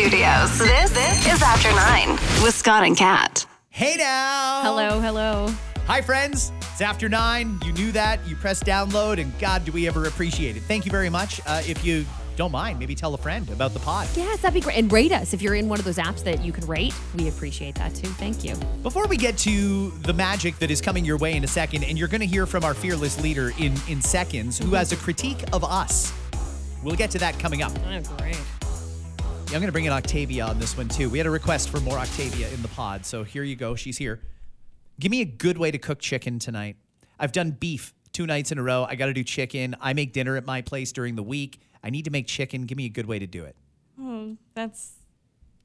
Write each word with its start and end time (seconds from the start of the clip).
studios. 0.00 0.58
This, 0.58 0.90
this 0.92 1.26
is 1.26 1.42
After 1.42 1.68
Nine 1.72 2.12
with 2.42 2.54
Scott 2.54 2.84
and 2.84 2.96
Kat. 2.96 3.44
Hey 3.68 3.96
now. 3.98 4.62
Hello, 4.62 4.98
hello. 4.98 5.52
Hi, 5.88 6.00
friends. 6.00 6.52
It's 6.72 6.80
after 6.80 7.06
nine. 7.06 7.58
You 7.66 7.72
knew 7.72 7.92
that. 7.92 8.26
You 8.26 8.34
pressed 8.34 8.64
download, 8.64 9.20
and 9.20 9.38
God, 9.38 9.66
do 9.66 9.72
we 9.72 9.86
ever 9.86 10.06
appreciate 10.06 10.56
it. 10.56 10.62
Thank 10.62 10.86
you 10.86 10.90
very 10.90 11.10
much. 11.10 11.42
Uh, 11.46 11.60
if 11.66 11.84
you 11.84 12.06
don't 12.36 12.50
mind, 12.50 12.78
maybe 12.78 12.94
tell 12.94 13.12
a 13.12 13.18
friend 13.18 13.50
about 13.50 13.74
the 13.74 13.78
pod. 13.80 14.08
Yes, 14.16 14.40
that'd 14.40 14.54
be 14.54 14.62
great. 14.62 14.78
And 14.78 14.90
rate 14.90 15.12
us 15.12 15.34
if 15.34 15.42
you're 15.42 15.54
in 15.54 15.68
one 15.68 15.78
of 15.78 15.84
those 15.84 15.98
apps 15.98 16.24
that 16.24 16.42
you 16.42 16.50
can 16.50 16.66
rate. 16.66 16.94
We 17.18 17.28
appreciate 17.28 17.74
that 17.74 17.94
too. 17.94 18.08
Thank 18.08 18.42
you. 18.42 18.56
Before 18.82 19.06
we 19.06 19.18
get 19.18 19.36
to 19.38 19.90
the 19.90 20.14
magic 20.14 20.58
that 20.60 20.70
is 20.70 20.80
coming 20.80 21.04
your 21.04 21.18
way 21.18 21.36
in 21.36 21.44
a 21.44 21.48
second, 21.48 21.84
and 21.84 21.98
you're 21.98 22.08
going 22.08 22.22
to 22.22 22.26
hear 22.26 22.46
from 22.46 22.64
our 22.64 22.72
fearless 22.72 23.22
leader 23.22 23.52
in, 23.58 23.74
in 23.86 24.00
seconds, 24.00 24.56
who 24.56 24.70
has 24.70 24.92
a 24.92 24.96
critique 24.96 25.44
of 25.52 25.62
us. 25.62 26.10
We'll 26.82 26.96
get 26.96 27.10
to 27.10 27.18
that 27.18 27.38
coming 27.38 27.60
up. 27.60 27.72
Oh, 27.84 28.00
great. 28.16 28.38
I'm 29.50 29.54
going 29.54 29.66
to 29.66 29.72
bring 29.72 29.86
in 29.86 29.92
Octavia 29.92 30.44
on 30.44 30.60
this 30.60 30.76
one 30.76 30.88
too. 30.88 31.10
We 31.10 31.18
had 31.18 31.26
a 31.26 31.30
request 31.30 31.70
for 31.70 31.80
more 31.80 31.98
Octavia 31.98 32.48
in 32.50 32.62
the 32.62 32.68
pod, 32.68 33.04
so 33.04 33.24
here 33.24 33.42
you 33.42 33.56
go. 33.56 33.74
She's 33.74 33.98
here. 33.98 34.20
Give 35.00 35.10
me 35.10 35.22
a 35.22 35.24
good 35.24 35.58
way 35.58 35.72
to 35.72 35.78
cook 35.78 35.98
chicken 35.98 36.38
tonight. 36.38 36.76
I've 37.18 37.32
done 37.32 37.50
beef 37.50 37.92
two 38.12 38.28
nights 38.28 38.52
in 38.52 38.58
a 38.58 38.62
row. 38.62 38.86
I 38.88 38.94
got 38.94 39.06
to 39.06 39.12
do 39.12 39.24
chicken. 39.24 39.74
I 39.80 39.92
make 39.92 40.12
dinner 40.12 40.36
at 40.36 40.46
my 40.46 40.62
place 40.62 40.92
during 40.92 41.16
the 41.16 41.24
week. 41.24 41.60
I 41.82 41.90
need 41.90 42.04
to 42.04 42.12
make 42.12 42.28
chicken. 42.28 42.64
Give 42.64 42.78
me 42.78 42.86
a 42.86 42.90
good 42.90 43.06
way 43.06 43.18
to 43.18 43.26
do 43.26 43.42
it. 43.42 43.56
Oh, 44.00 44.36
that's. 44.54 44.92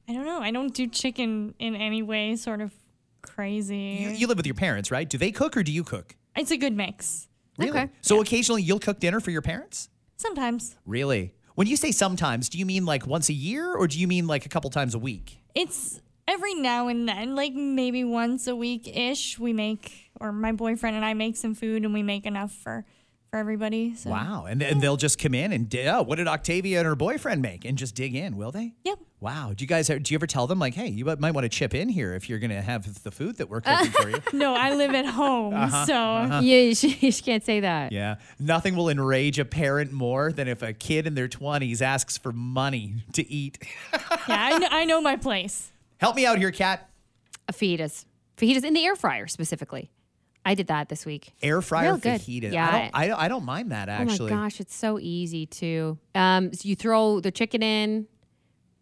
I 0.08 0.14
don't 0.14 0.24
know. 0.24 0.40
I 0.40 0.50
don't 0.50 0.74
do 0.74 0.88
chicken 0.88 1.54
in 1.60 1.76
any 1.76 2.02
way 2.02 2.34
sort 2.34 2.60
of 2.60 2.74
crazy. 3.22 3.98
You, 4.00 4.10
you 4.10 4.26
live 4.26 4.36
with 4.36 4.46
your 4.46 4.56
parents, 4.56 4.90
right? 4.90 5.08
Do 5.08 5.16
they 5.16 5.30
cook 5.30 5.56
or 5.56 5.62
do 5.62 5.70
you 5.70 5.84
cook? 5.84 6.16
it's 6.34 6.50
a 6.50 6.56
good 6.56 6.76
mix. 6.76 7.28
Really? 7.56 7.70
Okay. 7.70 7.88
So 8.00 8.20
occasionally 8.20 8.62
you'll 8.62 8.80
cook 8.80 8.98
dinner 8.98 9.20
for 9.20 9.30
your 9.30 9.42
parents? 9.42 9.90
Sometimes. 10.16 10.76
Really? 10.86 11.34
When 11.56 11.66
you 11.66 11.76
say 11.76 11.90
sometimes, 11.90 12.50
do 12.50 12.58
you 12.58 12.66
mean 12.66 12.84
like 12.84 13.06
once 13.06 13.30
a 13.30 13.32
year 13.32 13.74
or 13.74 13.88
do 13.88 13.98
you 13.98 14.06
mean 14.06 14.26
like 14.26 14.44
a 14.44 14.48
couple 14.50 14.68
times 14.68 14.94
a 14.94 14.98
week? 14.98 15.38
It's 15.54 16.02
every 16.28 16.54
now 16.54 16.88
and 16.88 17.08
then, 17.08 17.34
like 17.34 17.54
maybe 17.54 18.04
once 18.04 18.46
a 18.46 18.54
week 18.54 18.86
ish, 18.94 19.38
we 19.38 19.54
make, 19.54 20.10
or 20.20 20.32
my 20.32 20.52
boyfriend 20.52 20.96
and 20.96 21.04
I 21.04 21.14
make 21.14 21.34
some 21.34 21.54
food 21.54 21.82
and 21.82 21.94
we 21.94 22.02
make 22.02 22.26
enough 22.26 22.52
for 22.52 22.84
for 23.30 23.38
everybody. 23.38 23.94
So. 23.94 24.10
Wow. 24.10 24.44
And, 24.46 24.62
and 24.62 24.82
they'll 24.82 24.98
just 24.98 25.18
come 25.18 25.34
in 25.34 25.50
and, 25.50 25.74
oh, 25.74 26.02
what 26.02 26.16
did 26.16 26.28
Octavia 26.28 26.78
and 26.78 26.86
her 26.86 26.94
boyfriend 26.94 27.40
make? 27.40 27.64
And 27.64 27.78
just 27.78 27.94
dig 27.94 28.14
in, 28.14 28.36
will 28.36 28.52
they? 28.52 28.74
Yep. 28.84 28.98
Wow. 29.18 29.52
Do 29.56 29.64
you 29.64 29.66
guys, 29.68 29.86
do 29.86 29.94
you 30.04 30.14
ever 30.16 30.26
tell 30.26 30.46
them, 30.46 30.58
like, 30.58 30.74
hey, 30.74 30.88
you 30.88 31.04
might 31.04 31.30
want 31.30 31.44
to 31.44 31.48
chip 31.48 31.74
in 31.74 31.88
here 31.88 32.14
if 32.14 32.28
you're 32.28 32.38
going 32.38 32.50
to 32.50 32.60
have 32.60 33.02
the 33.02 33.10
food 33.10 33.38
that 33.38 33.48
we're 33.48 33.62
cooking 33.62 33.90
for 33.90 34.10
you? 34.10 34.20
No, 34.34 34.54
I 34.54 34.74
live 34.74 34.94
at 34.94 35.06
home, 35.06 35.52
so 35.86 36.40
Yeah, 36.42 36.74
she, 36.74 36.90
she 37.10 37.22
can't 37.22 37.42
say 37.42 37.60
that. 37.60 37.92
Yeah. 37.92 38.16
Nothing 38.38 38.76
will 38.76 38.90
enrage 38.90 39.38
a 39.38 39.44
parent 39.46 39.90
more 39.90 40.32
than 40.32 40.48
if 40.48 40.60
a 40.62 40.72
kid 40.74 41.06
in 41.06 41.14
their 41.14 41.28
20s 41.28 41.80
asks 41.80 42.18
for 42.18 42.30
money 42.32 42.94
to 43.14 43.26
eat. 43.30 43.58
yeah, 43.92 43.98
I 44.28 44.58
know, 44.58 44.68
I 44.70 44.84
know 44.84 45.00
my 45.00 45.16
place. 45.16 45.72
Help 45.98 46.14
me 46.14 46.26
out 46.26 46.36
here, 46.38 46.50
Kat. 46.52 46.88
A 47.48 47.52
fajitas. 47.54 48.04
Fajitas 48.36 48.64
in 48.64 48.74
the 48.74 48.84
air 48.84 48.96
fryer 48.96 49.26
specifically. 49.28 49.90
I 50.44 50.54
did 50.54 50.66
that 50.66 50.88
this 50.90 51.06
week. 51.06 51.32
Air 51.42 51.62
fryer 51.62 51.92
Real 51.92 51.96
good. 51.98 52.20
fajita. 52.20 52.52
Yeah. 52.52 52.68
I 52.68 52.70
don't, 52.80 52.90
I, 52.94 53.06
don't- 53.08 53.18
I 53.20 53.28
don't 53.28 53.44
mind 53.46 53.72
that, 53.72 53.88
actually. 53.88 54.30
Oh 54.30 54.36
my 54.36 54.42
gosh, 54.44 54.60
it's 54.60 54.74
so 54.74 54.98
easy 55.00 55.46
too. 55.46 55.98
Um, 56.14 56.52
so 56.52 56.68
you 56.68 56.76
throw 56.76 57.18
the 57.20 57.30
chicken 57.32 57.62
in, 57.62 58.06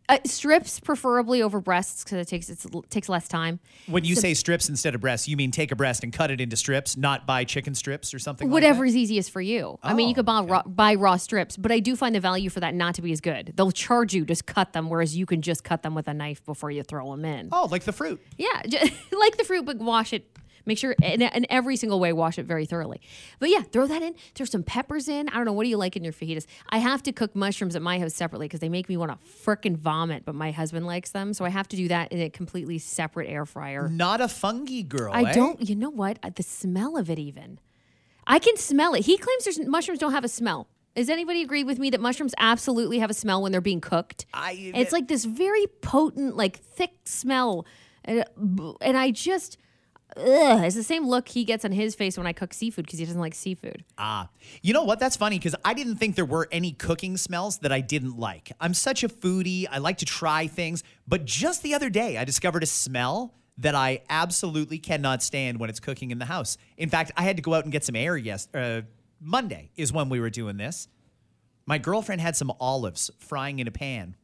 uh, 0.08 0.18
strips 0.24 0.80
preferably 0.80 1.42
over 1.42 1.60
breasts 1.60 2.04
because 2.04 2.18
it 2.18 2.28
takes 2.28 2.50
it's, 2.50 2.64
it 2.66 2.90
takes 2.90 3.08
less 3.08 3.26
time. 3.26 3.58
When 3.86 4.04
you 4.04 4.14
say 4.14 4.34
strips 4.34 4.68
instead 4.68 4.94
of 4.94 5.00
breasts, 5.00 5.26
you 5.28 5.36
mean 5.36 5.50
take 5.50 5.72
a 5.72 5.76
breast 5.76 6.04
and 6.04 6.12
cut 6.12 6.30
it 6.30 6.40
into 6.40 6.56
strips, 6.56 6.96
not 6.96 7.26
buy 7.26 7.44
chicken 7.44 7.74
strips 7.74 8.12
or 8.12 8.18
something 8.18 8.50
Whatever 8.50 8.80
like 8.80 8.88
is 8.90 8.96
easiest 8.96 9.30
for 9.30 9.40
you. 9.40 9.78
I 9.82 9.94
mean, 9.94 10.06
Oh, 10.06 10.08
you 10.10 10.14
could 10.14 10.26
buy 10.26 10.40
raw, 10.42 10.62
buy 10.66 10.94
raw 10.94 11.16
strips, 11.16 11.56
but 11.56 11.72
I 11.72 11.78
do 11.80 11.96
find 11.96 12.14
the 12.14 12.20
value 12.20 12.50
for 12.50 12.60
that 12.60 12.74
not 12.74 12.94
to 12.96 13.02
be 13.02 13.12
as 13.12 13.20
good. 13.20 13.52
They'll 13.56 13.72
charge 13.72 14.12
you 14.14 14.24
just 14.24 14.44
cut 14.46 14.72
them, 14.74 14.90
whereas 14.90 15.16
you 15.16 15.24
can 15.26 15.40
just 15.40 15.64
cut 15.64 15.82
them 15.82 15.94
with 15.94 16.06
a 16.08 16.14
knife 16.14 16.44
before 16.44 16.70
you 16.70 16.82
throw 16.82 17.10
them 17.10 17.24
in. 17.24 17.48
Oh, 17.52 17.68
like 17.70 17.84
the 17.84 17.92
fruit. 17.92 18.20
Yeah, 18.36 18.62
ju- 18.68 18.78
like 19.18 19.36
the 19.38 19.44
fruit, 19.44 19.64
but 19.64 19.78
wash 19.78 20.12
it. 20.12 20.26
Make 20.66 20.78
sure 20.78 20.92
in, 21.02 21.22
in 21.22 21.46
every 21.50 21.76
single 21.76 22.00
way, 22.00 22.12
wash 22.12 22.38
it 22.38 22.46
very 22.46 22.64
thoroughly. 22.64 23.00
But 23.38 23.50
yeah, 23.50 23.60
throw 23.60 23.86
that 23.86 24.02
in. 24.02 24.14
Throw 24.34 24.46
some 24.46 24.62
peppers 24.62 25.08
in. 25.08 25.28
I 25.28 25.34
don't 25.34 25.44
know. 25.44 25.52
What 25.52 25.64
do 25.64 25.68
you 25.68 25.76
like 25.76 25.96
in 25.96 26.04
your 26.04 26.12
fajitas? 26.12 26.46
I 26.70 26.78
have 26.78 27.02
to 27.04 27.12
cook 27.12 27.36
mushrooms 27.36 27.76
at 27.76 27.82
my 27.82 27.98
house 27.98 28.14
separately 28.14 28.46
because 28.46 28.60
they 28.60 28.68
make 28.68 28.88
me 28.88 28.96
want 28.96 29.12
to 29.12 29.18
frickin' 29.44 29.76
vomit, 29.76 30.24
but 30.24 30.34
my 30.34 30.50
husband 30.50 30.86
likes 30.86 31.10
them. 31.10 31.34
So 31.34 31.44
I 31.44 31.50
have 31.50 31.68
to 31.68 31.76
do 31.76 31.88
that 31.88 32.12
in 32.12 32.20
a 32.20 32.30
completely 32.30 32.78
separate 32.78 33.28
air 33.28 33.44
fryer. 33.44 33.88
Not 33.88 34.20
a 34.20 34.28
fungi 34.28 34.82
girl. 34.82 35.12
I 35.12 35.24
eh? 35.24 35.32
don't, 35.32 35.68
you 35.68 35.76
know 35.76 35.90
what? 35.90 36.18
Uh, 36.22 36.30
The 36.34 36.42
smell 36.42 36.96
of 36.96 37.10
it, 37.10 37.18
even. 37.18 37.58
I 38.26 38.38
can 38.38 38.56
smell 38.56 38.94
it. 38.94 39.04
He 39.04 39.18
claims 39.18 39.44
there's 39.44 39.58
mushrooms 39.60 39.98
don't 40.00 40.12
have 40.12 40.24
a 40.24 40.28
smell. 40.28 40.66
Does 40.96 41.10
anybody 41.10 41.42
agree 41.42 41.64
with 41.64 41.78
me 41.78 41.90
that 41.90 42.00
mushrooms 42.00 42.34
absolutely 42.38 43.00
have 43.00 43.10
a 43.10 43.14
smell 43.14 43.42
when 43.42 43.52
they're 43.52 43.60
being 43.60 43.80
cooked? 43.80 44.26
I- 44.32 44.72
it's 44.74 44.92
like 44.92 45.08
this 45.08 45.24
very 45.24 45.66
potent, 45.82 46.36
like 46.36 46.58
thick 46.58 46.92
smell, 47.04 47.66
and, 48.04 48.24
and 48.80 48.96
I 48.96 49.10
just, 49.10 49.58
ugh, 50.16 50.64
it's 50.64 50.76
the 50.76 50.82
same 50.82 51.06
look 51.08 51.28
he 51.28 51.44
gets 51.44 51.64
on 51.64 51.72
his 51.72 51.94
face 51.94 52.16
when 52.18 52.26
I 52.26 52.32
cook 52.32 52.52
seafood 52.54 52.86
because 52.86 52.98
he 52.98 53.04
doesn't 53.04 53.20
like 53.20 53.34
seafood. 53.34 53.84
Ah, 53.98 54.28
you 54.62 54.72
know 54.72 54.84
what? 54.84 54.98
That's 55.00 55.16
funny 55.16 55.38
because 55.38 55.54
I 55.64 55.74
didn't 55.74 55.96
think 55.96 56.16
there 56.16 56.24
were 56.24 56.48
any 56.52 56.72
cooking 56.72 57.16
smells 57.16 57.58
that 57.58 57.72
I 57.72 57.80
didn't 57.80 58.18
like. 58.18 58.52
I'm 58.60 58.74
such 58.74 59.02
a 59.04 59.08
foodie. 59.08 59.66
I 59.70 59.78
like 59.78 59.98
to 59.98 60.04
try 60.06 60.46
things. 60.46 60.82
But 61.06 61.24
just 61.24 61.62
the 61.62 61.74
other 61.74 61.90
day, 61.90 62.16
I 62.18 62.24
discovered 62.24 62.62
a 62.62 62.66
smell 62.66 63.34
that 63.58 63.74
I 63.74 64.02
absolutely 64.10 64.78
cannot 64.78 65.22
stand 65.22 65.58
when 65.60 65.70
it's 65.70 65.80
cooking 65.80 66.10
in 66.10 66.18
the 66.18 66.24
house. 66.24 66.56
In 66.76 66.88
fact, 66.88 67.12
I 67.16 67.22
had 67.22 67.36
to 67.36 67.42
go 67.42 67.54
out 67.54 67.62
and 67.64 67.72
get 67.72 67.84
some 67.84 67.94
air 67.96 68.16
yes 68.16 68.48
uh, 68.54 68.82
Monday 69.20 69.70
is 69.76 69.92
when 69.92 70.08
we 70.08 70.18
were 70.20 70.30
doing 70.30 70.56
this. 70.56 70.88
My 71.66 71.78
girlfriend 71.78 72.20
had 72.20 72.36
some 72.36 72.52
olives 72.60 73.10
frying 73.18 73.58
in 73.58 73.68
a 73.68 73.70
pan. 73.70 74.16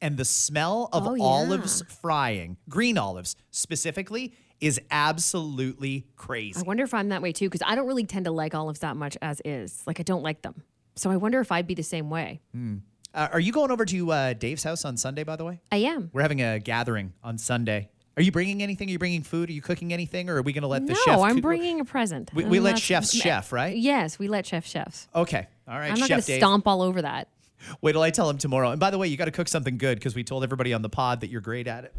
And 0.00 0.16
the 0.16 0.24
smell 0.24 0.88
of 0.92 1.06
Oh, 1.06 1.14
yeah. 1.14 1.22
olives 1.24 1.82
frying, 2.02 2.56
green 2.68 2.98
olives 2.98 3.36
specifically, 3.50 4.34
is 4.60 4.80
absolutely 4.90 6.06
crazy. 6.16 6.58
I 6.58 6.62
wonder 6.62 6.84
if 6.84 6.94
I'm 6.94 7.08
that 7.10 7.22
way 7.22 7.32
too 7.32 7.46
because 7.46 7.62
I 7.66 7.74
don't 7.74 7.86
really 7.86 8.04
tend 8.04 8.24
to 8.26 8.30
like 8.30 8.54
olives 8.54 8.80
that 8.80 8.96
much 8.96 9.16
as 9.20 9.40
is. 9.44 9.82
Like 9.86 10.00
I 10.00 10.02
don't 10.02 10.22
like 10.22 10.42
them. 10.42 10.62
So 10.96 11.10
I 11.10 11.16
wonder 11.16 11.40
if 11.40 11.50
I'd 11.50 11.66
be 11.66 11.74
the 11.74 11.82
same 11.82 12.08
way. 12.08 12.40
Uh, 13.14 13.28
are 13.32 13.40
you 13.40 13.52
going 13.52 13.70
over 13.70 13.84
to 13.84 14.12
uh, 14.12 14.32
Dave's 14.32 14.64
house 14.64 14.84
on 14.84 14.96
Sunday, 14.96 15.24
by 15.24 15.36
the 15.36 15.44
way? 15.44 15.60
I 15.70 15.76
am. 15.78 16.10
We're 16.12 16.22
having 16.22 16.42
a 16.42 16.58
gathering 16.58 17.12
on 17.22 17.38
Sunday. 17.38 17.90
Are 18.16 18.22
you 18.22 18.30
bringing 18.30 18.62
anything? 18.62 18.88
Are 18.88 18.92
you 18.92 18.98
bringing 18.98 19.22
food? 19.22 19.50
Are 19.50 19.52
you 19.52 19.62
cooking 19.62 19.92
anything? 19.92 20.30
Or 20.30 20.36
are 20.36 20.42
we 20.42 20.52
going 20.52 20.62
to 20.62 20.68
let 20.68 20.86
the 20.86 20.92
no, 20.92 21.00
chef? 21.04 21.18
I'm 21.20 21.36
cook- 21.36 21.42
bringing 21.42 21.80
a 21.80 21.84
present. 21.84 22.30
We, 22.32 22.44
we 22.44 22.60
let 22.60 22.78
chefs 22.78 23.12
chef, 23.12 23.52
right? 23.52 23.76
Yes, 23.76 24.18
we 24.18 24.28
let 24.28 24.46
chef 24.46 24.66
chefs. 24.66 25.08
Okay. 25.14 25.48
All 25.66 25.78
right. 25.78 25.90
I'm 25.90 25.98
not 25.98 26.08
going 26.08 26.22
to 26.22 26.36
stomp 26.36 26.68
all 26.68 26.82
over 26.82 27.02
that. 27.02 27.28
Wait 27.80 27.92
till 27.92 28.02
I 28.02 28.10
tell 28.10 28.28
him 28.30 28.38
tomorrow. 28.38 28.70
And 28.70 28.78
by 28.78 28.90
the 28.90 28.98
way, 28.98 29.08
you 29.08 29.16
got 29.16 29.24
to 29.24 29.30
cook 29.30 29.48
something 29.48 29.78
good 29.78 29.98
because 29.98 30.14
we 30.14 30.22
told 30.22 30.44
everybody 30.44 30.72
on 30.72 30.82
the 30.82 30.88
pod 30.88 31.22
that 31.22 31.30
you're 31.30 31.40
great 31.40 31.66
at 31.66 31.84
it. 31.84 31.94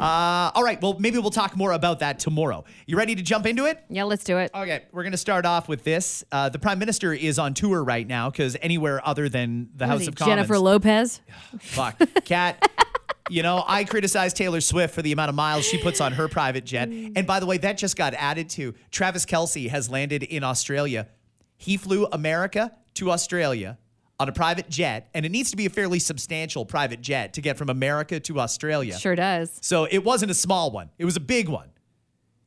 Uh, 0.00 0.50
all 0.54 0.64
right. 0.64 0.80
Well, 0.80 0.96
maybe 0.98 1.18
we'll 1.18 1.30
talk 1.30 1.56
more 1.56 1.72
about 1.72 1.98
that 1.98 2.18
tomorrow. 2.18 2.64
You 2.86 2.96
ready 2.96 3.14
to 3.14 3.22
jump 3.22 3.46
into 3.46 3.66
it? 3.66 3.84
Yeah, 3.90 4.04
let's 4.04 4.24
do 4.24 4.38
it. 4.38 4.50
Okay, 4.54 4.84
we're 4.92 5.02
going 5.02 5.12
to 5.12 5.18
start 5.18 5.44
off 5.44 5.68
with 5.68 5.84
this. 5.84 6.24
Uh, 6.32 6.48
the 6.48 6.58
prime 6.58 6.78
minister 6.78 7.12
is 7.12 7.38
on 7.38 7.52
tour 7.52 7.84
right 7.84 8.06
now 8.06 8.30
because 8.30 8.56
anywhere 8.62 9.06
other 9.06 9.28
than 9.28 9.68
the 9.76 9.86
House 9.86 10.02
he, 10.02 10.06
of 10.08 10.14
Commons. 10.14 10.36
Jennifer 10.36 10.58
Lopez. 10.58 11.20
Fuck. 11.60 12.00
Kat. 12.24 12.66
You 13.28 13.44
know, 13.44 13.62
I 13.64 13.84
criticize 13.84 14.34
Taylor 14.34 14.60
Swift 14.60 14.92
for 14.92 15.02
the 15.02 15.12
amount 15.12 15.28
of 15.28 15.36
miles 15.36 15.64
she 15.64 15.78
puts 15.80 16.00
on 16.00 16.10
her 16.14 16.26
private 16.26 16.64
jet. 16.64 16.88
And 16.88 17.28
by 17.28 17.38
the 17.38 17.46
way, 17.46 17.58
that 17.58 17.78
just 17.78 17.96
got 17.96 18.12
added 18.14 18.50
to. 18.50 18.74
Travis 18.90 19.24
Kelce 19.24 19.68
has 19.68 19.88
landed 19.88 20.24
in 20.24 20.42
Australia. 20.42 21.06
He 21.56 21.76
flew 21.76 22.08
America 22.10 22.72
to 22.94 23.12
Australia 23.12 23.78
on 24.20 24.28
a 24.28 24.32
private 24.32 24.68
jet, 24.68 25.08
and 25.14 25.24
it 25.24 25.32
needs 25.32 25.50
to 25.50 25.56
be 25.56 25.64
a 25.64 25.70
fairly 25.70 25.98
substantial 25.98 26.66
private 26.66 27.00
jet 27.00 27.32
to 27.32 27.40
get 27.40 27.56
from 27.56 27.70
America 27.70 28.20
to 28.20 28.38
Australia. 28.38 28.96
Sure 28.98 29.16
does. 29.16 29.58
So 29.62 29.88
it 29.90 30.04
wasn't 30.04 30.30
a 30.30 30.34
small 30.34 30.70
one, 30.70 30.90
it 30.98 31.06
was 31.06 31.16
a 31.16 31.20
big 31.20 31.48
one. 31.48 31.70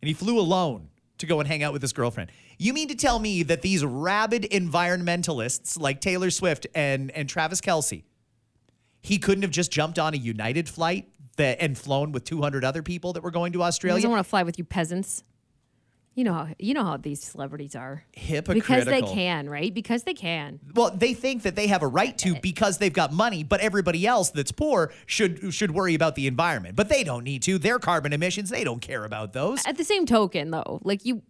And 0.01 0.07
he 0.07 0.13
flew 0.13 0.39
alone 0.39 0.89
to 1.17 1.25
go 1.25 1.39
and 1.39 1.47
hang 1.47 1.63
out 1.63 1.73
with 1.73 1.81
his 1.81 1.91
girlfriend. 1.91 2.31
You 2.59 2.73
mean 2.73 2.89
to 2.89 2.95
tell 2.95 3.17
me 3.17 3.41
that 3.44 3.63
these 3.63 3.83
rabid 3.83 4.44
environmentalists 4.44 5.79
like 5.79 6.00
Taylor 6.00 6.29
Swift 6.29 6.67
and, 6.75 7.09
and 7.12 7.28
Travis 7.28 7.59
Kelce, 7.59 8.03
he 9.01 9.18
couldn't 9.18 9.42
have 9.42 9.51
just 9.51 9.71
jumped 9.71 9.98
on 9.98 10.13
a 10.13 10.18
United 10.18 10.69
flight 10.69 11.09
that, 11.38 11.57
and 11.59 11.75
flown 11.75 12.12
with 12.12 12.24
200 12.24 12.63
other 12.63 12.83
people 12.83 13.13
that 13.13 13.24
were 13.24 13.31
going 13.31 13.53
to 13.53 13.63
Australia? 13.63 13.98
He 13.98 14.01
doesn't 14.01 14.12
want 14.12 14.24
to 14.24 14.30
fly 14.30 14.44
with 14.44 14.59
you 14.59 14.63
peasants. 14.63 15.24
You 16.15 16.24
know 16.24 16.33
how 16.33 16.48
you 16.60 16.75
know 16.75 16.83
how 16.83 16.98
these 16.98 17.24
celebrities 17.24 17.75
are. 17.75 18.04
Hypocritical. 18.12 18.54
Because 18.54 18.86
they 18.86 19.01
can, 19.01 19.50
right? 19.50 19.74
Because 19.74 20.04
they 20.04 20.13
can. 20.13 20.60
Well, 20.75 20.92
they 20.95 21.15
think 21.15 21.42
that 21.42 21.56
they 21.56 21.68
have 21.68 21.81
a 21.81 21.88
right 21.88 22.15
to 22.19 22.36
because 22.36 22.77
they've 22.77 22.94
got 22.94 23.12
money, 23.12 23.44
but 23.44 23.62
everybody 23.62 24.06
else 24.06 24.30
that's 24.30 24.51
poor 24.51 24.92
should 25.07 25.51
should 25.54 25.71
worry 25.71 25.95
about 25.95 26.13
the 26.13 26.27
environment. 26.27 26.75
But 26.75 26.89
they 26.89 27.04
don't 27.04 27.24
need 27.24 27.42
to. 27.44 27.57
Their 27.57 27.80
carbon 27.80 28.13
emissions, 28.13 28.50
they 28.50 28.63
don't 28.63 28.81
care 28.81 29.06
about 29.06 29.33
those. 29.33 29.65
At 29.65 29.77
the 29.77 29.83
same 29.83 30.06
token, 30.06 30.51
though, 30.51 30.80
like 30.83 31.04
you, 31.04 31.24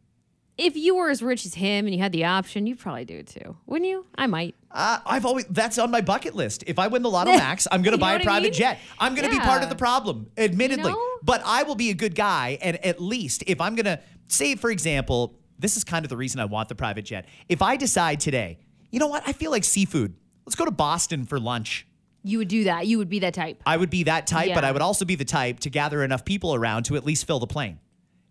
if 0.58 0.76
you 0.76 0.96
were 0.96 1.10
as 1.10 1.22
rich 1.22 1.46
as 1.46 1.54
him 1.54 1.86
and 1.86 1.96
you 1.96 2.02
had 2.02 2.12
the 2.12 2.26
option, 2.26 2.68
you'd 2.68 2.80
probably 2.80 3.06
do 3.06 3.18
it 3.20 3.28
too, 3.28 3.56
wouldn't 3.66 3.90
you? 3.90 4.06
I 4.16 4.28
might. 4.28 4.56
Uh, 4.70 5.00
I've 5.06 5.26
always 5.26 5.46
that's 5.46 5.78
on 5.78 5.92
my 5.92 6.02
bucket 6.02 6.36
list. 6.36 6.66
If 6.68 6.78
I 6.78 6.88
win 6.88 7.04
the 7.04 7.10
Lotto 7.10 7.32
Max, 7.38 7.68
I'm 7.72 7.84
going 7.84 7.94
to 7.94 7.98
buy 7.98 8.12
a 8.12 8.16
what 8.16 8.22
I 8.22 8.26
private 8.26 8.44
mean? 8.44 8.54
jet. 8.54 8.80
I'm 9.00 9.16
going 9.16 9.30
to 9.30 9.34
be 9.34 9.40
part 9.40 9.64
of 9.64 9.70
the 9.70 9.76
problem, 9.76 10.30
admittedly. 10.38 10.92
know? 10.92 11.10
But 11.24 11.42
I 11.46 11.64
will 11.64 11.76
be 11.76 11.90
a 11.90 11.94
good 11.94 12.16
guy, 12.16 12.58
and 12.62 12.84
at 12.86 13.02
least 13.02 13.46
if 13.48 13.62
I'm 13.62 13.76
going 13.76 13.86
to 13.86 14.00
say, 14.28 14.56
for 14.56 14.70
example, 14.70 15.36
this 15.60 15.78
is 15.78 15.84
kind 15.84 16.06
of 16.06 16.10
the 16.10 16.18
reason 16.18 16.40
I 16.40 16.46
want 16.46 16.70
the 16.70 16.76
private 16.76 17.06
jet. 17.06 17.26
If 17.50 17.62
I 17.62 17.78
decide 17.78 18.20
today, 18.20 18.60
you 18.92 19.00
know 19.00 19.08
what, 19.08 19.24
I 19.26 19.34
feel 19.34 19.52
like 19.52 19.64
seafood. 19.64 20.16
Let's 20.46 20.56
go 20.56 20.66
to 20.66 20.72
Boston 20.72 21.26
for 21.26 21.40
lunch. 21.40 21.88
You 22.24 22.38
would 22.38 22.48
do 22.48 22.66
that. 22.66 22.88
You 22.88 22.98
would 23.00 23.10
be 23.10 23.20
that 23.20 23.34
type. 23.34 23.62
I 23.66 23.76
would 23.78 23.90
be 23.90 24.04
that 24.04 24.28
type, 24.28 24.54
but 24.54 24.64
I 24.64 24.72
would 24.72 24.82
also 24.82 25.04
be 25.04 25.16
the 25.16 25.26
type 25.26 25.60
to 25.62 25.70
gather 25.70 26.04
enough 26.04 26.24
people 26.24 26.56
around 26.56 26.84
to 26.84 26.96
at 26.96 27.06
least 27.06 27.28
fill 27.28 27.40
the 27.40 27.48
plane. 27.48 27.80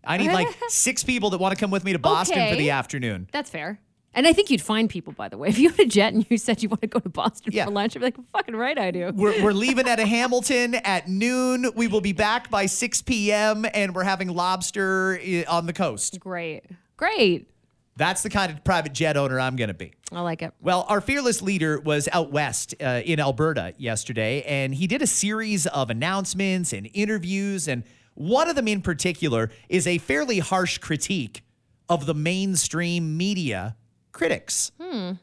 I 0.05 0.17
need 0.17 0.31
like 0.31 0.47
six 0.67 1.03
people 1.03 1.29
that 1.31 1.37
want 1.37 1.55
to 1.55 1.59
come 1.59 1.71
with 1.71 1.83
me 1.83 1.93
to 1.93 1.99
Boston 1.99 2.49
for 2.49 2.55
the 2.55 2.71
afternoon. 2.71 3.29
That's 3.31 3.49
fair. 3.49 3.79
And 4.15 4.27
I 4.27 4.33
think 4.33 4.49
you'd 4.51 4.61
find 4.61 4.89
people, 4.89 5.13
by 5.13 5.27
the 5.29 5.37
way. 5.37 5.49
If 5.53 5.57
you 5.59 5.69
had 5.69 5.79
a 5.79 5.85
jet 5.85 6.13
and 6.13 6.25
you 6.29 6.37
said 6.37 6.61
you 6.63 6.69
want 6.69 6.81
to 6.81 6.87
go 6.87 6.99
to 6.99 7.09
Boston 7.09 7.51
Yeah. 7.53 7.65
for 7.65 7.71
lunch, 7.71 7.95
I'd 7.95 7.99
be 7.99 8.05
like, 8.05 8.17
fucking 8.31 8.55
right, 8.55 8.77
I 8.77 8.91
do. 8.91 9.11
We're, 9.13 9.43
we're 9.43 9.51
leaving 9.65 9.87
at 9.87 9.99
a 9.99 10.05
Hamilton 10.05 10.75
at 10.75 11.07
noon. 11.07 11.71
We 11.75 11.87
will 11.87 12.01
be 12.01 12.13
back 12.13 12.49
by 12.49 12.65
6 12.67 13.01
p.m. 13.03 13.65
and 13.73 13.93
we're 13.95 14.03
having 14.03 14.29
lobster 14.29 15.19
on 15.47 15.65
the 15.65 15.73
coast. 15.73 16.19
Great. 16.19 16.63
Great. 16.97 17.49
That's 17.95 18.23
the 18.23 18.29
kind 18.31 18.51
of 18.51 18.63
private 18.63 18.93
jet 18.93 19.17
owner 19.17 19.39
I'm 19.39 19.55
going 19.55 19.67
to 19.67 19.73
be. 19.75 19.93
I 20.11 20.21
like 20.21 20.41
it. 20.41 20.51
Well, 20.61 20.85
our 20.89 20.99
fearless 20.99 21.41
leader 21.43 21.79
was 21.79 22.09
out 22.11 22.31
west 22.31 22.73
uh, 22.81 23.01
in 23.05 23.19
Alberta 23.19 23.73
yesterday, 23.77 24.41
and 24.43 24.73
he 24.73 24.87
did 24.87 25.03
a 25.03 25.07
series 25.07 25.67
of 25.67 25.91
announcements 25.91 26.73
and 26.73 26.89
interviews. 26.95 27.67
And 27.67 27.83
one 28.15 28.49
of 28.49 28.55
them 28.55 28.67
in 28.67 28.81
particular 28.81 29.51
is 29.69 29.85
a 29.85 29.99
fairly 29.99 30.39
harsh 30.39 30.79
critique 30.79 31.43
of 31.87 32.07
the 32.07 32.15
mainstream 32.15 33.15
media 33.15 33.75
critics. 34.13 34.71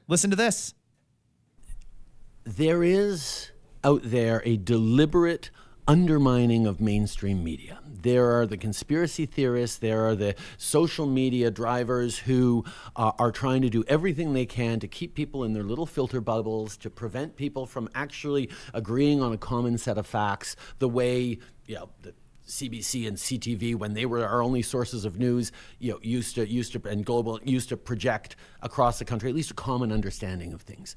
Listen 0.06 0.28
to 0.30 0.36
this. 0.36 0.74
there 2.44 2.82
is 2.82 3.50
out 3.84 4.02
there 4.04 4.42
a 4.44 4.56
deliberate 4.56 5.50
undermining 5.88 6.66
of 6.66 6.80
mainstream 6.80 7.42
media. 7.42 7.78
There 7.86 8.38
are 8.38 8.46
the 8.46 8.56
conspiracy 8.56 9.26
theorists, 9.26 9.78
there 9.78 10.06
are 10.06 10.14
the 10.14 10.34
social 10.56 11.06
media 11.06 11.50
drivers 11.50 12.18
who 12.18 12.64
uh, 12.96 13.12
are 13.18 13.32
trying 13.32 13.62
to 13.62 13.70
do 13.70 13.82
everything 13.88 14.32
they 14.32 14.46
can 14.46 14.80
to 14.80 14.88
keep 14.88 15.14
people 15.14 15.44
in 15.44 15.52
their 15.52 15.62
little 15.64 15.86
filter 15.86 16.20
bubbles, 16.20 16.76
to 16.78 16.90
prevent 16.90 17.36
people 17.36 17.66
from 17.66 17.88
actually 17.94 18.48
agreeing 18.74 19.20
on 19.22 19.32
a 19.32 19.38
common 19.38 19.78
set 19.78 19.98
of 19.98 20.06
facts 20.06 20.56
the 20.78 20.88
way, 20.88 21.38
you 21.66 21.74
know, 21.74 21.90
the 22.02 22.14
CBC 22.50 23.08
and 23.08 23.16
CTV, 23.16 23.76
when 23.76 23.94
they 23.94 24.06
were 24.06 24.26
our 24.26 24.42
only 24.42 24.62
sources 24.62 25.04
of 25.04 25.18
news, 25.18 25.52
you 25.78 25.92
know, 25.92 25.98
used 26.02 26.34
to 26.34 26.46
used 26.46 26.72
to 26.72 26.88
and 26.88 27.04
global 27.04 27.40
used 27.44 27.68
to 27.70 27.76
project 27.76 28.36
across 28.60 28.98
the 28.98 29.04
country 29.04 29.30
at 29.30 29.36
least 29.36 29.50
a 29.50 29.54
common 29.54 29.92
understanding 29.92 30.52
of 30.52 30.62
things. 30.62 30.96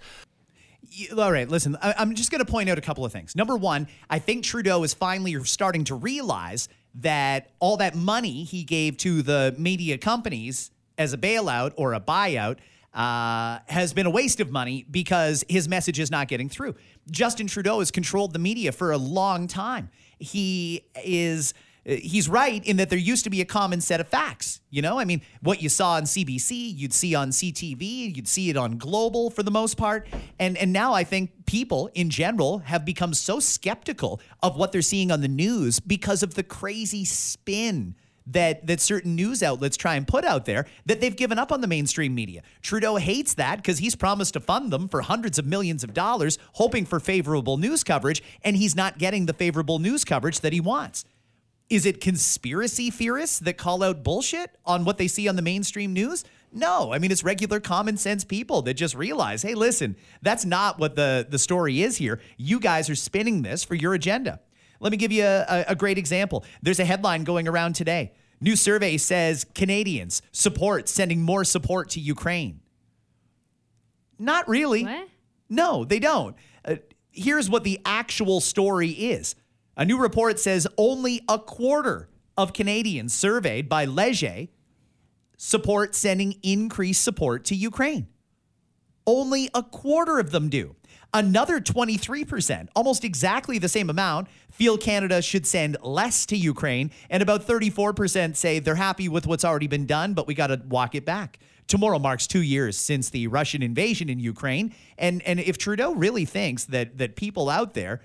All 1.17 1.31
right, 1.31 1.47
listen, 1.47 1.77
I, 1.81 1.95
I'm 1.97 2.13
just 2.13 2.29
going 2.29 2.44
to 2.44 2.51
point 2.51 2.69
out 2.69 2.77
a 2.77 2.81
couple 2.81 3.05
of 3.05 3.11
things. 3.11 3.35
Number 3.35 3.55
one, 3.55 3.88
I 4.09 4.19
think 4.19 4.44
Trudeau 4.44 4.83
is 4.83 4.94
finally 4.94 5.41
starting 5.44 5.85
to 5.85 5.95
realize 5.95 6.67
that 6.95 7.51
all 7.59 7.77
that 7.77 7.95
money 7.95 8.44
he 8.44 8.63
gave 8.63 8.97
to 8.97 9.21
the 9.21 9.56
media 9.57 9.97
companies 9.97 10.71
as 10.97 11.13
a 11.13 11.17
bailout 11.17 11.73
or 11.77 11.94
a 11.94 11.99
buyout 11.99 12.57
uh, 12.94 13.59
has 13.67 13.94
been 13.94 14.06
a 14.06 14.09
waste 14.09 14.39
of 14.39 14.51
money 14.51 14.85
because 14.89 15.44
his 15.49 15.67
message 15.67 15.99
is 15.99 16.11
not 16.11 16.27
getting 16.27 16.49
through. 16.49 16.75
Justin 17.09 17.47
Trudeau 17.47 17.79
has 17.79 17.89
controlled 17.89 18.33
the 18.33 18.39
media 18.39 18.71
for 18.71 18.91
a 18.91 18.97
long 18.97 19.47
time. 19.47 19.89
He 20.23 20.85
is 21.03 21.53
uh, 21.87 21.95
he's 21.95 22.29
right 22.29 22.63
in 22.65 22.77
that 22.77 22.89
there 22.89 22.97
used 22.97 23.25
to 23.25 23.29
be 23.29 23.41
a 23.41 23.45
common 23.45 23.81
set 23.81 23.99
of 23.99 24.07
facts. 24.07 24.61
You 24.69 24.81
know, 24.81 24.99
I 24.99 25.05
mean, 25.05 25.21
what 25.41 25.61
you 25.61 25.67
saw 25.69 25.93
on 25.93 26.03
CBC, 26.03 26.77
you'd 26.77 26.93
see 26.93 27.13
on 27.13 27.31
CTV, 27.31 28.15
you'd 28.15 28.27
see 28.27 28.49
it 28.49 28.55
on 28.55 28.77
Global 28.77 29.29
for 29.29 29.43
the 29.43 29.51
most 29.51 29.75
part. 29.75 30.07
And 30.39 30.57
and 30.57 30.71
now 30.71 30.93
I 30.93 31.03
think 31.03 31.45
people 31.45 31.89
in 31.93 32.09
general 32.09 32.59
have 32.59 32.85
become 32.85 33.13
so 33.13 33.39
skeptical 33.39 34.21
of 34.41 34.55
what 34.55 34.71
they're 34.71 34.81
seeing 34.81 35.11
on 35.11 35.21
the 35.21 35.27
news 35.27 35.79
because 35.79 36.23
of 36.23 36.35
the 36.35 36.43
crazy 36.43 37.05
spin 37.05 37.95
that 38.27 38.65
that 38.67 38.79
certain 38.79 39.15
news 39.15 39.43
outlets 39.43 39.77
try 39.77 39.95
and 39.95 40.07
put 40.07 40.23
out 40.23 40.45
there 40.45 40.65
that 40.85 41.01
they've 41.01 41.15
given 41.15 41.39
up 41.39 41.51
on 41.51 41.61
the 41.61 41.67
mainstream 41.67 42.15
media. 42.15 42.41
Trudeau 42.61 42.95
hates 42.95 43.33
that 43.35 43.57
because 43.57 43.79
he's 43.79 43.95
promised 43.95 44.33
to 44.33 44.39
fund 44.39 44.71
them 44.71 44.87
for 44.87 45.01
hundreds 45.01 45.37
of 45.37 45.45
millions 45.45 45.83
of 45.83 45.93
dollars, 45.93 46.37
hoping 46.53 46.85
for 46.85 46.99
favorable 46.99 47.57
news 47.57 47.83
coverage, 47.83 48.23
and 48.43 48.55
he's 48.57 48.75
not 48.75 48.97
getting 48.97 49.25
the 49.25 49.33
favorable 49.33 49.79
news 49.79 50.05
coverage 50.05 50.39
that 50.41 50.53
he 50.53 50.59
wants. 50.59 51.05
Is 51.69 51.85
it 51.85 52.01
conspiracy 52.01 52.91
theorists 52.91 53.39
that 53.39 53.57
call 53.57 53.83
out 53.83 54.03
bullshit 54.03 54.51
on 54.65 54.85
what 54.85 54.97
they 54.97 55.07
see 55.07 55.27
on 55.27 55.35
the 55.35 55.41
mainstream 55.41 55.93
news? 55.93 56.23
No. 56.51 56.93
I 56.93 56.99
mean, 56.99 57.11
it's 57.11 57.23
regular 57.23 57.59
common 57.59 57.97
sense 57.97 58.23
people 58.23 58.61
that 58.63 58.75
just 58.75 58.93
realize, 58.93 59.41
hey, 59.41 59.55
listen, 59.55 59.95
that's 60.21 60.45
not 60.45 60.77
what 60.77 60.95
the, 60.95 61.25
the 61.27 61.39
story 61.39 61.81
is 61.81 61.97
here. 61.97 62.19
You 62.37 62.59
guys 62.59 62.89
are 62.89 62.95
spinning 62.95 63.41
this 63.41 63.63
for 63.63 63.75
your 63.75 63.93
agenda. 63.93 64.39
Let 64.83 64.91
me 64.91 64.97
give 64.97 65.13
you 65.13 65.24
a, 65.24 65.65
a, 65.69 65.75
great 65.75 65.97
example. 65.97 66.44
There's 66.62 66.80
a 66.80 66.83
headline 66.83 67.24
going 67.24 67.47
around 67.47 67.74
today. 67.74 68.12
New 68.41 68.57
survey 68.57 68.97
says 68.97 69.45
Canadians 69.56 70.21
support 70.33 70.89
sending 70.89 71.21
more 71.21 71.45
support 71.45 71.89
to 71.91 72.01
Ukraine. 72.01 72.59
Not 74.19 74.45
really. 74.50 74.83
What? 74.83 75.07
No, 75.47 75.85
they 75.85 76.00
don't. 76.00 76.35
Uh, 76.65 76.75
here's 77.12 77.50
what 77.50 77.63
the 77.63 77.80
actual 77.85 78.41
story 78.41 78.89
is. 78.89 79.35
A 79.77 79.85
new 79.85 79.97
report 79.97 80.38
says 80.38 80.68
only 80.77 81.21
a 81.30 81.39
quarter 81.39 82.09
of 82.38 82.51
Canadians 82.51 83.13
surveyed 83.13 83.69
by 83.69 83.85
Leger 83.85 84.47
support 85.38 85.95
sending 85.95 86.35
increased 86.44 87.01
support 87.01 87.45
to 87.45 87.56
Ukraine. 87.56 88.07
Only 89.07 89.50
a 89.53 89.63
quarter 89.63 90.19
of 90.19 90.31
them 90.31 90.50
do. 90.50 90.75
Another 91.15 91.60
23%, 91.60 92.69
almost 92.75 93.04
exactly 93.04 93.60
the 93.60 93.69
same 93.69 93.92
amount, 93.92 94.27
feel 94.50 94.77
Canada 94.77 95.21
should 95.21 95.45
send 95.45 95.77
less 95.83 96.25
to 96.25 96.36
Ukraine. 96.36 96.89
And 97.10 97.21
about 97.21 97.45
34% 97.45 98.36
say 98.36 98.57
they're 98.57 98.74
happy 98.74 99.07
with 99.07 99.27
what's 99.27 99.45
already 99.45 99.68
been 99.68 99.86
done, 99.86 100.15
but 100.15 100.25
we 100.25 100.33
got 100.33 100.48
to 100.48 100.60
walk 100.68 100.95
it 100.95 101.06
back. 101.06 101.38
Tomorrow 101.68 102.00
marks 102.00 102.25
two 102.25 102.42
years 102.42 102.77
since 102.77 103.12
the 103.12 103.27
Russian 103.27 103.62
invasion 103.62 104.10
in 104.10 104.19
Ukraine. 104.19 104.74
And, 104.98 105.21
and 105.21 105.39
if 105.39 105.57
Trudeau 105.57 105.94
really 105.94 106.25
thinks 106.25 106.65
that, 106.65 106.98
that 106.98 107.16
people 107.16 107.50
out 107.50 107.75
there 107.75 108.01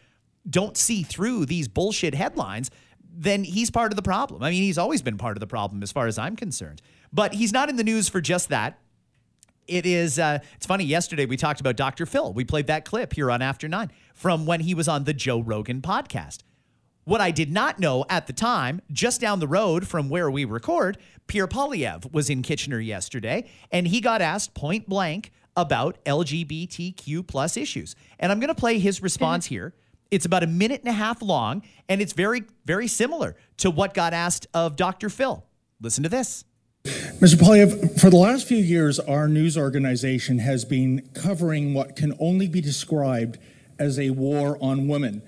don't 0.49 0.77
see 0.77 1.03
through 1.03 1.47
these 1.47 1.67
bullshit 1.67 2.15
headlines, 2.15 2.71
then 3.11 3.43
he's 3.43 3.71
part 3.71 3.91
of 3.91 3.97
the 3.97 4.03
problem. 4.03 4.43
I 4.43 4.51
mean, 4.51 4.63
he's 4.63 4.79
always 4.79 5.03
been 5.03 5.19
part 5.19 5.37
of 5.37 5.41
the 5.41 5.47
problem 5.47 5.83
as 5.83 5.91
far 5.91 6.07
as 6.07 6.19
I'm 6.19 6.37
concerned. 6.37 6.83
But 7.13 7.35
he's 7.35 7.53
not 7.53 7.69
in 7.69 7.77
the 7.77 7.85
news 7.85 8.09
for 8.09 8.21
just 8.21 8.51
that 8.51 8.79
it 9.69 9.87
is 9.87 10.19
uh, 10.19 10.39
it's 10.55 10.67
funny 10.67 10.85
yesterday 10.85 11.27
we 11.27 11.37
talked 11.37 11.61
about 11.61 11.77
dr 11.77 12.05
phil. 12.07 12.33
We 12.33 12.45
played 12.45 12.67
that 12.67 12.85
clip 12.85 13.13
here 13.13 13.31
on 13.31 13.43
after 13.43 13.69
nine 13.69 13.93
from 14.15 14.47
when 14.47 14.61
he 14.61 14.75
was 14.75 14.89
on 14.89 15.05
the 15.05 15.13
joe 15.13 15.41
rogan 15.41 15.83
podcast. 15.83 16.39
What 17.05 17.21
i 17.21 17.31
did 17.31 17.53
not 17.53 17.79
know 17.79 18.05
at 18.09 18.27
the 18.27 18.33
time 18.33 18.81
just 18.91 19.21
down 19.21 19.41
the 19.41 19.49
road 19.49 19.87
from 19.87 20.09
where 20.09 20.31
we 20.31 20.45
record 20.45 20.99
pierre 21.27 21.47
Poilievre 21.47 22.11
was 22.13 22.31
in 22.31 22.43
kitchener 22.43 22.81
yesterday 22.81 23.49
and 23.71 23.87
he 23.87 24.01
got 24.01 24.21
asked 24.21 24.55
point 24.55 24.89
blank 24.89 25.31
about 25.57 26.03
lgbtq 26.05 27.27
plus 27.27 27.57
issues. 27.57 27.95
And 28.19 28.33
i'm 28.33 28.41
going 28.41 28.49
to 28.49 28.55
play 28.55 28.79
his 28.79 29.03
response 29.03 29.47
here. 29.47 29.75
It's 30.11 30.25
about 30.25 30.43
a 30.43 30.47
minute 30.47 30.81
and 30.81 30.89
a 30.89 30.93
half 30.93 31.21
long 31.21 31.63
and 31.89 32.01
it's 32.01 32.15
very 32.15 32.45
very 32.65 32.89
similar 32.89 33.37
to 33.59 33.71
what 33.71 33.95
got 33.95 34.13
asked 34.15 34.47
of 34.55 34.77
dr 34.77 35.09
phil. 35.11 35.45
Listen 35.81 36.03
to 36.03 36.09
this 36.09 36.45
Mr. 37.21 37.35
Poilievre, 37.35 37.99
for 38.01 38.11
the 38.11 38.17
last 38.17 38.47
few 38.47 38.59
years, 38.59 39.01
our 39.01 39.27
news 39.27 39.59
organization 39.59 40.39
has 40.39 40.65
been 40.65 41.03
covering 41.15 41.75
what 41.75 41.97
can 41.97 42.17
only 42.21 42.47
be 42.47 42.61
described 42.61 43.39
as 43.77 43.99
a 43.99 44.11
war 44.11 44.57
on 44.61 44.87
women. 44.87 45.21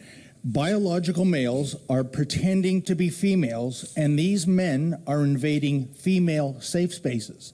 Biological 0.45 1.25
males 1.25 1.75
are 1.88 2.04
pretending 2.04 2.80
to 2.83 2.95
be 2.95 3.11
females, 3.11 3.92
and 3.97 4.16
these 4.16 4.47
men 4.47 5.02
are 5.04 5.25
invading 5.25 5.88
female 5.88 6.61
safe 6.61 6.95
spaces. 6.95 7.52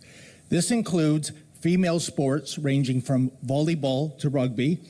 This 0.50 0.70
includes 0.70 1.32
female 1.62 1.98
sports 1.98 2.58
ranging 2.58 3.00
from 3.00 3.30
volleyball 3.42 4.18
to 4.18 4.28
rugby. 4.28 4.80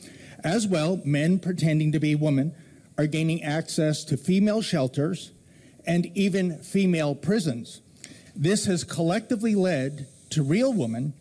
As 0.43 0.67
well, 0.67 1.01
men 1.05 1.39
pretending 1.39 1.93
to 1.93 2.01
be 2.01 2.17
women 2.17 2.53
are 2.99 3.07
gaining 3.07 3.45
access 3.45 4.03
to 4.07 4.17
female 4.17 4.61
shelters 4.61 5.31
and 5.87 6.07
even 6.17 6.59
female 6.59 7.15
prisons. 7.15 7.81
This 8.37 8.67
has 8.67 8.85
collectively 8.85 9.55
led 9.55 10.09
to 10.31 10.43
real 10.43 10.73
women 10.73 11.15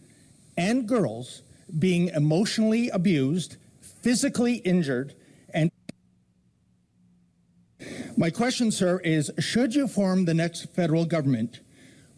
and 0.58 0.86
girls 0.88 1.44
being 1.80 2.10
emotionally 2.10 2.90
abused, 2.90 3.56
physically 4.02 4.56
injured, 4.56 5.14
and 5.54 5.72
my 8.18 8.30
question, 8.30 8.70
sir, 8.72 9.00
is 9.00 9.32
should 9.40 9.76
you 9.76 9.88
form 9.88 10.26
the 10.26 10.34
next 10.34 10.66
federal 10.76 11.06
government, 11.06 11.62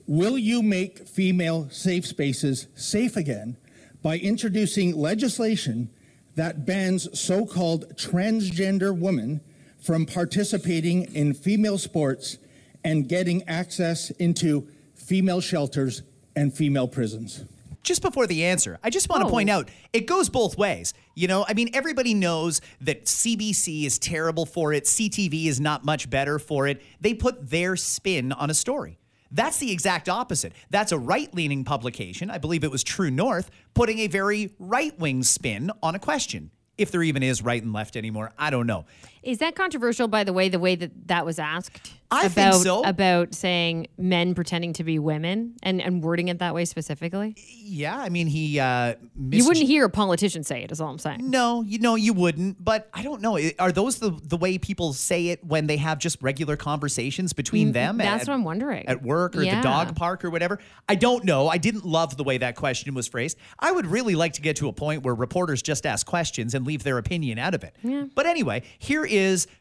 will 0.08 0.38
you 0.38 0.64
make 0.64 1.08
female 1.08 1.70
safe 1.70 2.06
spaces 2.06 2.68
safe 2.76 3.16
again 3.16 3.56
by 4.02 4.18
introducing 4.18 4.96
legislation 4.96 5.90
that 6.36 6.66
bans 6.66 7.08
so 7.20 7.46
called 7.46 7.96
transgender 7.98 8.98
women 8.98 9.42
from 9.80 10.06
participating 10.06 11.04
in 11.14 11.34
female 11.34 11.78
sports 11.78 12.38
and 12.84 13.10
getting 13.10 13.44
access 13.48 14.12
into 14.12 14.68
female 15.08 15.42
shelters 15.42 16.04
and 16.36 16.54
female 16.54 16.88
prisons? 16.88 17.44
just 17.84 18.02
before 18.02 18.28
the 18.28 18.44
answer, 18.44 18.78
I 18.84 18.90
just 18.90 19.08
want 19.08 19.22
to 19.22 19.28
Oh. 19.28 19.32
point 19.32 19.50
out 19.50 19.70
it 19.94 20.08
goes 20.08 20.28
both 20.28 20.58
ways. 20.58 20.94
You 21.16 21.30
know, 21.30 21.46
I 21.48 21.54
mean, 21.54 21.70
everybody 21.74 22.14
knows 22.14 22.60
that 22.82 23.06
CBC 23.08 23.86
is 23.86 23.98
terrible 23.98 24.46
for 24.46 24.74
it, 24.74 24.84
CTV 24.86 25.46
is 25.48 25.62
not 25.62 25.86
much 25.86 26.10
better 26.10 26.38
for 26.38 26.68
it. 26.68 26.82
They 27.00 27.14
put 27.14 27.50
their 27.50 27.78
spin 27.78 28.34
on 28.34 28.50
a 28.50 28.54
story. 28.54 29.00
That's 29.32 29.58
the 29.60 29.72
exact 29.72 30.10
opposite. 30.10 30.52
That's 30.70 30.92
a 30.92 30.98
right 30.98 31.34
leaning 31.34 31.64
publication. 31.64 32.30
I 32.30 32.40
believe 32.40 32.66
it 32.66 32.72
was 32.72 32.84
True 32.84 33.10
North 33.12 33.50
putting 33.74 34.00
a 34.00 34.08
very 34.08 34.54
right 34.60 34.98
wing 35.00 35.24
spin 35.24 35.72
on 35.82 35.96
a 35.96 36.00
question. 36.00 36.52
if 36.78 36.92
there 36.92 37.02
even 37.02 37.24
is 37.24 37.42
right 37.42 37.64
and 37.64 37.74
left 37.74 37.96
anymore. 37.96 38.32
I 38.38 38.52
don't 38.52 38.68
know. 38.68 38.86
Is 39.28 39.40
that 39.40 39.56
controversial, 39.56 40.08
by 40.08 40.24
the 40.24 40.32
way, 40.32 40.48
the 40.48 40.58
way 40.58 40.76
that 40.76 41.10
that 41.10 41.26
was 41.26 41.38
asked? 41.38 41.92
I 42.10 42.28
about, 42.28 42.32
think 42.54 42.64
so. 42.64 42.84
About 42.86 43.34
saying 43.36 43.88
men 43.98 44.34
pretending 44.34 44.72
to 44.74 44.86
be 44.86 44.98
women 44.98 45.56
and, 45.62 45.82
and 45.82 46.02
wording 46.02 46.30
it 46.30 46.40
that 46.40 46.56
way 46.56 46.64
specifically? 46.64 47.36
Yeah, 47.38 47.98
I 48.00 48.08
mean, 48.08 48.28
he. 48.28 48.62
Uh, 48.62 48.94
You 49.30 49.46
wouldn't 49.46 49.68
hear 49.68 49.84
a 49.84 49.90
politician 49.90 50.46
say 50.46 50.64
it, 50.64 50.72
is 50.72 50.80
all 50.80 50.90
I'm 50.90 51.00
saying. 51.00 51.30
No, 51.30 51.64
you 51.64 51.80
know 51.80 51.96
you 51.96 52.14
wouldn't. 52.14 52.64
But 52.64 52.90
I 52.94 53.04
don't 53.04 53.22
know. 53.22 53.38
Are 53.60 53.74
those 53.74 54.00
the 54.00 54.12
the 54.24 54.38
way 54.38 54.58
people 54.58 54.94
say 54.94 55.28
it 55.28 55.44
when 55.44 55.68
they 55.68 55.76
have 55.76 56.00
just 56.00 56.24
regular 56.24 56.56
conversations 56.56 57.34
between 57.34 57.74
them? 57.74 57.96
Mm, 57.96 58.04
that's 58.04 58.22
at, 58.22 58.30
what 58.30 58.36
I'm 58.36 58.46
wondering. 58.46 58.88
At 58.88 59.04
work 59.04 59.36
or 59.36 59.44
Yeah. 59.44 59.58
the 59.58 59.64
dog 59.64 59.94
park 59.98 60.24
or 60.24 60.30
whatever. 60.30 60.60
I 60.88 60.96
don't 60.96 61.26
know. 61.26 61.50
I 61.50 61.58
didn't 61.58 61.86
love 61.86 62.16
the 62.16 62.24
way 62.24 62.38
that 62.38 62.56
question 62.56 62.94
was 62.94 63.10
phrased. 63.10 63.38
I 63.60 63.74
would 63.74 63.86
really 63.86 64.16
like 64.16 64.32
to 64.34 64.42
get 64.42 64.56
to 64.58 64.70
a 64.70 64.74
point 64.74 65.04
where 65.04 65.14
reporters 65.14 65.62
just 65.62 65.86
ask 65.86 66.08
questions 66.08 66.54
and 66.54 66.66
leave 66.66 66.84
their 66.84 66.98
opinion 66.98 67.38
out 67.38 67.54
of 67.54 67.66
it. 67.66 67.76
Yeah. 67.84 68.06
But 68.16 68.28
anyway, 68.28 68.64
here 68.80 69.04
is 69.04 69.17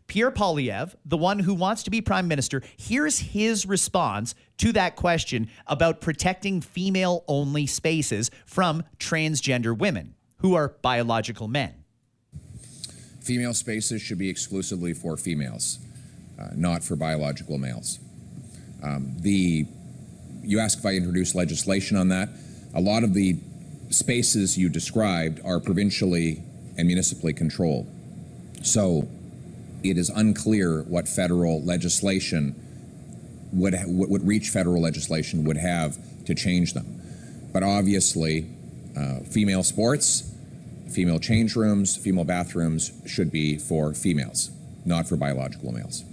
Pierre 0.07 0.31
Poilievre, 0.31 0.95
the 1.05 1.17
one 1.17 1.41
who 1.41 1.55
wants 1.55 1.83
to 1.83 1.91
be 1.91 2.01
prime 2.01 2.29
minister. 2.29 2.63
Here's 2.77 3.19
his 3.19 3.67
response 3.67 4.35
to 4.59 4.73
that 4.73 4.97
question 4.97 5.49
about 5.67 6.01
protecting 6.01 6.61
female 6.61 7.25
only 7.29 7.67
spaces 7.67 8.31
from 8.45 8.83
transgender 8.99 9.77
women 9.77 10.15
who 10.39 10.55
are 10.55 10.77
biological 10.83 11.49
men. 11.49 11.75
Female 13.21 13.55
spaces 13.55 14.01
should 14.01 14.19
be 14.19 14.31
exclusively 14.31 14.93
for 14.93 15.17
females, 15.17 15.79
uh, 16.39 16.49
not 16.55 16.85
for 16.85 16.95
biological 16.95 17.59
males. 17.59 17.99
Um, 18.83 19.17
the 19.19 19.67
you 20.43 20.61
ask 20.61 20.79
if 20.79 20.87
I 20.87 20.93
introduce 20.93 21.35
legislation 21.35 21.97
on 21.97 22.09
that. 22.09 22.29
A 22.73 22.81
lot 22.81 23.03
of 23.03 23.15
the 23.15 23.37
spaces 23.91 24.57
you 24.57 24.69
described 24.69 25.41
are 25.45 25.59
provincially 25.59 26.41
and 26.79 26.87
municipally 26.87 27.33
controlled, 27.33 27.89
so 28.63 29.09
it 29.83 29.99
is 29.99 30.11
unclear 30.11 30.83
what 30.83 31.09
federal 31.09 31.63
legislation 31.63 32.55
would 33.53 33.75
ha- 33.75 33.87
what 33.87 34.09
would 34.09 34.27
reach 34.27 34.51
federal 34.51 34.83
legislation 34.83 35.45
would 35.45 35.57
have 35.57 35.99
to 36.25 36.35
change 36.35 36.75
them. 36.75 37.01
But 37.53 37.63
obviously, 37.63 38.47
uh, 38.97 39.21
female 39.21 39.63
sports 39.63 40.33
female 40.89 41.19
change 41.19 41.57
rooms, 41.57 41.97
female 41.97 42.25
bathrooms 42.25 42.93
should 43.07 43.31
be 43.31 43.59
for 43.59 43.93
females, 43.93 44.51
not 44.85 45.07
for 45.09 45.17
biological 45.17 45.73
males. 45.73 46.05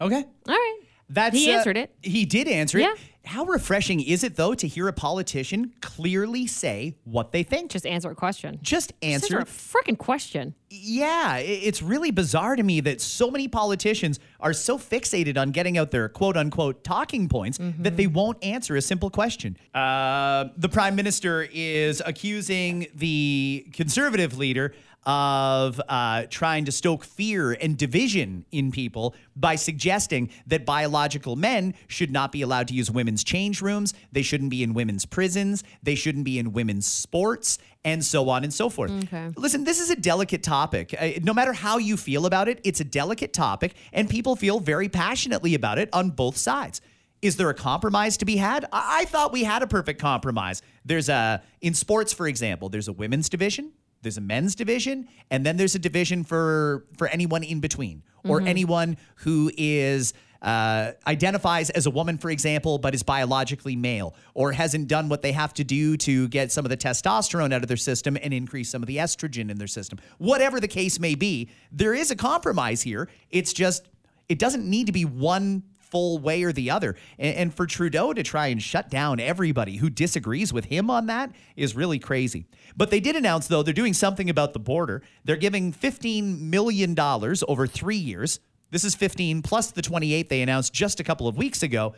Okay. 0.00 0.24
All 0.48 0.54
right. 0.54 0.69
That's 1.10 1.36
He 1.36 1.52
uh, 1.52 1.58
answered 1.58 1.76
it. 1.76 1.92
He 2.02 2.24
did 2.24 2.48
answer 2.48 2.78
Yeah. 2.78 2.92
it. 2.92 2.98
How 3.26 3.44
refreshing 3.44 4.00
is 4.00 4.24
it 4.24 4.36
though 4.36 4.54
to 4.54 4.66
hear 4.66 4.88
a 4.88 4.94
politician 4.94 5.74
clearly 5.82 6.46
say 6.46 6.96
what 7.04 7.32
they 7.32 7.42
think? 7.42 7.70
Just 7.70 7.84
answer 7.84 8.10
a 8.10 8.14
question. 8.14 8.58
Just 8.62 8.92
Just 9.02 9.04
answer. 9.04 9.38
a 9.40 9.44
freaking 9.44 9.98
question. 9.98 10.54
Yeah, 10.70 11.36
it's 11.36 11.82
really 11.82 12.12
bizarre 12.12 12.56
to 12.56 12.62
me 12.62 12.80
that 12.80 13.00
so 13.02 13.30
many 13.30 13.46
politicians 13.46 14.20
are 14.40 14.54
so 14.54 14.78
fixated 14.78 15.36
on 15.36 15.50
getting 15.50 15.76
out 15.76 15.90
their 15.90 16.08
quote 16.08 16.36
unquote 16.38 16.82
talking 16.82 17.28
points 17.28 17.58
that 17.80 17.98
they 17.98 18.06
won't 18.06 18.42
answer 18.42 18.74
a 18.76 18.80
simple 18.82 19.10
question. 19.10 19.58
Uh, 19.74 20.46
the 20.56 20.68
prime 20.70 20.94
minister 20.94 21.46
is 21.52 22.00
accusing 22.06 22.86
the 22.94 23.66
conservative 23.74 24.38
leader 24.38 24.72
of 25.04 25.80
uh, 25.88 26.24
trying 26.28 26.64
to 26.66 26.72
stoke 26.72 27.04
fear 27.04 27.52
and 27.52 27.76
division 27.76 28.44
in 28.52 28.70
people 28.70 29.14
by 29.34 29.56
suggesting 29.56 30.30
that 30.46 30.66
biological 30.66 31.36
men 31.36 31.74
should 31.88 32.10
not 32.10 32.32
be 32.32 32.42
allowed 32.42 32.68
to 32.68 32.74
use 32.74 32.90
women's 32.90 33.24
change 33.24 33.62
rooms, 33.62 33.94
they 34.12 34.22
shouldn't 34.22 34.50
be 34.50 34.62
in 34.62 34.74
women's 34.74 35.06
prisons, 35.06 35.64
they 35.82 35.94
shouldn't 35.94 36.24
be 36.24 36.38
in 36.38 36.52
women's 36.52 36.86
sports, 36.86 37.58
and 37.84 38.04
so 38.04 38.28
on 38.28 38.44
and 38.44 38.52
so 38.52 38.68
forth. 38.68 38.90
Okay. 39.04 39.30
Listen, 39.36 39.64
this 39.64 39.80
is 39.80 39.90
a 39.90 39.96
delicate 39.96 40.42
topic. 40.42 40.94
Uh, 40.98 41.10
no 41.22 41.32
matter 41.32 41.52
how 41.52 41.78
you 41.78 41.96
feel 41.96 42.26
about 42.26 42.48
it, 42.48 42.60
it's 42.62 42.80
a 42.80 42.84
delicate 42.84 43.32
topic, 43.32 43.74
and 43.92 44.08
people 44.08 44.36
feel 44.36 44.60
very 44.60 44.88
passionately 44.88 45.54
about 45.54 45.78
it 45.78 45.88
on 45.92 46.10
both 46.10 46.36
sides. 46.36 46.80
Is 47.22 47.36
there 47.36 47.50
a 47.50 47.54
compromise 47.54 48.16
to 48.18 48.24
be 48.24 48.36
had? 48.36 48.64
I, 48.72 49.00
I 49.00 49.04
thought 49.06 49.32
we 49.32 49.44
had 49.44 49.62
a 49.62 49.66
perfect 49.66 50.00
compromise. 50.00 50.62
There's 50.84 51.08
a, 51.08 51.42
in 51.60 51.74
sports, 51.74 52.12
for 52.12 52.26
example, 52.26 52.68
there's 52.68 52.88
a 52.88 52.92
women's 52.92 53.28
division, 53.28 53.72
there's 54.02 54.16
a 54.16 54.22
men's 54.22 54.54
division, 54.54 55.08
and 55.30 55.44
then 55.44 55.56
there's 55.56 55.74
a 55.74 55.78
division 55.78 56.24
for, 56.24 56.86
for 56.96 57.08
anyone 57.08 57.42
in 57.42 57.60
between 57.60 58.02
or 58.24 58.42
anyone 58.42 58.98
who 59.16 59.50
is 59.56 60.12
uh, 60.42 60.92
identifies 61.06 61.70
as 61.70 61.86
a 61.86 61.90
woman, 61.90 62.16
for 62.16 62.30
example, 62.30 62.78
but 62.78 62.94
is 62.94 63.02
biologically 63.02 63.76
male 63.76 64.14
or 64.34 64.52
hasn't 64.52 64.88
done 64.88 65.08
what 65.08 65.22
they 65.22 65.32
have 65.32 65.52
to 65.54 65.64
do 65.64 65.96
to 65.98 66.28
get 66.28 66.50
some 66.50 66.64
of 66.64 66.70
the 66.70 66.76
testosterone 66.76 67.52
out 67.52 67.62
of 67.62 67.68
their 67.68 67.76
system 67.76 68.16
and 68.22 68.32
increase 68.32 68.70
some 68.70 68.82
of 68.82 68.86
the 68.86 68.96
estrogen 68.96 69.50
in 69.50 69.58
their 69.58 69.66
system. 69.66 69.98
Whatever 70.18 70.60
the 70.60 70.68
case 70.68 70.98
may 70.98 71.14
be, 71.14 71.50
there 71.70 71.94
is 71.94 72.10
a 72.10 72.16
compromise 72.16 72.82
here. 72.82 73.08
It's 73.30 73.52
just, 73.52 73.88
it 74.28 74.38
doesn't 74.38 74.68
need 74.68 74.86
to 74.86 74.92
be 74.92 75.04
one 75.04 75.62
full 75.90 76.18
way 76.18 76.42
or 76.42 76.52
the 76.52 76.70
other. 76.70 76.96
And, 77.18 77.36
and 77.36 77.54
for 77.54 77.66
Trudeau 77.66 78.12
to 78.12 78.22
try 78.22 78.48
and 78.48 78.62
shut 78.62 78.90
down 78.90 79.20
everybody 79.20 79.76
who 79.76 79.90
disagrees 79.90 80.52
with 80.52 80.66
him 80.66 80.90
on 80.90 81.06
that 81.06 81.32
is 81.56 81.76
really 81.76 81.98
crazy. 81.98 82.46
But 82.76 82.90
they 82.90 83.00
did 83.00 83.16
announce, 83.16 83.46
though, 83.48 83.62
they're 83.62 83.74
doing 83.74 83.94
something 83.94 84.30
about 84.30 84.52
the 84.52 84.60
border. 84.60 85.02
They're 85.24 85.36
giving 85.36 85.72
$15 85.72 86.40
million 86.40 86.98
over 86.98 87.66
three 87.66 87.96
years. 87.96 88.40
This 88.70 88.84
is 88.84 88.94
15 88.94 89.42
plus 89.42 89.72
the 89.72 89.82
28 89.82 90.28
they 90.28 90.42
announced 90.42 90.72
just 90.72 91.00
a 91.00 91.04
couple 91.04 91.26
of 91.26 91.36
weeks 91.36 91.62
ago. 91.62 91.94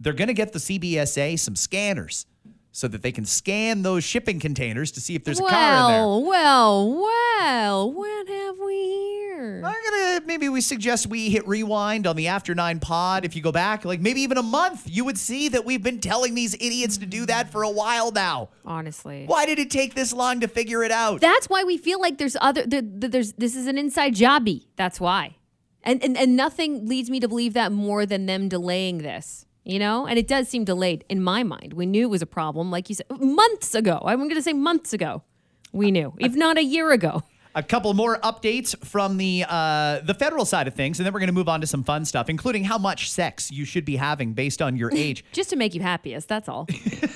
They're 0.00 0.12
going 0.12 0.28
to 0.28 0.34
get 0.34 0.52
the 0.52 0.58
CBSA 0.58 1.38
some 1.38 1.56
scanners 1.56 2.26
so 2.72 2.88
that 2.88 3.02
they 3.02 3.12
can 3.12 3.24
scan 3.24 3.82
those 3.82 4.02
shipping 4.02 4.40
containers 4.40 4.90
to 4.90 5.00
see 5.00 5.14
if 5.14 5.22
there's 5.22 5.38
a 5.38 5.42
car 5.42 5.50
in 5.50 5.92
there. 5.92 6.00
well, 6.00 6.24
well, 6.24 6.94
well, 7.00 7.92
what 7.92 8.28
have 8.28 8.58
we 8.58 8.73
here? 9.44 9.62
I'm 9.64 9.74
gonna 9.90 10.26
maybe 10.26 10.48
we 10.48 10.60
suggest 10.60 11.06
we 11.06 11.30
hit 11.30 11.46
rewind 11.46 12.06
on 12.06 12.16
the 12.16 12.28
After 12.28 12.54
Nine 12.54 12.80
pod. 12.80 13.24
If 13.24 13.36
you 13.36 13.42
go 13.42 13.52
back, 13.52 13.84
like 13.84 14.00
maybe 14.00 14.20
even 14.22 14.38
a 14.38 14.42
month, 14.42 14.82
you 14.86 15.04
would 15.04 15.18
see 15.18 15.48
that 15.50 15.64
we've 15.64 15.82
been 15.82 16.00
telling 16.00 16.34
these 16.34 16.54
idiots 16.54 16.96
to 16.98 17.06
do 17.06 17.26
that 17.26 17.50
for 17.52 17.62
a 17.62 17.70
while 17.70 18.10
now. 18.12 18.48
Honestly. 18.64 19.24
Why 19.26 19.46
did 19.46 19.58
it 19.58 19.70
take 19.70 19.94
this 19.94 20.12
long 20.12 20.40
to 20.40 20.48
figure 20.48 20.82
it 20.82 20.90
out? 20.90 21.20
That's 21.20 21.48
why 21.48 21.64
we 21.64 21.76
feel 21.76 22.00
like 22.00 22.18
there's 22.18 22.36
other 22.40 22.64
there, 22.66 22.82
there- 22.82 23.10
there's 23.10 23.32
this 23.34 23.54
is 23.54 23.66
an 23.66 23.78
inside 23.78 24.14
jobby. 24.14 24.66
That's 24.76 25.00
why. 25.00 25.36
And, 25.82 26.02
and 26.02 26.16
and 26.16 26.36
nothing 26.36 26.86
leads 26.88 27.10
me 27.10 27.20
to 27.20 27.28
believe 27.28 27.52
that 27.54 27.70
more 27.70 28.06
than 28.06 28.26
them 28.26 28.48
delaying 28.48 28.98
this. 28.98 29.46
You 29.64 29.78
know? 29.78 30.06
And 30.06 30.18
it 30.18 30.28
does 30.28 30.48
seem 30.48 30.64
delayed 30.64 31.04
in 31.08 31.22
my 31.22 31.42
mind. 31.42 31.72
We 31.72 31.86
knew 31.86 32.02
it 32.06 32.10
was 32.10 32.20
a 32.22 32.26
problem, 32.26 32.70
like 32.70 32.88
you 32.90 32.94
said, 32.96 33.06
months 33.10 33.74
ago. 33.74 34.02
I'm 34.04 34.26
gonna 34.28 34.42
say 34.42 34.52
months 34.52 34.92
ago. 34.92 35.22
We 35.72 35.90
knew. 35.90 36.14
If 36.18 36.34
not 36.34 36.56
a 36.58 36.62
year 36.64 36.90
ago. 36.92 37.22
a 37.54 37.62
couple 37.62 37.92
more 37.94 38.18
updates 38.18 38.76
from 38.84 39.16
the 39.16 39.44
uh, 39.48 40.00
the 40.00 40.14
federal 40.14 40.44
side 40.44 40.66
of 40.66 40.74
things, 40.74 40.98
and 40.98 41.06
then 41.06 41.12
we're 41.12 41.20
gonna 41.20 41.32
move 41.32 41.48
on 41.48 41.60
to 41.60 41.66
some 41.66 41.84
fun 41.84 42.04
stuff, 42.04 42.28
including 42.28 42.64
how 42.64 42.78
much 42.78 43.10
sex 43.10 43.50
you 43.50 43.64
should 43.64 43.84
be 43.84 43.96
having 43.96 44.32
based 44.32 44.60
on 44.60 44.76
your 44.76 44.92
age. 44.94 45.24
Just 45.32 45.50
to 45.50 45.56
make 45.56 45.74
you 45.74 45.80
happiest, 45.80 46.28
that's 46.28 46.48
all. 46.48 46.66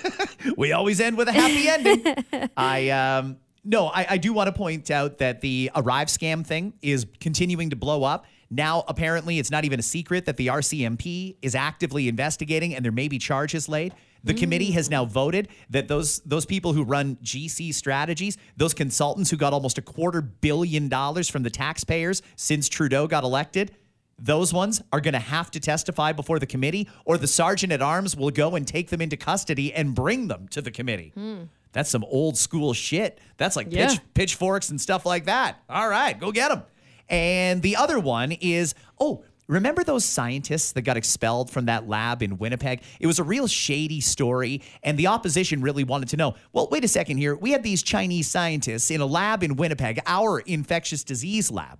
we 0.56 0.72
always 0.72 1.00
end 1.00 1.16
with 1.16 1.28
a 1.28 1.32
happy 1.32 1.68
ending. 1.88 2.50
I 2.56 2.90
um 2.90 3.36
no, 3.64 3.88
I, 3.88 4.06
I 4.10 4.16
do 4.16 4.32
want 4.32 4.46
to 4.46 4.52
point 4.52 4.90
out 4.90 5.18
that 5.18 5.40
the 5.42 5.70
arrive 5.74 6.08
scam 6.08 6.46
thing 6.46 6.72
is 6.80 7.06
continuing 7.20 7.70
to 7.70 7.76
blow 7.76 8.02
up. 8.02 8.24
Now, 8.50 8.82
apparently, 8.88 9.38
it's 9.38 9.50
not 9.50 9.66
even 9.66 9.78
a 9.78 9.82
secret 9.82 10.24
that 10.24 10.38
the 10.38 10.46
RCMP 10.46 11.36
is 11.42 11.54
actively 11.54 12.08
investigating, 12.08 12.74
and 12.74 12.82
there 12.82 12.92
may 12.92 13.08
be 13.08 13.18
charges 13.18 13.68
laid. 13.68 13.92
The 14.24 14.34
committee 14.34 14.70
mm. 14.70 14.74
has 14.74 14.90
now 14.90 15.04
voted 15.04 15.48
that 15.70 15.88
those 15.88 16.20
those 16.20 16.44
people 16.44 16.72
who 16.72 16.84
run 16.84 17.16
GC 17.16 17.72
strategies, 17.74 18.36
those 18.56 18.74
consultants 18.74 19.30
who 19.30 19.36
got 19.36 19.52
almost 19.52 19.78
a 19.78 19.82
quarter 19.82 20.20
billion 20.20 20.88
dollars 20.88 21.28
from 21.28 21.42
the 21.42 21.50
taxpayers 21.50 22.22
since 22.36 22.68
Trudeau 22.68 23.06
got 23.06 23.24
elected, 23.24 23.72
those 24.18 24.52
ones 24.52 24.82
are 24.92 25.00
going 25.00 25.14
to 25.14 25.20
have 25.20 25.50
to 25.52 25.60
testify 25.60 26.12
before 26.12 26.38
the 26.38 26.46
committee, 26.46 26.88
or 27.04 27.16
the 27.18 27.28
sergeant 27.28 27.72
at 27.72 27.80
arms 27.80 28.16
will 28.16 28.30
go 28.30 28.56
and 28.56 28.66
take 28.66 28.90
them 28.90 29.00
into 29.00 29.16
custody 29.16 29.72
and 29.72 29.94
bring 29.94 30.28
them 30.28 30.48
to 30.48 30.60
the 30.60 30.70
committee. 30.70 31.12
Hmm. 31.14 31.44
That's 31.72 31.90
some 31.90 32.04
old 32.04 32.36
school 32.36 32.72
shit. 32.72 33.20
That's 33.36 33.54
like 33.54 33.68
Yeah. 33.70 33.88
pitch, 33.88 34.00
pitchforks 34.14 34.70
and 34.70 34.80
stuff 34.80 35.06
like 35.06 35.26
that. 35.26 35.62
All 35.68 35.88
right, 35.88 36.18
go 36.18 36.32
get 36.32 36.48
them. 36.48 36.62
And 37.08 37.62
the 37.62 37.76
other 37.76 37.98
one 37.98 38.32
is 38.32 38.74
oh, 38.98 39.22
remember 39.48 39.82
those 39.82 40.04
scientists 40.04 40.72
that 40.72 40.82
got 40.82 40.96
expelled 40.96 41.50
from 41.50 41.64
that 41.64 41.88
lab 41.88 42.22
in 42.22 42.38
Winnipeg? 42.38 42.82
It 43.00 43.06
was 43.06 43.18
a 43.18 43.24
real 43.24 43.46
shady 43.46 44.00
story, 44.00 44.62
and 44.82 44.98
the 44.98 45.08
opposition 45.08 45.62
really 45.62 45.84
wanted 45.84 46.10
to 46.10 46.16
know 46.16 46.34
well, 46.52 46.68
wait 46.70 46.84
a 46.84 46.88
second 46.88 47.16
here. 47.16 47.34
We 47.34 47.52
had 47.52 47.62
these 47.62 47.82
Chinese 47.82 48.28
scientists 48.28 48.90
in 48.90 49.00
a 49.00 49.06
lab 49.06 49.42
in 49.42 49.56
Winnipeg, 49.56 50.00
our 50.06 50.40
infectious 50.40 51.02
disease 51.02 51.50
lab. 51.50 51.78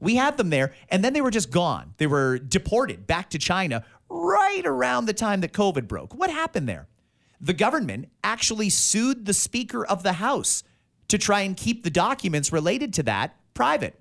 We 0.00 0.14
had 0.14 0.36
them 0.36 0.50
there, 0.50 0.74
and 0.90 1.04
then 1.04 1.12
they 1.12 1.20
were 1.20 1.30
just 1.30 1.50
gone. 1.50 1.94
They 1.98 2.06
were 2.06 2.38
deported 2.38 3.06
back 3.06 3.30
to 3.30 3.38
China 3.38 3.84
right 4.08 4.64
around 4.64 5.06
the 5.06 5.12
time 5.12 5.40
that 5.40 5.52
COVID 5.52 5.88
broke. 5.88 6.14
What 6.14 6.30
happened 6.30 6.68
there? 6.68 6.86
The 7.40 7.52
government 7.52 8.08
actually 8.22 8.70
sued 8.70 9.26
the 9.26 9.34
Speaker 9.34 9.84
of 9.84 10.02
the 10.02 10.14
House 10.14 10.62
to 11.08 11.18
try 11.18 11.40
and 11.40 11.56
keep 11.56 11.82
the 11.82 11.90
documents 11.90 12.52
related 12.52 12.94
to 12.94 13.02
that 13.04 13.36
private. 13.54 13.98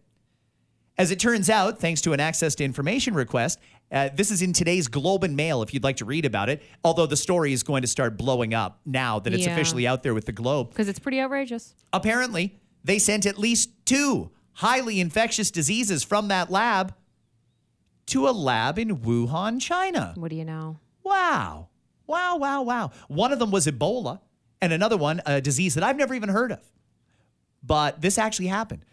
As 0.98 1.12
it 1.12 1.20
turns 1.20 1.50
out, 1.50 1.80
thanks 1.80 2.02
to 2.02 2.14
an 2.14 2.20
access 2.20 2.56
to 2.56 2.64
information 2.64 3.14
request, 3.14 3.60
uh, 3.92 4.10
this 4.16 4.32
is 4.32 4.42
in 4.42 4.52
today's 4.52 4.88
Globe 4.88 5.24
and 5.24 5.36
Mail 5.36 5.62
if 5.62 5.74
you'd 5.74 5.84
like 5.84 5.98
to 5.98 6.06
read 6.06 6.26
about 6.26 6.50
it. 6.50 6.64
Although 6.84 7.06
the 7.06 7.16
story 7.16 7.54
is 7.54 7.62
going 7.62 7.84
to 7.84 7.88
start 7.88 8.18
blowing 8.18 8.54
up 8.54 8.80
now 8.86 9.20
that 9.20 9.32
it's 9.34 9.46
Yeah. 9.46 9.54
officially 9.54 9.86
out 9.88 10.02
there 10.02 10.16
with 10.16 10.26
the 10.26 10.32
Globe. 10.32 10.70
Because 10.70 10.88
it's 10.90 10.98
pretty 11.00 11.22
outrageous. 11.22 11.76
Apparently, 11.94 12.56
they 12.84 12.98
sent 12.98 13.26
at 13.28 13.38
least 13.38 13.70
two 13.86 14.32
highly 14.54 15.00
infectious 15.00 15.52
diseases 15.52 16.04
from 16.04 16.30
that 16.30 16.50
lab 16.50 16.96
to 18.08 18.28
a 18.28 18.32
lab 18.32 18.80
in 18.80 18.98
Wuhan, 18.98 19.62
China. 19.62 20.14
What 20.16 20.32
do 20.32 20.36
you 20.36 20.46
know? 20.46 20.80
Wow. 21.04 21.68
Wow, 22.08 22.38
wow, 22.38 22.64
wow. 22.64 22.92
One 23.08 23.32
of 23.32 23.38
them 23.38 23.52
was 23.52 23.68
Ebola, 23.68 24.20
and 24.62 24.74
another 24.74 24.98
one, 24.98 25.22
a 25.28 25.42
disease 25.42 25.76
that 25.76 25.84
I've 25.84 25.98
never 25.98 26.16
even 26.16 26.30
heard 26.30 26.52
of. 26.52 26.62
But 27.62 28.02
this 28.02 28.18
actually 28.18 28.48
happened. 28.48 28.84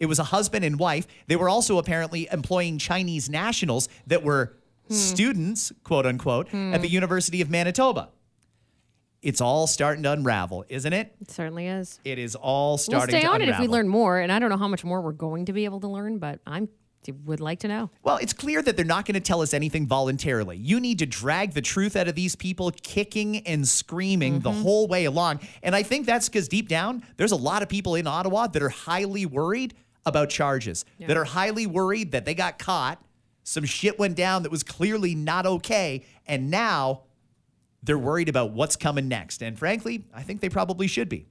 It 0.00 0.06
was 0.06 0.18
a 0.18 0.24
husband 0.24 0.64
and 0.64 0.78
wife. 0.78 1.06
They 1.26 1.36
were 1.36 1.48
also 1.48 1.78
apparently 1.78 2.28
employing 2.32 2.78
Chinese 2.78 3.30
nationals 3.30 3.88
that 4.06 4.22
were 4.22 4.56
hmm. 4.88 4.94
students, 4.94 5.72
quote 5.82 6.06
unquote, 6.06 6.48
hmm. 6.48 6.74
at 6.74 6.82
the 6.82 6.88
University 6.88 7.40
of 7.40 7.50
Manitoba. 7.50 8.10
It's 9.22 9.40
all 9.40 9.66
starting 9.66 10.02
to 10.02 10.12
unravel, 10.12 10.66
isn't 10.68 10.92
it? 10.92 11.14
It 11.22 11.30
certainly 11.30 11.66
is. 11.66 11.98
It 12.04 12.18
is 12.18 12.34
all 12.34 12.76
starting 12.76 13.14
We'll 13.14 13.20
stay 13.20 13.26
to 13.26 13.32
on 13.32 13.40
it 13.40 13.44
unravel. 13.44 13.64
if 13.64 13.70
we 13.70 13.72
learn 13.72 13.88
more, 13.88 14.18
and 14.18 14.30
I 14.30 14.38
don't 14.38 14.50
know 14.50 14.58
how 14.58 14.68
much 14.68 14.84
more 14.84 15.00
we're 15.00 15.12
going 15.12 15.46
to 15.46 15.54
be 15.54 15.64
able 15.64 15.80
to 15.80 15.88
learn, 15.88 16.18
but 16.18 16.40
I'm 16.46 16.68
would 17.12 17.40
like 17.40 17.60
to 17.60 17.68
know. 17.68 17.90
Well, 18.02 18.16
it's 18.16 18.32
clear 18.32 18.62
that 18.62 18.76
they're 18.76 18.84
not 18.84 19.04
going 19.04 19.14
to 19.14 19.20
tell 19.20 19.42
us 19.42 19.54
anything 19.54 19.86
voluntarily. 19.86 20.56
You 20.56 20.80
need 20.80 20.98
to 21.00 21.06
drag 21.06 21.52
the 21.52 21.60
truth 21.60 21.96
out 21.96 22.08
of 22.08 22.14
these 22.14 22.36
people 22.36 22.70
kicking 22.82 23.46
and 23.46 23.66
screaming 23.66 24.40
the 24.40 24.50
mm-hmm. 24.50 24.62
whole 24.62 24.86
way 24.86 25.04
along. 25.04 25.40
And 25.62 25.74
I 25.74 25.82
think 25.82 26.06
that's 26.06 26.28
because 26.28 26.48
deep 26.48 26.68
down, 26.68 27.02
there's 27.16 27.32
a 27.32 27.36
lot 27.36 27.62
of 27.62 27.68
people 27.68 27.94
in 27.94 28.06
Ottawa 28.06 28.46
that 28.46 28.62
are 28.62 28.68
highly 28.68 29.26
worried 29.26 29.74
about 30.06 30.30
charges, 30.30 30.84
that 31.00 31.16
are 31.16 31.24
highly 31.24 31.66
worried 31.66 32.12
that 32.12 32.24
they 32.24 32.34
got 32.34 32.58
caught. 32.58 33.02
Some 33.42 33.64
shit 33.64 33.98
went 33.98 34.16
down 34.16 34.42
that 34.42 34.50
was 34.50 34.62
clearly 34.62 35.14
not 35.14 35.46
okay. 35.46 36.04
And 36.26 36.50
now 36.50 37.02
they're 37.82 37.98
worried 37.98 38.28
about 38.28 38.52
what's 38.52 38.76
coming 38.76 39.08
next. 39.08 39.42
And 39.42 39.58
frankly, 39.58 40.04
I 40.14 40.22
think 40.22 40.40
they 40.40 40.48
probably 40.48 40.86
should 40.86 41.08
be. 41.08 41.26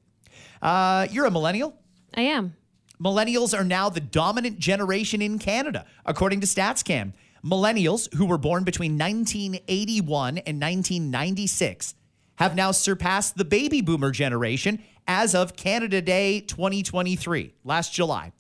Uh, 0.62 1.08
you're 1.12 1.26
a 1.26 1.32
millennial. 1.32 1.76
I 2.14 2.22
am. 2.22 2.56
Millennials 3.02 3.58
are 3.58 3.64
now 3.64 3.90
the 3.90 4.00
dominant 4.00 4.60
generation 4.60 5.22
in 5.22 5.40
Canada, 5.40 5.86
according 6.06 6.42
to 6.42 6.48
StatsCan. 6.48 7.14
Millennials 7.44 8.14
who 8.14 8.26
were 8.26 8.38
born 8.38 8.64
between 8.64 8.98
1981 8.98 10.38
and 10.38 10.62
1996 10.62 11.96
have 12.38 12.56
now 12.56 12.72
surpassed 12.72 13.36
the 13.36 13.44
baby 13.44 13.82
boomer 13.82 14.12
generation 14.12 14.82
as 15.08 15.36
of 15.36 15.56
Canada 15.56 16.02
Day 16.02 16.40
2023, 16.40 17.54
last 17.66 17.94
July. 17.94 18.32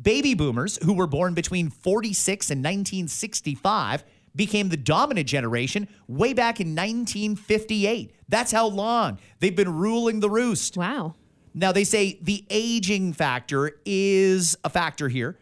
Baby 0.00 0.34
boomers 0.34 0.78
who 0.82 0.92
were 0.92 1.06
born 1.06 1.34
between 1.34 1.70
46 1.70 2.50
and 2.50 2.60
1965 2.60 4.04
became 4.34 4.68
the 4.68 4.76
dominant 4.76 5.26
generation 5.26 5.88
way 6.06 6.34
back 6.34 6.60
in 6.60 6.74
1958. 6.74 8.12
That's 8.28 8.52
how 8.52 8.68
long 8.68 9.18
they've 9.40 9.56
been 9.56 9.72
ruling 9.72 10.20
the 10.20 10.28
roost. 10.28 10.76
Wow. 10.76 11.14
Now, 11.54 11.72
they 11.72 11.84
say 11.84 12.18
the 12.20 12.44
aging 12.50 13.14
factor 13.14 13.80
is 13.86 14.56
a 14.62 14.68
factor 14.68 15.08
here. 15.08 15.38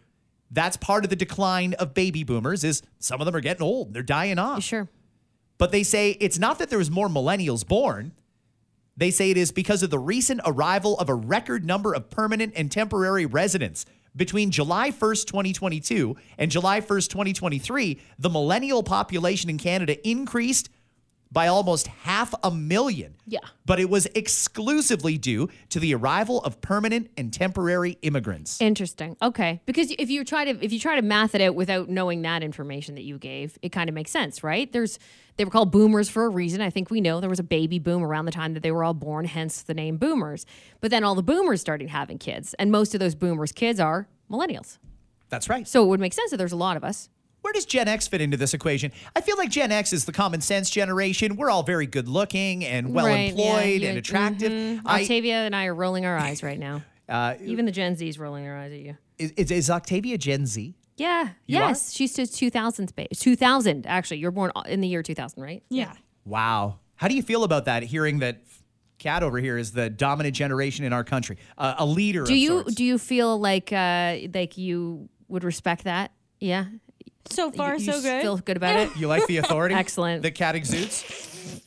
That's 0.49 0.77
part 0.77 1.03
of 1.03 1.09
the 1.09 1.17
decline 1.17 1.73
of 1.73 1.93
baby 1.93 2.23
boomers 2.23 2.63
is 2.63 2.81
some 2.99 3.19
of 3.19 3.25
them 3.25 3.35
are 3.35 3.41
getting 3.41 3.63
old. 3.63 3.93
They're 3.93 4.03
dying 4.03 4.39
off. 4.39 4.63
Sure. 4.63 4.87
But 5.57 5.73
they 5.73 5.83
say 5.83 6.11
it's 6.21 6.39
not 6.39 6.59
that 6.59 6.69
there 6.69 6.79
was 6.79 6.89
more 6.89 7.09
millennials 7.09 7.67
born. 7.67 8.13
They 8.95 9.11
say 9.11 9.29
it 9.31 9.37
is 9.37 9.51
because 9.51 9.83
of 9.83 9.89
the 9.89 9.99
recent 9.99 10.39
arrival 10.45 10.97
of 10.99 11.09
a 11.09 11.13
record 11.13 11.65
number 11.65 11.93
of 11.93 12.09
permanent 12.09 12.53
and 12.55 12.71
temporary 12.71 13.25
residents. 13.25 13.85
Between 14.15 14.51
July 14.51 14.91
1st, 14.91 15.25
2022 15.27 16.15
and 16.37 16.49
July 16.49 16.79
1st, 16.81 17.09
2023, 17.09 17.99
the 18.17 18.29
millennial 18.29 18.81
population 18.81 19.49
in 19.49 19.57
Canada 19.57 20.07
increased 20.07 20.69
by 21.31 21.47
almost 21.47 21.87
half 21.87 22.33
a 22.43 22.51
million. 22.51 23.15
Yeah. 23.25 23.39
But 23.65 23.79
it 23.79 23.89
was 23.89 24.05
exclusively 24.15 25.17
due 25.17 25.49
to 25.69 25.79
the 25.79 25.93
arrival 25.95 26.41
of 26.41 26.61
permanent 26.61 27.09
and 27.17 27.33
temporary 27.33 27.97
immigrants. 28.01 28.61
Interesting. 28.61 29.17
Okay. 29.21 29.61
Because 29.65 29.91
if 29.97 30.09
you 30.09 30.23
try 30.23 30.45
to 30.45 30.63
if 30.63 30.71
you 30.71 30.79
try 30.79 30.95
to 30.95 31.01
math 31.01 31.35
it 31.35 31.41
out 31.41 31.55
without 31.55 31.89
knowing 31.89 32.21
that 32.21 32.43
information 32.43 32.95
that 32.95 33.03
you 33.03 33.17
gave, 33.17 33.57
it 33.61 33.71
kind 33.71 33.89
of 33.89 33.95
makes 33.95 34.11
sense, 34.11 34.43
right? 34.43 34.71
There's 34.71 34.99
they 35.37 35.43
were 35.43 35.51
called 35.51 35.71
boomers 35.71 36.09
for 36.09 36.25
a 36.25 36.29
reason. 36.29 36.61
I 36.61 36.69
think 36.69 36.89
we 36.89 37.01
know 37.01 37.19
there 37.19 37.29
was 37.29 37.39
a 37.39 37.43
baby 37.43 37.79
boom 37.79 38.03
around 38.03 38.25
the 38.25 38.31
time 38.31 38.53
that 38.53 38.63
they 38.63 38.71
were 38.71 38.83
all 38.83 38.93
born, 38.93 39.25
hence 39.25 39.61
the 39.61 39.73
name 39.73 39.97
boomers. 39.97 40.45
But 40.79 40.91
then 40.91 41.03
all 41.03 41.15
the 41.15 41.23
boomers 41.23 41.59
started 41.59 41.89
having 41.89 42.17
kids, 42.17 42.53
and 42.55 42.71
most 42.71 42.93
of 42.93 42.99
those 42.99 43.15
boomers' 43.15 43.51
kids 43.51 43.79
are 43.79 44.07
millennials. 44.31 44.77
That's 45.29 45.49
right. 45.49 45.67
So 45.67 45.83
it 45.83 45.87
would 45.87 45.99
make 45.99 46.13
sense 46.13 46.31
that 46.31 46.37
there's 46.37 46.53
a 46.53 46.57
lot 46.57 46.77
of 46.77 46.83
us. 46.83 47.09
Where 47.45 47.53
does 47.53 47.65
Gen 47.67 47.87
X 47.87 48.07
fit 48.07 48.21
into 48.21 48.37
this 48.37 48.55
equation? 48.55 48.91
I 49.15 49.21
feel 49.21 49.37
like 49.37 49.51
Gen 49.51 49.71
X 49.71 49.93
is 49.93 50.05
the 50.05 50.11
common 50.11 50.41
sense 50.41 50.67
generation. 50.67 51.35
We're 51.35 51.51
all 51.51 51.61
very 51.61 51.85
good 51.85 52.07
looking 52.07 52.65
and 52.65 52.91
well 52.91 53.05
Right, 53.05 53.29
employed 53.29 53.81
you- 53.83 53.87
and 53.87 53.99
attractive. 53.99 54.51
mhm. 54.51 54.81
I- 54.83 55.01
Octavia 55.01 55.35
and 55.45 55.55
I 55.55 55.65
are 55.67 55.75
rolling 55.75 56.07
our 56.07 56.17
eyes 56.17 56.41
right 56.41 56.57
now. 56.57 56.81
uh, 57.07 57.35
Even 57.43 57.65
the 57.65 57.71
Gen 57.71 57.97
Z's 57.97 58.17
rolling 58.17 58.45
their 58.45 58.57
eyes 58.57 58.71
at 58.71 58.79
you. 58.79 58.97
is, 59.19 59.29
is, 59.37 59.51
is 59.51 59.69
Octavia 59.69 60.17
Gen 60.17 60.47
Z? 60.47 60.73
Yeah. 60.97 61.25
You 61.45 61.59
yes. 61.59 61.93
She's 61.93 62.13
to 62.13 62.25
2000 62.25 62.87
space. 62.87 63.19
2000 63.19 63.85
actually. 63.85 64.17
You're 64.17 64.31
born 64.31 64.51
in 64.67 64.81
the 64.81 64.87
year 64.87 65.03
2000, 65.03 65.39
right? 65.39 65.61
Yeah. 65.69 65.93
Wow. 66.25 66.79
How 66.95 67.07
do 67.07 67.13
you 67.13 67.21
feel 67.21 67.43
about 67.43 67.65
that? 67.65 67.83
Hearing 67.83 68.17
that 68.19 68.41
Kat 68.97 69.21
over 69.21 69.37
here 69.37 69.59
is 69.59 69.71
the 69.71 69.91
dominant 69.91 70.35
generation 70.35 70.83
in 70.83 70.93
our 70.93 71.03
country, 71.03 71.37
uh, 71.59 71.75
a 71.77 71.85
leader. 71.85 72.23
Do 72.23 72.33
of 72.33 72.39
you 72.39 72.47
sorts. 72.61 72.73
do 72.73 72.83
you 72.83 72.97
feel 72.97 73.39
like 73.39 73.71
uh 73.71 74.17
like 74.33 74.57
you 74.57 75.09
would 75.27 75.43
respect 75.43 75.83
that? 75.83 76.09
Yeah. 76.39 76.65
So 77.29 77.51
far, 77.51 77.75
you, 77.75 77.85
you 77.85 77.91
so 77.93 78.01
good. 78.01 78.21
Feel 78.21 78.37
good 78.37 78.57
about 78.57 78.75
it? 78.75 78.89
You 78.97 79.07
like 79.07 79.25
the 79.27 79.37
authority? 79.37 79.75
Excellent. 79.85 80.21
The 80.23 80.31
cat 80.31 80.55
exudes. 80.55 81.61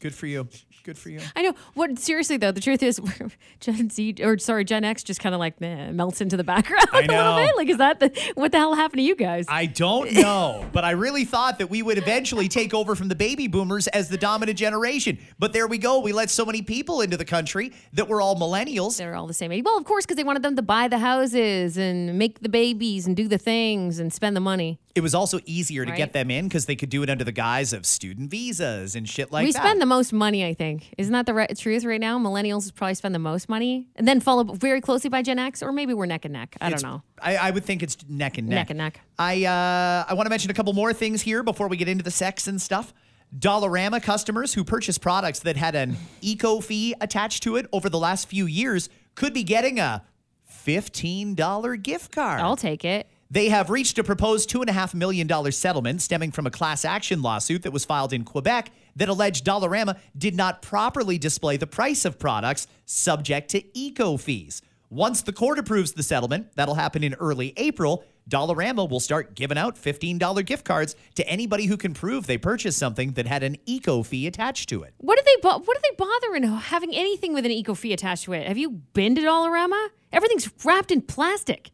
Good 0.00 0.14
for 0.14 0.26
you. 0.26 0.48
Good 0.84 0.96
for 0.96 1.10
you. 1.10 1.20
I 1.36 1.42
know. 1.42 1.52
What 1.74 1.98
seriously 1.98 2.38
though, 2.38 2.50
the 2.52 2.62
truth 2.62 2.82
is, 2.82 2.98
Gen 3.60 3.90
Z 3.90 4.14
or 4.22 4.38
sorry, 4.38 4.64
Gen 4.64 4.84
X 4.84 5.02
just 5.02 5.20
kind 5.20 5.34
of 5.34 5.38
like 5.38 5.60
meh, 5.60 5.90
melts 5.90 6.22
into 6.22 6.34
the 6.38 6.44
background 6.44 6.86
I 6.92 7.00
a 7.02 7.06
little 7.06 7.36
bit. 7.36 7.56
Like, 7.58 7.68
is 7.68 7.76
that 7.76 8.00
the 8.00 8.32
what 8.36 8.52
the 8.52 8.58
hell 8.58 8.74
happened 8.74 9.00
to 9.00 9.02
you 9.02 9.14
guys? 9.14 9.44
I 9.50 9.66
don't 9.66 10.12
know, 10.14 10.64
but 10.72 10.84
I 10.84 10.92
really 10.92 11.26
thought 11.26 11.58
that 11.58 11.68
we 11.68 11.82
would 11.82 11.98
eventually 11.98 12.48
take 12.48 12.72
over 12.72 12.94
from 12.94 13.08
the 13.08 13.14
baby 13.14 13.48
boomers 13.48 13.86
as 13.88 14.08
the 14.08 14.16
dominant 14.16 14.56
generation. 14.56 15.18
But 15.38 15.52
there 15.52 15.66
we 15.66 15.76
go. 15.76 15.98
We 15.98 16.12
let 16.12 16.30
so 16.30 16.46
many 16.46 16.62
people 16.62 17.02
into 17.02 17.18
the 17.18 17.24
country 17.26 17.72
that 17.92 18.08
we're 18.08 18.22
all 18.22 18.36
millennials. 18.36 18.96
They're 18.96 19.14
all 19.14 19.26
the 19.26 19.34
same 19.34 19.52
age. 19.52 19.64
Well, 19.66 19.76
of 19.76 19.84
course, 19.84 20.06
because 20.06 20.16
they 20.16 20.24
wanted 20.24 20.42
them 20.42 20.56
to 20.56 20.62
buy 20.62 20.88
the 20.88 20.98
houses 21.00 21.76
and 21.76 22.18
make 22.18 22.40
the 22.40 22.48
babies 22.48 23.06
and 23.06 23.14
do 23.14 23.28
the 23.28 23.36
things 23.38 23.98
and 23.98 24.10
spend 24.10 24.34
the 24.34 24.40
money. 24.40 24.78
It 24.94 25.00
was 25.00 25.14
also 25.14 25.38
easier 25.44 25.84
to 25.84 25.90
Right. 25.92 25.96
get 25.96 26.12
them 26.12 26.30
in 26.30 26.48
because 26.48 26.66
they 26.66 26.74
could 26.74 26.88
do 26.90 27.02
it 27.04 27.10
under 27.10 27.22
the 27.22 27.30
guise 27.32 27.72
of 27.72 27.86
student 27.86 28.30
visas 28.30 28.96
and 28.96 29.08
shit 29.08 29.30
like 29.30 29.44
we 29.46 29.52
that. 29.52 29.62
We 29.62 29.68
spend 29.68 29.80
the 29.80 29.86
most 29.86 30.12
money, 30.12 30.44
I 30.44 30.54
think. 30.54 30.92
Isn't 30.98 31.12
that 31.12 31.26
the 31.26 31.34
right, 31.34 31.56
truth 31.56 31.84
right 31.84 32.00
now? 32.00 32.18
Millennials 32.18 32.74
probably 32.74 32.94
spend 32.94 33.14
the 33.14 33.18
most 33.20 33.48
money, 33.48 33.86
and 33.96 34.08
then 34.08 34.18
followed 34.20 34.58
very 34.60 34.80
closely 34.80 35.08
by 35.10 35.22
Gen 35.22 35.38
X, 35.38 35.62
or 35.62 35.70
maybe 35.70 35.94
we're 35.94 36.06
neck 36.06 36.24
and 36.24 36.32
neck. 36.32 36.56
I 36.60 36.66
It's- 36.68 36.82
don't 36.82 36.90
know. 36.90 37.02
I, 37.22 37.36
I 37.36 37.50
would 37.52 37.64
think 37.64 37.82
it's 37.82 37.96
neck 38.08 38.38
and 38.38 38.48
neck. 38.48 38.56
Neck 38.56 38.70
and 38.70 38.78
neck. 38.78 39.00
I 39.18 39.44
uh, 39.44 40.04
I 40.10 40.14
want 40.14 40.26
to 40.26 40.30
mention 40.30 40.50
a 40.50 40.54
couple 40.54 40.72
more 40.72 40.92
things 40.92 41.22
here 41.22 41.42
before 41.42 41.68
we 41.68 41.76
get 41.76 41.88
into 41.88 42.02
the 42.02 42.10
sex 42.10 42.46
and 42.48 42.60
stuff. 42.60 42.92
Dollarama 43.38 44.02
customers 44.02 44.54
who 44.54 44.64
purchase 44.64 44.96
products 44.98 45.40
that 45.40 45.56
had 45.56 45.74
an 45.74 45.96
eco 46.22 46.60
fee 46.60 46.94
attached 47.00 47.42
to 47.42 47.56
it 47.56 47.66
over 47.72 47.88
the 47.90 47.98
last 47.98 48.26
few 48.28 48.46
years 48.46 48.88
could 49.14 49.34
be 49.34 49.42
getting 49.44 49.78
a 49.78 50.02
$15 50.50 51.82
gift 51.82 52.12
card. 52.12 52.40
I'll 52.40 52.56
take 52.56 52.84
it. 52.84 53.06
They 53.30 53.50
have 53.50 53.68
reached 53.68 53.98
a 53.98 54.04
proposed 54.04 54.48
$2.5 54.48 54.94
million 54.94 55.52
settlement 55.52 56.00
stemming 56.00 56.32
from 56.32 56.46
a 56.46 56.50
class 56.50 56.84
action 56.84 57.20
lawsuit 57.20 57.62
that 57.62 57.72
was 57.72 57.84
filed 57.84 58.14
in 58.14 58.24
Quebec 58.24 58.70
that 58.96 59.10
alleged 59.10 59.44
Dollarama 59.44 59.98
did 60.16 60.34
not 60.34 60.62
properly 60.62 61.18
display 61.18 61.58
the 61.58 61.66
price 61.66 62.06
of 62.06 62.18
products 62.18 62.66
subject 62.86 63.50
to 63.50 63.78
eco 63.78 64.16
fees. 64.16 64.62
Once 64.88 65.20
the 65.20 65.32
court 65.34 65.58
approves 65.58 65.92
the 65.92 66.02
settlement, 66.02 66.46
that'll 66.56 66.74
happen 66.74 67.04
in 67.04 67.12
early 67.14 67.52
April, 67.58 68.02
Dollarama 68.30 68.88
will 68.88 69.00
start 69.00 69.34
giving 69.34 69.58
out 69.58 69.76
$15 69.76 70.46
gift 70.46 70.64
cards 70.64 70.96
to 71.14 71.28
anybody 71.28 71.66
who 71.66 71.76
can 71.76 71.92
prove 71.92 72.26
they 72.26 72.38
purchased 72.38 72.78
something 72.78 73.12
that 73.12 73.26
had 73.26 73.42
an 73.42 73.56
eco 73.66 74.02
fee 74.02 74.26
attached 74.26 74.70
to 74.70 74.82
it. 74.84 74.94
What 74.96 75.18
do 75.18 75.22
they 75.26 75.40
bo- 75.42 75.58
what 75.58 75.76
do 75.76 75.80
they 75.82 75.96
bother 75.96 76.34
in 76.34 76.44
having 76.44 76.94
anything 76.94 77.34
with 77.34 77.44
an 77.44 77.50
eco 77.50 77.74
fee 77.74 77.92
attached 77.92 78.24
to 78.24 78.32
it? 78.32 78.46
Have 78.46 78.56
you 78.56 78.70
been 78.70 79.14
to 79.16 79.20
Dollarama? 79.20 79.88
Everything's 80.12 80.50
wrapped 80.64 80.90
in 80.90 81.02
plastic. 81.02 81.70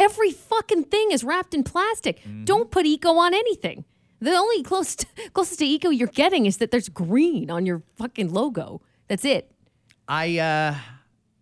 Every 0.00 0.30
fucking 0.30 0.84
thing 0.84 1.10
is 1.12 1.22
wrapped 1.22 1.52
in 1.52 1.62
plastic. 1.62 2.22
Don't 2.44 2.70
put 2.70 2.86
eco 2.86 3.18
on 3.18 3.34
anything. 3.34 3.84
The 4.20 4.32
only 4.32 4.62
close 4.62 4.96
closest 5.34 5.58
to 5.58 5.66
eco 5.66 5.90
you're 5.90 6.08
getting 6.08 6.46
is 6.46 6.56
that 6.56 6.70
there's 6.70 6.88
green 6.88 7.50
on 7.50 7.66
your 7.66 7.82
fucking 7.96 8.32
logo. 8.32 8.80
That's 9.08 9.24
it. 9.24 9.52
I 10.08 10.38
uh 10.38 10.74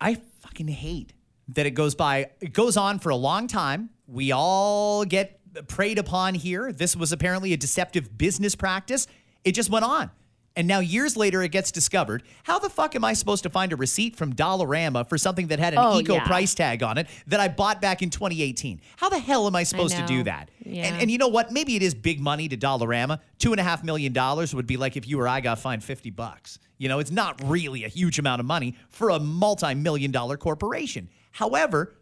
I 0.01 0.21
fucking 0.41 0.69
hate 0.69 1.13
that 1.49 1.67
it 1.67 1.73
goes 1.73 1.95
by 1.95 2.31
it 2.41 2.53
goes 2.53 2.77
on 2.77 2.99
for 2.99 3.11
a 3.11 3.17
long 3.17 3.47
time. 3.47 3.91
We 4.07 4.33
all 4.33 5.05
get 5.05 5.41
preyed 5.69 5.99
upon 5.99 6.35
here. 6.35 6.73
This 6.73 6.97
was 6.97 7.13
apparently 7.13 7.53
a 7.53 7.57
deceptive 7.57 8.19
business 8.19 8.55
practice. 8.55 9.07
It 9.45 9.53
just 9.53 9.71
went 9.71 9.85
on. 9.85 10.11
And 10.59 10.67
now 10.67 10.81
years 10.81 11.17
later 11.17 11.41
it 11.45 11.53
gets 11.53 11.71
discovered. 11.71 12.25
How 12.43 12.59
the 12.59 12.69
fuck 12.69 12.97
am 12.97 13.05
I 13.05 13.13
supposed 13.13 13.45
to 13.45 13.49
find 13.49 13.73
a 13.73 13.77
receipt 13.77 14.17
from 14.17 14.33
Dollarama 14.35 15.09
for 15.09 15.17
something 15.17 15.47
that 15.47 15.61
had 15.61 15.73
an 15.73 15.79
Oh, 15.81 16.01
eco 16.01 16.15
yeah. 16.15 16.27
price 16.27 16.53
tag 16.53 16.83
on 16.83 16.99
it 16.99 17.07
that 17.29 17.39
I 17.39 17.47
bought 17.47 17.81
back 17.81 18.03
in 18.03 18.11
2018? 18.11 18.81
How 18.97 19.09
the 19.09 19.21
hell 19.21 19.47
am 19.47 19.55
I 19.55 19.63
supposed 19.63 19.97
to 19.97 20.05
do 20.05 20.25
that? 20.25 20.51
Yeah. 20.65 20.87
And, 20.87 21.03
and 21.03 21.11
you 21.13 21.17
know 21.19 21.29
what? 21.29 21.53
Maybe 21.53 21.77
it 21.77 21.83
is 21.85 21.95
big 21.95 22.19
money 22.21 22.49
to 22.49 22.57
Dollarama. 22.57 23.21
Two 23.39 23.53
and 23.53 23.61
a 23.61 23.63
half 23.63 23.85
million 23.85 24.13
dollars 24.13 24.53
would 24.53 24.67
be 24.67 24.77
like 24.77 24.97
if 24.97 25.07
you 25.07 25.21
or 25.21 25.29
I 25.29 25.41
got 25.41 25.61
fined 25.61 25.85
50 25.85 26.11
bucks. 26.11 26.59
You 26.77 26.89
know, 26.89 26.99
it's 26.99 27.13
not 27.13 27.41
really 27.45 27.85
a 27.85 27.89
huge 27.89 28.19
amount 28.19 28.41
of 28.41 28.47
money 28.47 28.75
for 28.89 29.11
a 29.11 29.21
multi 29.21 29.75
million 29.77 30.11
dollar 30.11 30.37
corporation. 30.37 31.09
However, 31.31 31.95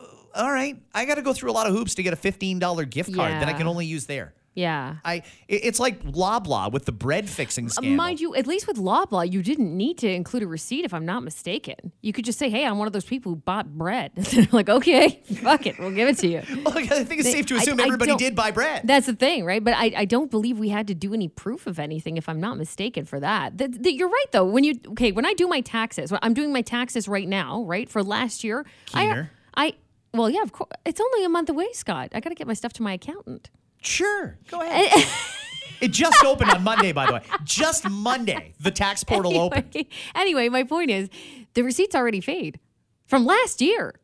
uh, 0.00 0.04
all 0.36 0.52
right, 0.52 0.80
I 0.94 1.04
got 1.04 1.16
to 1.16 1.22
go 1.22 1.32
through 1.32 1.50
a 1.50 1.52
lot 1.52 1.66
of 1.66 1.72
hoops 1.74 1.96
to 1.96 2.04
get 2.04 2.12
a 2.12 2.16
$15 2.16 2.88
gift 2.90 3.12
card 3.12 3.32
that 3.32 3.48
I 3.48 3.52
can 3.54 3.66
only 3.66 3.86
use 3.86 4.06
there. 4.06 4.34
Yeah. 4.54 4.96
I 5.04 5.22
it's 5.48 5.80
like 5.80 6.02
Loblaw 6.02 6.70
with 6.72 6.84
the 6.84 6.92
bread 6.92 7.28
fixing 7.30 7.70
scandal. 7.70 7.96
Mind 7.96 8.20
you, 8.20 8.34
at 8.34 8.46
least 8.46 8.66
with 8.66 8.76
Loblaw, 8.76 9.30
you 9.32 9.42
didn't 9.42 9.74
need 9.74 9.96
to 9.98 10.08
include 10.10 10.42
a 10.42 10.46
receipt, 10.46 10.84
if 10.84 10.92
I'm 10.92 11.06
not 11.06 11.22
mistaken. 11.22 11.92
You 12.02 12.12
could 12.12 12.26
just 12.26 12.38
say, 12.38 12.50
"Hey, 12.50 12.66
I'm 12.66 12.76
one 12.76 12.86
of 12.86 12.92
those 12.92 13.04
people 13.06 13.32
who 13.32 13.36
bought 13.36 13.72
bread." 13.78 14.12
They're 14.16 14.46
like, 14.52 14.68
"Okay, 14.68 15.22
fuck 15.42 15.66
it, 15.66 15.78
we'll 15.78 15.90
give 15.92 16.08
it 16.08 16.18
to 16.18 16.28
you." 16.28 16.42
Well, 16.64 16.76
I 16.78 16.84
think 17.04 17.20
it's 17.20 17.24
They- 17.24 17.32
safe 17.32 17.46
to 17.46 17.56
assume 17.56 17.80
I 17.80 17.84
everybody 17.84 18.10
don't- 18.10 18.18
did 18.18 18.34
buy 18.36 18.50
bread. 18.50 18.82
That's 18.84 19.06
the 19.06 19.14
thing, 19.14 19.44
right? 19.44 19.62
But 19.64 19.74
I, 19.74 19.92
I 19.96 20.04
don't 20.04 20.30
believe 20.30 20.58
we 20.58 20.68
had 20.68 20.86
to 20.88 20.94
do 20.94 21.14
any 21.14 21.28
proof 21.28 21.66
of 21.66 21.78
anything, 21.78 22.16
if 22.18 22.28
I'm 22.28 22.40
not 22.40 22.56
mistaken, 22.58 23.04
for 23.06 23.18
that. 23.20 23.56
Th- 23.58 23.70
th- 23.82 23.96
you're 23.96 24.08
right, 24.10 24.26
though. 24.32 24.44
When 24.44 24.64
you 24.64 24.74
okay, 24.90 25.12
when 25.12 25.24
I 25.26 25.32
do 25.32 25.48
my 25.48 25.60
taxes, 25.62 26.12
I'm 26.22 26.34
doing 26.34 26.52
my 26.52 26.62
taxes 26.62 27.08
right 27.08 27.26
now, 27.28 27.62
right 27.64 27.88
for 27.88 28.02
last 28.02 28.44
year, 28.44 28.66
Keener. 28.86 29.30
I, 29.54 29.66
I 29.68 29.72
well, 30.14 30.28
yeah, 30.28 30.42
of 30.42 30.52
course, 30.52 30.68
it's 30.84 31.00
only 31.00 31.24
a 31.24 31.28
month 31.30 31.48
away, 31.48 31.72
Scott. 31.72 32.10
I 32.12 32.20
got 32.20 32.28
to 32.28 32.34
get 32.34 32.46
my 32.46 32.52
stuff 32.54 32.74
to 32.74 32.82
my 32.82 32.92
accountant. 32.92 33.48
Sure, 33.82 34.38
go 34.48 34.60
ahead. 34.60 35.08
it 35.80 35.88
just 35.88 36.24
opened 36.24 36.50
on 36.50 36.62
Monday, 36.62 36.92
by 36.92 37.06
the 37.06 37.14
way. 37.14 37.22
Just 37.44 37.88
Monday, 37.88 38.54
the 38.60 38.70
tax 38.70 39.04
portal 39.04 39.38
opened. 39.38 39.74
anyway, 39.74 39.88
anyway, 40.14 40.48
my 40.48 40.64
point 40.64 40.90
is, 40.90 41.08
the 41.54 41.62
receipt's 41.62 41.94
already 41.94 42.20
fade 42.20 42.58
from 43.06 43.26
last 43.26 43.60
year. 43.60 43.94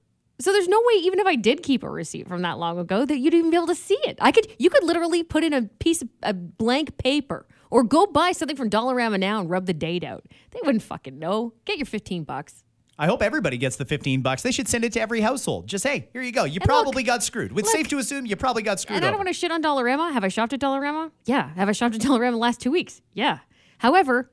So 0.41 0.53
there's 0.53 0.69
no 0.69 0.79
way, 0.79 1.01
even 1.01 1.19
if 1.19 1.27
I 1.27 1.35
did 1.35 1.63
keep 1.63 1.83
a 1.83 1.91
receipt 1.91 2.29
from 2.29 2.43
that 2.43 2.59
long 2.59 2.79
ago, 2.79 3.05
that 3.05 3.19
you'd 3.19 3.35
even 3.35 3.51
be 3.51 3.57
able 3.57 3.67
to 3.69 3.75
see 3.75 3.99
it. 4.05 4.19
I 4.21 4.31
could, 4.31 4.47
you 4.59 4.71
could 4.71 4.85
literally 4.85 5.25
put 5.25 5.43
in 5.43 5.53
a 5.53 5.63
piece 5.63 6.03
of 6.03 6.09
a 6.23 6.33
blank 6.33 6.97
paper, 6.99 7.47
or 7.71 7.83
go 7.83 8.07
buy 8.07 8.33
something 8.33 8.57
from 8.57 8.71
Dollarama 8.71 9.19
now 9.19 9.41
and 9.41 9.51
rub 9.51 9.67
the 9.67 9.75
date 9.75 10.05
out. 10.05 10.27
They 10.53 10.61
wouldn't 10.63 10.83
fucking 10.83 11.19
know. 11.19 11.55
Get 11.65 11.79
your 11.79 11.87
15 11.87 12.23
bucks. 12.25 12.65
I 12.99 13.07
hope 13.07 13.23
everybody 13.23 13.59
gets 13.59 13.77
the 13.77 13.85
15 13.85 14.23
bucks. 14.23 14.43
They 14.43 14.51
should 14.51 14.67
send 14.67 14.85
it 14.85 14.93
to 14.95 15.01
every 15.01 15.21
household. 15.21 15.69
Just 15.69 15.85
hey, 15.87 16.09
here 16.13 16.23
you 16.23 16.33
go. 16.33 16.45
You 16.45 16.55
look, 16.61 16.69
probably 16.69 17.05
got 17.05 17.23
screwed. 17.23 17.53
It's 17.53 17.67
look, 17.67 17.67
safe 17.77 17.89
to 17.89 17.99
assume 17.99 18.27
you 18.27 18.35
probably 18.35 18.63
got 18.63 18.81
screwed 18.81 18.97
And 18.97 19.05
I 19.05 19.11
don't 19.11 19.19
want 19.19 19.29
to 19.29 19.33
shit 19.33 19.53
on 19.53 19.63
Dollarama. 19.63 20.13
Have 20.13 20.25
I 20.25 20.29
shopped 20.29 20.53
at 20.53 20.61
Dollarama? 20.61 21.13
Yeah. 21.25 21.51
Have 21.55 21.69
I 21.69 21.73
shopped 21.73 21.95
at 21.95 22.01
Dollarama 22.01 22.33
the 22.33 22.39
last 22.39 22.61
two 22.61 22.73
weeks? 22.73 23.01
Yeah. 23.15 23.39
However, 23.79 24.31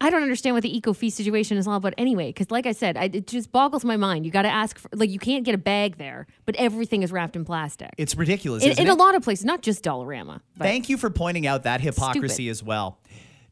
I 0.00 0.10
don't 0.10 0.22
understand 0.22 0.54
what 0.54 0.62
the 0.62 0.76
eco 0.76 0.92
fee 0.92 1.10
situation 1.10 1.56
is 1.58 1.66
all 1.66 1.76
about 1.76 1.94
anyway. 1.98 2.28
Because, 2.28 2.50
like 2.50 2.66
I 2.66 2.72
said, 2.72 2.96
I, 2.96 3.04
it 3.04 3.26
just 3.26 3.50
boggles 3.50 3.84
my 3.84 3.96
mind. 3.96 4.24
You 4.24 4.30
got 4.30 4.42
to 4.42 4.48
ask 4.48 4.78
for, 4.78 4.88
like, 4.92 5.10
you 5.10 5.18
can't 5.18 5.44
get 5.44 5.54
a 5.54 5.58
bag 5.58 5.98
there, 5.98 6.26
but 6.44 6.54
everything 6.56 7.02
is 7.02 7.10
wrapped 7.10 7.36
in 7.36 7.44
plastic. 7.44 7.90
it's 7.98 8.16
ridiculous, 8.16 8.64
in, 8.64 8.72
in 8.72 8.86
it? 8.86 8.88
a 8.88 8.94
lot 8.94 9.14
of 9.14 9.22
places, 9.22 9.44
not 9.44 9.62
just 9.62 9.84
Dollarama. 9.84 10.40
Thank 10.56 10.88
you 10.88 10.96
for 10.96 11.10
pointing 11.10 11.46
out 11.46 11.64
that 11.64 11.80
hypocrisy 11.80 12.44
Stupid. 12.44 12.50
as 12.50 12.62
well. 12.62 13.00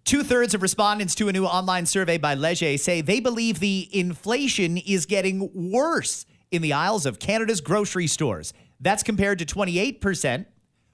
Two 0.07 0.23
thirds 0.23 0.55
of 0.55 0.63
respondents 0.63 1.17
to 1.17 1.27
a 1.27 1.33
new 1.33 1.45
online 1.45 1.85
survey 1.85 2.17
by 2.17 2.35
Leger 2.35 2.79
say 2.79 3.01
they 3.01 3.19
believe 3.19 3.59
the 3.59 3.89
inflation 3.91 4.77
is 4.77 5.05
getting 5.05 5.51
worse 5.73 6.27
in 6.53 6.63
the 6.63 6.73
aisles 6.73 7.07
of 7.07 7.19
Canada's 7.19 7.61
grocery 7.61 8.07
stores. 8.07 8.53
That's 8.79 9.03
compared 9.03 9.41
to 9.41 9.45
28% 9.45 10.47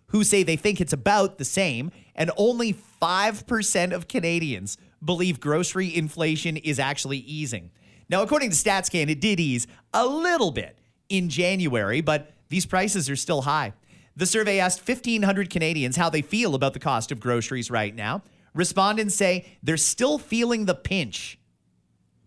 who 0.06 0.24
say 0.24 0.42
they 0.42 0.56
think 0.56 0.80
it's 0.80 0.94
about 0.94 1.36
the 1.36 1.44
same, 1.44 1.90
and 2.14 2.30
only 2.38 2.72
5% 2.72 3.92
of 3.92 4.08
Canadians 4.08 4.78
believe 5.04 5.40
grocery 5.40 5.94
inflation 5.94 6.56
is 6.56 6.78
actually 6.78 7.18
easing. 7.18 7.70
Now, 8.08 8.22
according 8.22 8.48
to 8.48 8.56
StatsCan, 8.56 9.10
it 9.10 9.20
did 9.20 9.38
ease 9.38 9.66
a 9.92 10.06
little 10.06 10.52
bit 10.52 10.78
in 11.10 11.28
January, 11.28 12.00
but 12.00 12.32
these 12.48 12.64
prices 12.64 13.10
are 13.10 13.16
still 13.16 13.42
high. 13.42 13.74
The 14.16 14.24
survey 14.24 14.58
asked 14.58 14.88
1,500 14.88 15.50
Canadians 15.50 15.96
how 15.96 16.08
they 16.08 16.22
feel 16.22 16.54
about 16.54 16.72
the 16.72 16.78
cost 16.78 17.12
of 17.12 17.20
groceries 17.20 17.70
right 17.70 17.94
now. 17.94 18.22
Respondents 18.54 19.14
say 19.14 19.46
they're 19.62 19.76
still 19.76 20.18
feeling 20.18 20.66
the 20.66 20.74
pinch, 20.74 21.38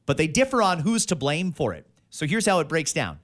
but 0.06 0.18
they 0.18 0.28
differ 0.28 0.62
on 0.62 0.80
who's 0.80 1.06
to 1.08 1.16
blame 1.16 1.52
for 1.52 1.74
it. 1.74 1.88
So 2.10 2.26
here's 2.26 2.46
how 2.46 2.60
it 2.60 2.68
breaks 2.68 2.94
down 2.94 3.20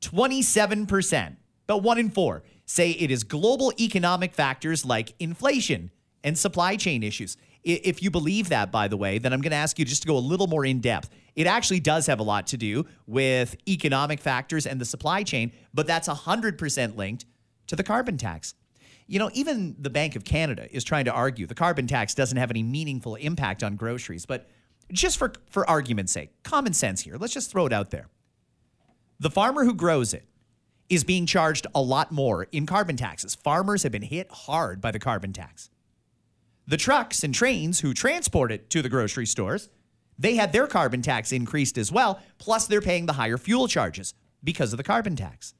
27%, 0.00 1.36
about 1.64 1.82
one 1.82 1.98
in 1.98 2.10
four, 2.10 2.42
say 2.66 2.90
it 2.92 3.10
is 3.10 3.24
global 3.24 3.72
economic 3.78 4.34
factors 4.34 4.84
like 4.84 5.14
inflation 5.18 5.90
and 6.24 6.38
supply 6.38 6.76
chain 6.76 7.02
issues. 7.02 7.36
If 7.64 8.02
you 8.02 8.10
believe 8.10 8.48
that, 8.48 8.72
by 8.72 8.88
the 8.88 8.96
way, 8.96 9.18
then 9.18 9.32
I'm 9.32 9.40
going 9.40 9.52
to 9.52 9.56
ask 9.56 9.78
you 9.78 9.84
just 9.84 10.02
to 10.02 10.08
go 10.08 10.16
a 10.16 10.18
little 10.18 10.48
more 10.48 10.64
in 10.64 10.80
depth. 10.80 11.10
It 11.36 11.46
actually 11.46 11.78
does 11.78 12.06
have 12.06 12.18
a 12.18 12.24
lot 12.24 12.48
to 12.48 12.56
do 12.56 12.86
with 13.06 13.56
economic 13.68 14.20
factors 14.20 14.66
and 14.66 14.80
the 14.80 14.84
supply 14.84 15.22
chain, 15.22 15.52
but 15.72 15.86
that's 15.86 16.08
100% 16.08 16.96
linked 16.96 17.24
to 17.68 17.76
the 17.76 17.84
carbon 17.84 18.18
tax. 18.18 18.54
You 19.12 19.18
know, 19.18 19.28
even 19.34 19.76
the 19.78 19.90
Bank 19.90 20.16
of 20.16 20.24
Canada 20.24 20.66
is 20.74 20.84
trying 20.84 21.04
to 21.04 21.12
argue 21.12 21.46
the 21.46 21.54
carbon 21.54 21.86
tax 21.86 22.14
doesn't 22.14 22.38
have 22.38 22.50
any 22.50 22.62
meaningful 22.62 23.16
impact 23.16 23.62
on 23.62 23.76
groceries, 23.76 24.24
but 24.24 24.48
just 24.90 25.18
for 25.18 25.34
for 25.50 25.68
argument's 25.68 26.12
sake, 26.12 26.30
common 26.44 26.72
sense 26.72 27.02
here. 27.02 27.16
Let's 27.18 27.34
just 27.34 27.50
throw 27.50 27.66
it 27.66 27.74
out 27.74 27.90
there. 27.90 28.08
The 29.20 29.28
farmer 29.28 29.66
who 29.66 29.74
grows 29.74 30.14
it 30.14 30.24
is 30.88 31.04
being 31.04 31.26
charged 31.26 31.66
a 31.74 31.82
lot 31.82 32.10
more 32.10 32.44
in 32.52 32.64
carbon 32.64 32.96
taxes. 32.96 33.34
Farmers 33.34 33.82
have 33.82 33.92
been 33.92 34.00
hit 34.00 34.30
hard 34.30 34.80
by 34.80 34.90
the 34.90 34.98
carbon 34.98 35.34
tax. 35.34 35.68
The 36.66 36.78
trucks 36.78 37.22
and 37.22 37.34
trains 37.34 37.80
who 37.80 37.92
transport 37.92 38.50
it 38.50 38.70
to 38.70 38.80
the 38.80 38.88
grocery 38.88 39.26
stores, 39.26 39.68
they 40.18 40.36
had 40.36 40.54
their 40.54 40.66
carbon 40.66 41.02
tax 41.02 41.32
increased 41.32 41.76
as 41.76 41.92
well, 41.92 42.18
plus 42.38 42.66
they're 42.66 42.80
paying 42.80 43.04
the 43.04 43.12
higher 43.12 43.36
fuel 43.36 43.68
charges 43.68 44.14
because 44.42 44.72
of 44.72 44.78
the 44.78 44.82
carbon 44.82 45.16
tax. 45.16 45.52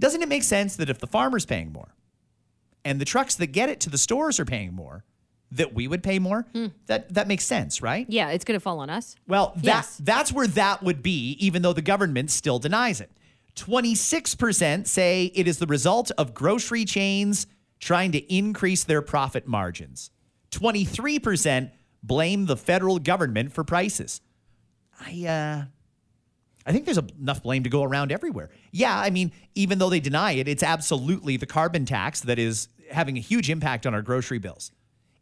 Doesn't 0.00 0.20
it 0.20 0.28
make 0.28 0.42
sense 0.42 0.74
that 0.74 0.90
if 0.90 0.98
the 0.98 1.06
farmer's 1.06 1.46
paying 1.46 1.72
more 1.72 1.92
and 2.86 3.00
the 3.00 3.04
trucks 3.04 3.34
that 3.36 3.48
get 3.48 3.68
it 3.68 3.80
to 3.80 3.90
the 3.90 3.98
stores 3.98 4.38
are 4.40 4.44
paying 4.46 4.72
more, 4.72 5.04
that 5.50 5.74
we 5.74 5.86
would 5.88 6.02
pay 6.02 6.18
more? 6.18 6.46
That 6.86 7.12
that 7.14 7.26
makes 7.28 7.44
sense, 7.44 7.82
right? 7.82 8.06
yeah, 8.08 8.30
it's 8.30 8.44
going 8.44 8.56
to 8.58 8.60
fall 8.62 8.78
on 8.80 8.88
us. 8.88 9.16
Well, 9.28 9.52
that 9.56 9.64
Yes. 9.64 10.00
that's 10.02 10.32
where 10.32 10.46
that 10.46 10.82
would 10.82 11.02
be, 11.02 11.36
even 11.40 11.62
though 11.62 11.72
the 11.74 11.82
government 11.82 12.30
still 12.30 12.58
denies 12.58 13.00
it. 13.00 13.10
26% 13.56 14.86
say 14.86 15.32
it 15.34 15.48
is 15.48 15.58
the 15.58 15.66
result 15.66 16.10
of 16.18 16.32
grocery 16.34 16.84
chains 16.84 17.46
trying 17.80 18.12
to 18.12 18.18
increase 18.34 18.84
their 18.84 19.02
profit 19.02 19.46
margins. 19.46 20.10
23% 20.50 21.70
blame 22.02 22.46
the 22.46 22.56
federal 22.56 22.98
government 22.98 23.52
for 23.52 23.64
prices. 23.64 24.20
I 25.00 25.26
uh 25.26 25.64
I 26.68 26.72
think 26.72 26.84
there's 26.84 26.98
enough 26.98 27.42
blame 27.44 27.62
to 27.62 27.70
go 27.70 27.84
around 27.84 28.10
everywhere. 28.10 28.50
Yeah, 28.72 28.98
I 28.98 29.10
mean, 29.10 29.30
even 29.54 29.78
though 29.78 29.88
they 29.90 30.00
deny 30.00 30.32
it, 30.32 30.48
it's 30.48 30.64
absolutely 30.64 31.36
the 31.36 31.46
carbon 31.46 31.84
tax 31.86 32.22
that 32.22 32.40
is 32.40 32.66
having 32.90 33.16
a 33.16 33.20
huge 33.20 33.50
impact 33.50 33.86
on 33.86 33.94
our 33.94 34.02
grocery 34.02 34.38
bills. 34.38 34.72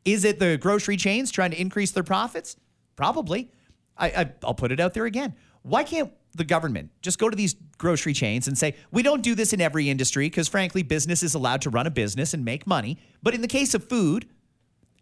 Is 0.05 0.25
it 0.25 0.39
the 0.39 0.59
grocery 0.59 0.97
chains 0.97 1.31
trying 1.31 1.51
to 1.51 1.61
increase 1.61 1.91
their 1.91 2.03
profits? 2.03 2.57
Probably. 2.97 3.51
I, 3.97 4.09
I, 4.09 4.33
I'll 4.45 4.55
put 4.55 4.73
it 4.73 4.81
out 4.81 4.95
there 4.95 5.07
again. 5.07 5.35
Why 5.63 5.85
can't 5.85 6.13
the 6.35 6.45
government 6.45 6.91
just 7.01 7.19
go 7.19 7.31
to 7.31 7.37
these 7.37 7.55
grocery 7.79 8.13
chains 8.13 8.49
and 8.49 8.59
say, 8.59 8.75
we 8.91 9.03
don't 9.03 9.23
do 9.23 9.35
this 9.35 9.53
in 9.53 9.61
every 9.61 9.89
industry 9.89 10.27
because, 10.27 10.49
frankly, 10.49 10.83
business 10.83 11.23
is 11.23 11.35
allowed 11.35 11.63
to 11.63 11.71
run 11.71 11.87
a 11.87 11.91
business 11.91 12.35
and 12.35 12.45
make 12.45 12.67
money. 12.67 12.99
But 13.23 13.35
in 13.35 13.41
the 13.41 13.49
case 13.49 13.75
of 13.75 13.89
food, 13.89 14.29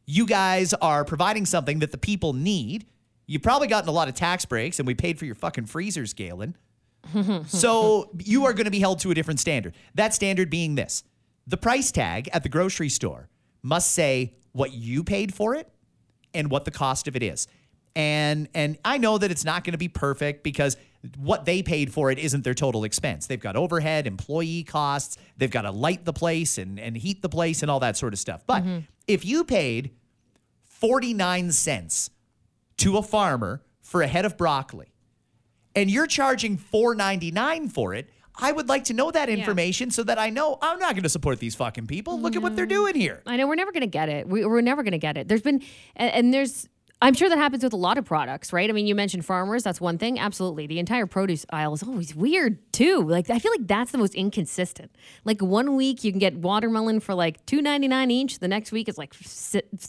you 0.06 0.26
guys 0.26 0.74
are 0.74 1.04
providing 1.04 1.46
something 1.46 1.78
that 1.78 1.90
the 1.90 1.98
people 1.98 2.32
need. 2.32 2.86
You've 3.26 3.42
probably 3.42 3.68
gotten 3.68 3.88
a 3.88 3.92
lot 3.92 4.08
of 4.08 4.14
tax 4.14 4.44
breaks, 4.44 4.78
and 4.78 4.86
we 4.86 4.94
paid 4.94 5.18
for 5.18 5.24
your 5.24 5.34
fucking 5.34 5.66
freezers, 5.66 6.12
Galen. 6.12 6.56
so 7.46 8.10
you 8.18 8.44
are 8.44 8.52
going 8.52 8.66
to 8.66 8.70
be 8.70 8.78
held 8.78 9.00
to 9.00 9.10
a 9.10 9.14
different 9.14 9.40
standard. 9.40 9.74
That 9.94 10.14
standard 10.14 10.50
being 10.50 10.74
this 10.74 11.02
the 11.46 11.56
price 11.56 11.90
tag 11.90 12.28
at 12.32 12.42
the 12.42 12.48
grocery 12.48 12.88
store 12.88 13.28
must 13.62 13.92
say 13.92 14.34
what 14.52 14.72
you 14.72 15.04
paid 15.04 15.34
for 15.34 15.54
it 15.54 15.68
and 16.34 16.50
what 16.50 16.64
the 16.64 16.70
cost 16.70 17.08
of 17.08 17.16
it 17.16 17.22
is. 17.22 17.46
And 17.94 18.48
and 18.54 18.78
I 18.84 18.98
know 18.98 19.18
that 19.18 19.30
it's 19.30 19.44
not 19.44 19.64
going 19.64 19.72
to 19.72 19.78
be 19.78 19.88
perfect 19.88 20.42
because 20.42 20.76
what 21.18 21.44
they 21.44 21.62
paid 21.62 21.92
for 21.92 22.10
it 22.10 22.18
isn't 22.18 22.44
their 22.44 22.54
total 22.54 22.84
expense. 22.84 23.26
They've 23.26 23.40
got 23.40 23.56
overhead, 23.56 24.06
employee 24.06 24.62
costs, 24.62 25.18
they've 25.36 25.50
got 25.50 25.62
to 25.62 25.70
light 25.70 26.04
the 26.04 26.12
place 26.12 26.58
and, 26.58 26.78
and 26.78 26.96
heat 26.96 27.22
the 27.22 27.28
place 27.28 27.62
and 27.62 27.70
all 27.70 27.80
that 27.80 27.96
sort 27.96 28.12
of 28.12 28.18
stuff. 28.18 28.44
But 28.46 28.62
mm-hmm. 28.62 28.78
if 29.06 29.24
you 29.24 29.44
paid 29.44 29.90
49 30.64 31.52
cents 31.52 32.10
to 32.78 32.96
a 32.96 33.02
farmer 33.02 33.62
for 33.80 34.00
a 34.02 34.06
head 34.06 34.24
of 34.24 34.38
broccoli 34.38 34.92
and 35.74 35.90
you're 35.90 36.06
charging 36.06 36.56
4.99 36.56 37.70
for 37.70 37.94
it, 37.94 38.08
I 38.34 38.50
would 38.50 38.68
like 38.68 38.84
to 38.84 38.94
know 38.94 39.10
that 39.10 39.28
information 39.28 39.90
so 39.90 40.02
that 40.04 40.18
I 40.18 40.30
know 40.30 40.58
I'm 40.62 40.78
not 40.78 40.94
going 40.94 41.02
to 41.02 41.08
support 41.08 41.38
these 41.38 41.54
fucking 41.54 41.86
people. 41.86 42.20
Look 42.20 42.34
at 42.34 42.42
what 42.42 42.56
they're 42.56 42.66
doing 42.66 42.94
here. 42.94 43.22
I 43.26 43.36
know 43.36 43.46
we're 43.46 43.54
never 43.56 43.72
going 43.72 43.82
to 43.82 43.86
get 43.86 44.08
it. 44.08 44.26
We, 44.26 44.44
we're 44.46 44.62
never 44.62 44.82
going 44.82 44.92
to 44.92 44.98
get 44.98 45.16
it. 45.18 45.28
There's 45.28 45.42
been, 45.42 45.62
and, 45.96 46.14
and 46.14 46.34
there's, 46.34 46.68
I'm 47.02 47.14
sure 47.14 47.28
that 47.28 47.36
happens 47.36 47.64
with 47.64 47.72
a 47.72 47.76
lot 47.76 47.98
of 47.98 48.04
products, 48.04 48.52
right? 48.52 48.70
I 48.70 48.72
mean, 48.72 48.86
you 48.86 48.94
mentioned 48.94 49.24
farmers. 49.24 49.64
That's 49.64 49.80
one 49.80 49.98
thing. 49.98 50.20
Absolutely. 50.20 50.68
The 50.68 50.78
entire 50.78 51.04
produce 51.04 51.44
aisle 51.50 51.74
is 51.74 51.82
always 51.82 52.14
weird 52.14 52.72
too. 52.72 53.02
Like, 53.02 53.28
I 53.28 53.40
feel 53.40 53.50
like 53.50 53.66
that's 53.66 53.90
the 53.90 53.98
most 53.98 54.14
inconsistent. 54.14 54.94
Like, 55.24 55.42
one 55.42 55.74
week 55.74 56.04
you 56.04 56.12
can 56.12 56.20
get 56.20 56.36
watermelon 56.36 57.00
for 57.00 57.12
like 57.14 57.44
two 57.44 57.60
ninety 57.60 57.88
nine 57.88 58.12
each. 58.12 58.38
The 58.38 58.46
next 58.46 58.70
week 58.70 58.88
it's 58.88 58.98
like 58.98 59.14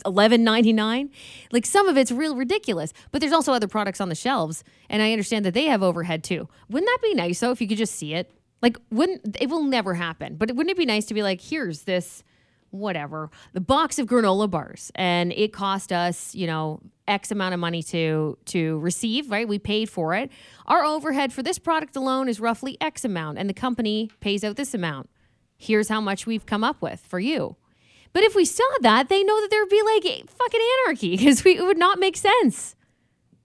eleven 0.08 0.44
ninety 0.44 0.74
nine. 0.74 1.12
Like, 1.52 1.68
some 1.68 1.88
of 1.88 1.98
it's 1.98 2.12
real 2.12 2.36
ridiculous. 2.36 2.94
But 3.12 3.22
there's 3.22 3.32
also 3.32 3.54
other 3.54 3.68
products 3.68 4.02
on 4.02 4.10
the 4.10 4.16
shelves, 4.16 4.64
and 4.90 5.04
I 5.04 5.12
understand 5.12 5.46
that 5.46 5.54
they 5.54 5.66
have 5.66 5.84
overhead 5.84 6.24
too. 6.24 6.50
Wouldn't 6.70 6.90
that 6.90 7.00
be 7.04 7.14
nice 7.14 7.40
though 7.40 7.52
if 7.52 7.62
you 7.62 7.68
could 7.68 7.78
just 7.78 7.96
see 7.96 8.16
it? 8.16 8.32
Like, 8.64 8.78
wouldn't 8.90 9.38
it 9.40 9.50
will 9.50 9.64
never 9.64 9.94
happen? 9.94 10.36
But 10.36 10.50
wouldn't 10.56 10.72
it 10.72 10.78
be 10.78 10.86
nice 10.88 11.06
to 11.06 11.14
be 11.14 11.22
like, 11.22 11.42
here's 11.42 11.84
this 11.84 12.24
whatever, 12.74 13.30
the 13.54 13.62
box 13.62 14.00
of 14.00 14.08
granola 14.08 14.50
bars, 14.50 14.92
and 14.96 15.32
it 15.34 15.54
cost 15.54 15.94
us, 15.94 16.34
you 16.34 16.48
know, 16.48 16.82
X 17.08 17.32
amount 17.32 17.54
of 17.54 17.60
money 17.60 17.84
to 17.84 18.38
to 18.46 18.80
receive, 18.80 19.30
right? 19.30 19.48
We 19.48 19.60
paid 19.60 19.90
for 19.90 20.16
it. 20.16 20.32
Our 20.66 20.84
overhead 20.84 21.32
for 21.32 21.44
this 21.44 21.60
product 21.60 21.96
alone 21.96 22.28
is 22.28 22.40
roughly 22.40 22.78
X 22.82 23.06
amount, 23.06 23.38
and 23.38 23.50
the 23.50 23.54
company 23.54 24.10
pays 24.20 24.44
out 24.44 24.56
this 24.56 24.74
amount. 24.74 25.10
Here's 25.58 25.90
how 25.90 26.02
much 26.02 26.26
we've 26.26 26.46
come 26.46 26.64
up 26.64 26.82
with 26.82 27.00
for 27.02 27.20
you. 27.20 27.56
But 28.12 28.24
if 28.24 28.36
we 28.36 28.46
saw 28.46 28.64
that, 28.82 29.10
they 29.10 29.24
know 29.24 29.42
that 29.42 29.50
there'd 29.50 29.70
be 29.70 29.82
like 29.82 30.30
fucking 30.30 30.62
anarchy 30.86 31.12
because 31.18 31.44
we 31.44 31.58
it 31.58 31.64
would 31.64 31.78
not 31.78 32.00
make 32.00 32.18
sense. 32.18 32.76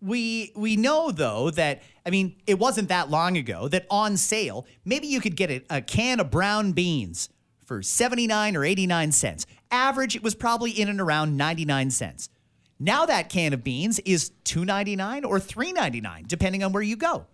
We 0.00 0.52
we 0.54 0.76
know 0.76 1.10
though 1.10 1.50
that 1.50 1.82
I 2.06 2.10
mean 2.10 2.36
it 2.46 2.58
wasn't 2.58 2.88
that 2.88 3.10
long 3.10 3.36
ago 3.36 3.66
that 3.68 3.84
on 3.90 4.16
sale 4.16 4.64
maybe 4.84 5.08
you 5.08 5.20
could 5.20 5.34
get 5.34 5.50
a, 5.50 5.62
a 5.68 5.82
can 5.82 6.20
of 6.20 6.30
brown 6.30 6.70
beans 6.70 7.28
for 7.68 7.82
79 7.82 8.56
or 8.56 8.64
89 8.64 9.12
cents. 9.12 9.46
Average 9.70 10.16
it 10.16 10.22
was 10.22 10.34
probably 10.34 10.70
in 10.70 10.88
and 10.88 11.02
around 11.02 11.36
99 11.36 11.90
cents. 11.90 12.30
Now 12.80 13.04
that 13.04 13.28
can 13.28 13.52
of 13.52 13.62
beans 13.62 13.98
is 14.00 14.32
2.99 14.46 15.26
or 15.26 15.38
3.99 15.38 16.26
depending 16.26 16.64
on 16.64 16.72
where 16.72 16.82
you 16.82 16.96
go. 16.96 17.26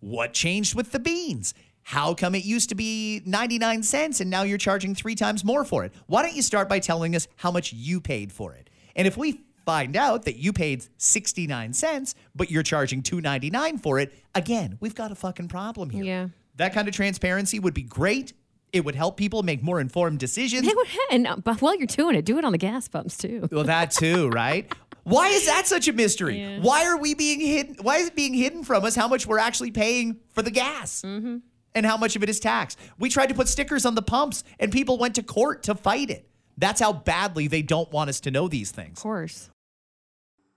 What 0.00 0.34
changed 0.34 0.74
with 0.74 0.92
the 0.92 1.00
beans? 1.00 1.54
How 1.84 2.12
come 2.12 2.34
it 2.34 2.44
used 2.44 2.68
to 2.68 2.74
be 2.74 3.22
99 3.24 3.82
cents 3.82 4.20
and 4.20 4.28
now 4.28 4.42
you're 4.42 4.58
charging 4.58 4.94
3 4.94 5.14
times 5.14 5.42
more 5.42 5.64
for 5.64 5.84
it? 5.84 5.94
Why 6.06 6.22
don't 6.22 6.36
you 6.36 6.42
start 6.42 6.68
by 6.68 6.78
telling 6.78 7.16
us 7.16 7.26
how 7.36 7.50
much 7.50 7.72
you 7.72 8.00
paid 8.00 8.30
for 8.30 8.52
it? 8.52 8.68
And 8.94 9.06
if 9.06 9.16
we 9.16 9.40
find 9.64 9.96
out 9.96 10.26
that 10.26 10.36
you 10.36 10.52
paid 10.52 10.84
69 10.98 11.72
cents, 11.72 12.14
but 12.34 12.50
you're 12.50 12.62
charging 12.62 13.02
2.99 13.02 13.80
for 13.80 13.98
it, 13.98 14.12
again, 14.34 14.76
we've 14.80 14.94
got 14.94 15.10
a 15.12 15.14
fucking 15.14 15.48
problem 15.48 15.88
here. 15.88 16.04
Yeah. 16.04 16.28
That 16.56 16.74
kind 16.74 16.88
of 16.88 16.94
transparency 16.94 17.58
would 17.58 17.72
be 17.72 17.82
great. 17.82 18.34
It 18.72 18.84
would 18.84 18.94
help 18.94 19.16
people 19.16 19.42
make 19.42 19.62
more 19.62 19.80
informed 19.80 20.18
decisions. 20.18 20.66
Would- 20.66 20.86
And 21.10 21.26
uh, 21.26 21.36
but 21.36 21.60
while 21.60 21.76
you're 21.76 21.86
doing 21.86 22.16
it, 22.16 22.24
do 22.24 22.38
it 22.38 22.44
on 22.44 22.52
the 22.52 22.58
gas 22.58 22.88
pumps 22.88 23.16
too. 23.18 23.48
Well, 23.52 23.64
that 23.64 23.90
too, 23.90 24.28
right? 24.30 24.72
Why 25.04 25.28
is 25.28 25.46
that 25.46 25.66
such 25.66 25.88
a 25.88 25.92
mystery? 25.92 26.38
Yeah. 26.40 26.60
Why 26.60 26.86
are 26.86 26.96
we 26.96 27.14
being 27.14 27.40
hidden? 27.40 27.76
Why 27.82 27.96
is 27.96 28.08
it 28.08 28.14
being 28.16 28.34
hidden 28.34 28.62
from 28.64 28.84
us 28.84 28.94
how 28.94 29.08
much 29.08 29.26
we're 29.26 29.38
actually 29.38 29.72
paying 29.72 30.20
for 30.30 30.42
the 30.42 30.50
gas? 30.50 31.02
Mm-hmm. 31.04 31.38
And 31.74 31.86
how 31.86 31.96
much 31.96 32.16
of 32.16 32.22
it 32.22 32.28
is 32.28 32.38
tax? 32.38 32.76
We 32.98 33.08
tried 33.08 33.26
to 33.30 33.34
put 33.34 33.48
stickers 33.48 33.84
on 33.84 33.94
the 33.94 34.02
pumps 34.02 34.44
and 34.60 34.70
people 34.70 34.98
went 34.98 35.14
to 35.16 35.22
court 35.22 35.64
to 35.64 35.74
fight 35.74 36.10
it. 36.10 36.28
That's 36.58 36.80
how 36.80 36.92
badly 36.92 37.48
they 37.48 37.62
don't 37.62 37.90
want 37.90 38.10
us 38.10 38.20
to 38.20 38.30
know 38.30 38.46
these 38.46 38.70
things. 38.70 38.98
Of 38.98 39.02
course. 39.02 39.50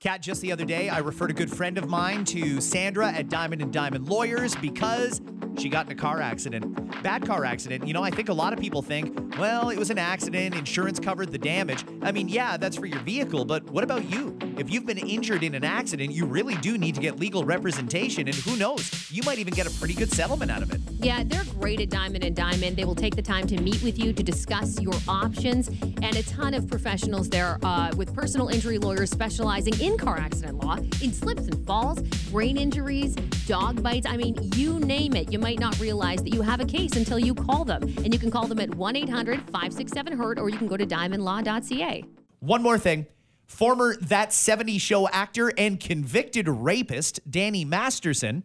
Kat, 0.05 0.21
just 0.21 0.39
the 0.41 0.51
other 0.51 0.65
day, 0.65 0.87
I 0.87 0.99
referred 0.99 1.31
a 1.31 1.33
good 1.33 1.49
friend 1.49 1.79
of 1.79 1.89
mine 1.89 2.25
to 2.25 2.61
Sandra 2.61 3.11
at 3.11 3.27
Diamond 3.27 3.63
and 3.63 3.73
Diamond 3.73 4.07
Lawyers 4.07 4.55
because 4.55 5.19
she 5.57 5.67
got 5.67 5.87
in 5.87 5.91
a 5.93 5.95
car 5.95 6.21
accident. 6.21 7.01
Bad 7.01 7.25
car 7.25 7.43
accident. 7.43 7.87
You 7.87 7.93
know, 7.93 8.03
I 8.03 8.11
think 8.11 8.29
a 8.29 8.33
lot 8.33 8.53
of 8.53 8.59
people 8.59 8.83
think, 8.83 9.35
well, 9.39 9.69
it 9.69 9.79
was 9.79 9.89
an 9.89 9.97
accident, 9.97 10.53
insurance 10.53 10.99
covered 10.99 11.31
the 11.31 11.39
damage. 11.39 11.83
I 12.03 12.11
mean, 12.11 12.29
yeah, 12.29 12.55
that's 12.57 12.77
for 12.77 12.85
your 12.85 12.99
vehicle, 12.99 13.45
but 13.45 13.63
what 13.71 13.83
about 13.83 14.07
you? 14.09 14.37
If 14.57 14.69
you've 14.71 14.85
been 14.85 14.97
injured 14.97 15.43
in 15.43 15.55
an 15.55 15.63
accident, 15.63 16.11
you 16.11 16.25
really 16.25 16.55
do 16.55 16.77
need 16.77 16.95
to 16.95 17.01
get 17.01 17.19
legal 17.19 17.43
representation, 17.43 18.27
and 18.27 18.35
who 18.35 18.55
knows, 18.57 19.11
you 19.11 19.21
might 19.25 19.39
even 19.39 19.53
get 19.53 19.67
a 19.67 19.69
pretty 19.79 19.93
good 19.93 20.11
settlement 20.11 20.51
out 20.51 20.61
of 20.61 20.71
it. 20.71 20.81
Yeah, 20.99 21.23
they're 21.25 21.43
great 21.59 21.81
at 21.81 21.89
Diamond 21.89 22.23
and 22.23 22.35
Diamond. 22.35 22.77
They 22.77 22.85
will 22.85 22.95
take 22.95 23.15
the 23.15 23.21
time 23.21 23.47
to 23.47 23.59
meet 23.59 23.81
with 23.83 23.99
you 23.99 24.13
to 24.13 24.23
discuss 24.23 24.79
your 24.81 24.93
options, 25.07 25.67
and 25.67 26.15
a 26.15 26.23
ton 26.23 26.53
of 26.53 26.67
professionals 26.67 27.29
there 27.29 27.59
uh, 27.63 27.91
with 27.95 28.13
personal 28.13 28.47
injury 28.47 28.77
lawyers 28.77 29.09
specializing 29.09 29.79
in 29.81 29.94
car 29.97 30.17
accident 30.17 30.63
law, 30.63 30.77
in 31.01 31.13
slips 31.13 31.43
and 31.43 31.65
falls, 31.65 32.01
brain 32.31 32.57
injuries, 32.57 33.15
dog 33.47 33.81
bites. 33.81 34.07
I 34.07 34.17
mean, 34.17 34.37
you 34.55 34.79
name 34.79 35.15
it. 35.15 35.31
You 35.31 35.39
might 35.39 35.59
not 35.59 35.79
realize 35.79 36.21
that 36.23 36.33
you 36.33 36.41
have 36.41 36.59
a 36.59 36.65
case 36.65 36.95
until 36.95 37.19
you 37.19 37.33
call 37.33 37.65
them, 37.65 37.83
and 37.83 38.13
you 38.13 38.19
can 38.19 38.31
call 38.31 38.47
them 38.47 38.59
at 38.59 38.73
1 38.73 38.95
800 38.95 39.39
567 39.41 40.17
HURT, 40.17 40.39
or 40.39 40.49
you 40.49 40.57
can 40.57 40.67
go 40.67 40.77
to 40.77 40.85
diamondlaw.ca. 40.85 42.03
One 42.39 42.61
more 42.61 42.77
thing. 42.77 43.07
Former 43.47 43.95
That 43.97 44.33
70 44.33 44.77
Show 44.79 45.07
actor 45.09 45.51
and 45.57 45.79
convicted 45.79 46.47
rapist 46.47 47.19
Danny 47.29 47.63
Masterson 47.63 48.43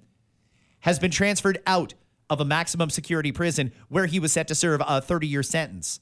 has 0.80 0.98
been 0.98 1.10
transferred 1.10 1.60
out 1.66 1.94
of 2.28 2.40
a 2.40 2.44
maximum 2.44 2.90
security 2.90 3.32
prison 3.32 3.72
where 3.88 4.06
he 4.06 4.20
was 4.20 4.32
set 4.32 4.46
to 4.48 4.54
serve 4.54 4.82
a 4.86 5.00
30 5.00 5.26
year 5.26 5.42
sentence. 5.42 6.00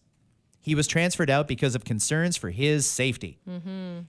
He 0.60 0.74
was 0.74 0.86
transferred 0.86 1.30
out 1.30 1.48
because 1.48 1.74
of 1.74 1.84
concerns 1.84 2.36
for 2.36 2.50
his 2.50 2.88
safety. 2.88 3.38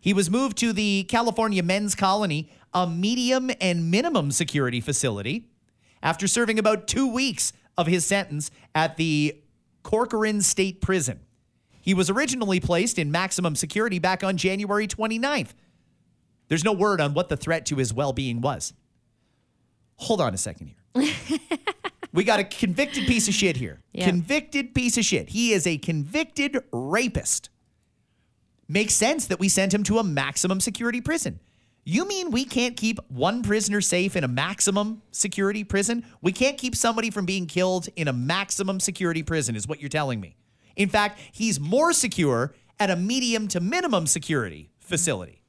He 0.02 0.14
was 0.14 0.30
moved 0.30 0.58
to 0.58 0.74
the 0.74 1.04
California 1.04 1.64
Men's 1.64 1.96
Colony, 1.96 2.50
a 2.74 2.86
medium 2.88 3.50
and 3.62 3.90
minimum 3.90 4.32
security 4.32 4.82
facility, 4.82 5.48
after 6.04 6.28
serving 6.28 6.60
about 6.60 6.88
two 6.88 7.08
weeks 7.12 7.54
of 7.78 7.88
his 7.88 8.06
sentence 8.06 8.52
at 8.76 8.98
the 8.98 9.38
Corcoran 9.84 10.42
State 10.42 10.82
Prison. 10.82 11.22
He 11.82 11.94
was 11.94 12.10
originally 12.10 12.60
placed 12.60 13.00
in 13.00 13.10
maximum 13.12 13.56
security 13.56 14.00
back 14.00 14.24
on 14.24 14.36
January 14.36 14.88
29th. 14.88 15.52
There's 16.50 16.66
no 16.66 16.74
word 16.74 17.00
on 17.00 17.14
what 17.14 17.30
the 17.30 17.38
threat 17.38 17.66
to 17.68 17.78
his 17.78 17.94
well 17.94 18.12
being 18.12 18.42
was. 18.42 18.74
Hold 19.98 20.20
on 20.20 20.34
a 20.34 20.38
second 20.38 20.68
here. 20.68 21.14
we 22.14 22.24
got 22.24 22.40
a 22.40 22.44
convicted 22.44 23.06
piece 23.06 23.28
of 23.28 23.34
shit 23.34 23.58
here. 23.58 23.80
Yeah. 23.94 24.06
Convicted 24.06 24.74
piece 24.74 24.98
of 24.98 25.06
shit. 25.06 25.30
He 25.30 25.54
is 25.54 25.68
a 25.68 25.78
convicted 25.78 26.58
rapist. 26.72 27.50
Makes 28.68 28.94
sense 28.96 29.28
that 29.28 29.40
we 29.40 29.50
sent 29.50 29.74
him 29.74 29.84
to 29.84 30.00
a 30.00 30.04
maximum 30.04 30.60
security 30.60 31.02
prison. 31.02 31.40
You 31.86 32.08
mean 32.08 32.30
we 32.30 32.46
can't 32.46 32.78
keep 32.78 33.00
one 33.10 33.42
prisoner 33.42 33.82
safe 33.82 34.16
in 34.16 34.24
a 34.24 34.28
maximum 34.28 35.02
security 35.12 35.64
prison? 35.64 36.06
We 36.22 36.32
can't 36.32 36.58
keep 36.58 36.76
somebody 36.76 37.10
from 37.10 37.26
being 37.26 37.48
killed 37.48 37.88
in 37.96 38.08
a 38.08 38.14
maximum 38.14 38.80
security 38.80 39.24
prison, 39.24 39.56
is 39.56 39.68
what 39.68 39.80
you're 39.80 39.90
telling 39.90 40.20
me. 40.20 40.36
In 40.76 40.88
fact, 40.88 41.20
he's 41.32 41.60
more 41.60 41.94
secure 41.94 42.54
at 42.80 42.90
a 42.90 42.96
medium 42.96 43.48
to 43.50 43.60
minimum 43.60 44.06
security 44.06 44.70
facility. 44.78 45.42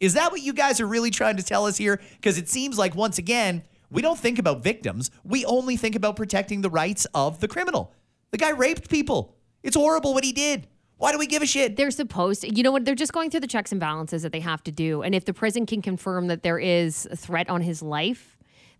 Is 0.00 0.14
that 0.14 0.32
what 0.32 0.42
you 0.42 0.52
guys 0.52 0.80
are 0.80 0.86
really 0.86 1.10
trying 1.10 1.36
to 1.36 1.42
tell 1.42 1.66
us 1.66 1.76
here? 1.76 2.00
Because 2.16 2.36
it 2.36 2.48
seems 2.48 2.76
like, 2.76 2.94
once 2.94 3.18
again, 3.18 3.62
we 3.90 4.02
don't 4.02 4.18
think 4.18 4.38
about 4.38 4.62
victims. 4.62 5.10
We 5.24 5.44
only 5.44 5.76
think 5.76 5.94
about 5.94 6.16
protecting 6.16 6.60
the 6.60 6.70
rights 6.70 7.06
of 7.14 7.40
the 7.40 7.48
criminal. 7.48 7.92
The 8.30 8.38
guy 8.38 8.50
raped 8.50 8.90
people. 8.90 9.36
It's 9.62 9.76
horrible 9.76 10.14
what 10.14 10.24
he 10.24 10.32
did. 10.32 10.66
Why 10.98 11.12
do 11.12 11.18
we 11.18 11.26
give 11.26 11.42
a 11.42 11.46
shit? 11.46 11.76
They're 11.76 11.90
supposed 11.90 12.40
to, 12.42 12.54
you 12.54 12.62
know 12.62 12.72
what? 12.72 12.84
They're 12.84 12.94
just 12.94 13.12
going 13.12 13.30
through 13.30 13.40
the 13.40 13.46
checks 13.46 13.70
and 13.70 13.80
balances 13.80 14.22
that 14.22 14.32
they 14.32 14.40
have 14.40 14.62
to 14.64 14.72
do. 14.72 15.02
And 15.02 15.14
if 15.14 15.26
the 15.26 15.34
prison 15.34 15.66
can 15.66 15.82
confirm 15.82 16.28
that 16.28 16.42
there 16.42 16.58
is 16.58 17.06
a 17.10 17.16
threat 17.16 17.50
on 17.50 17.60
his 17.60 17.82
life, 17.82 18.35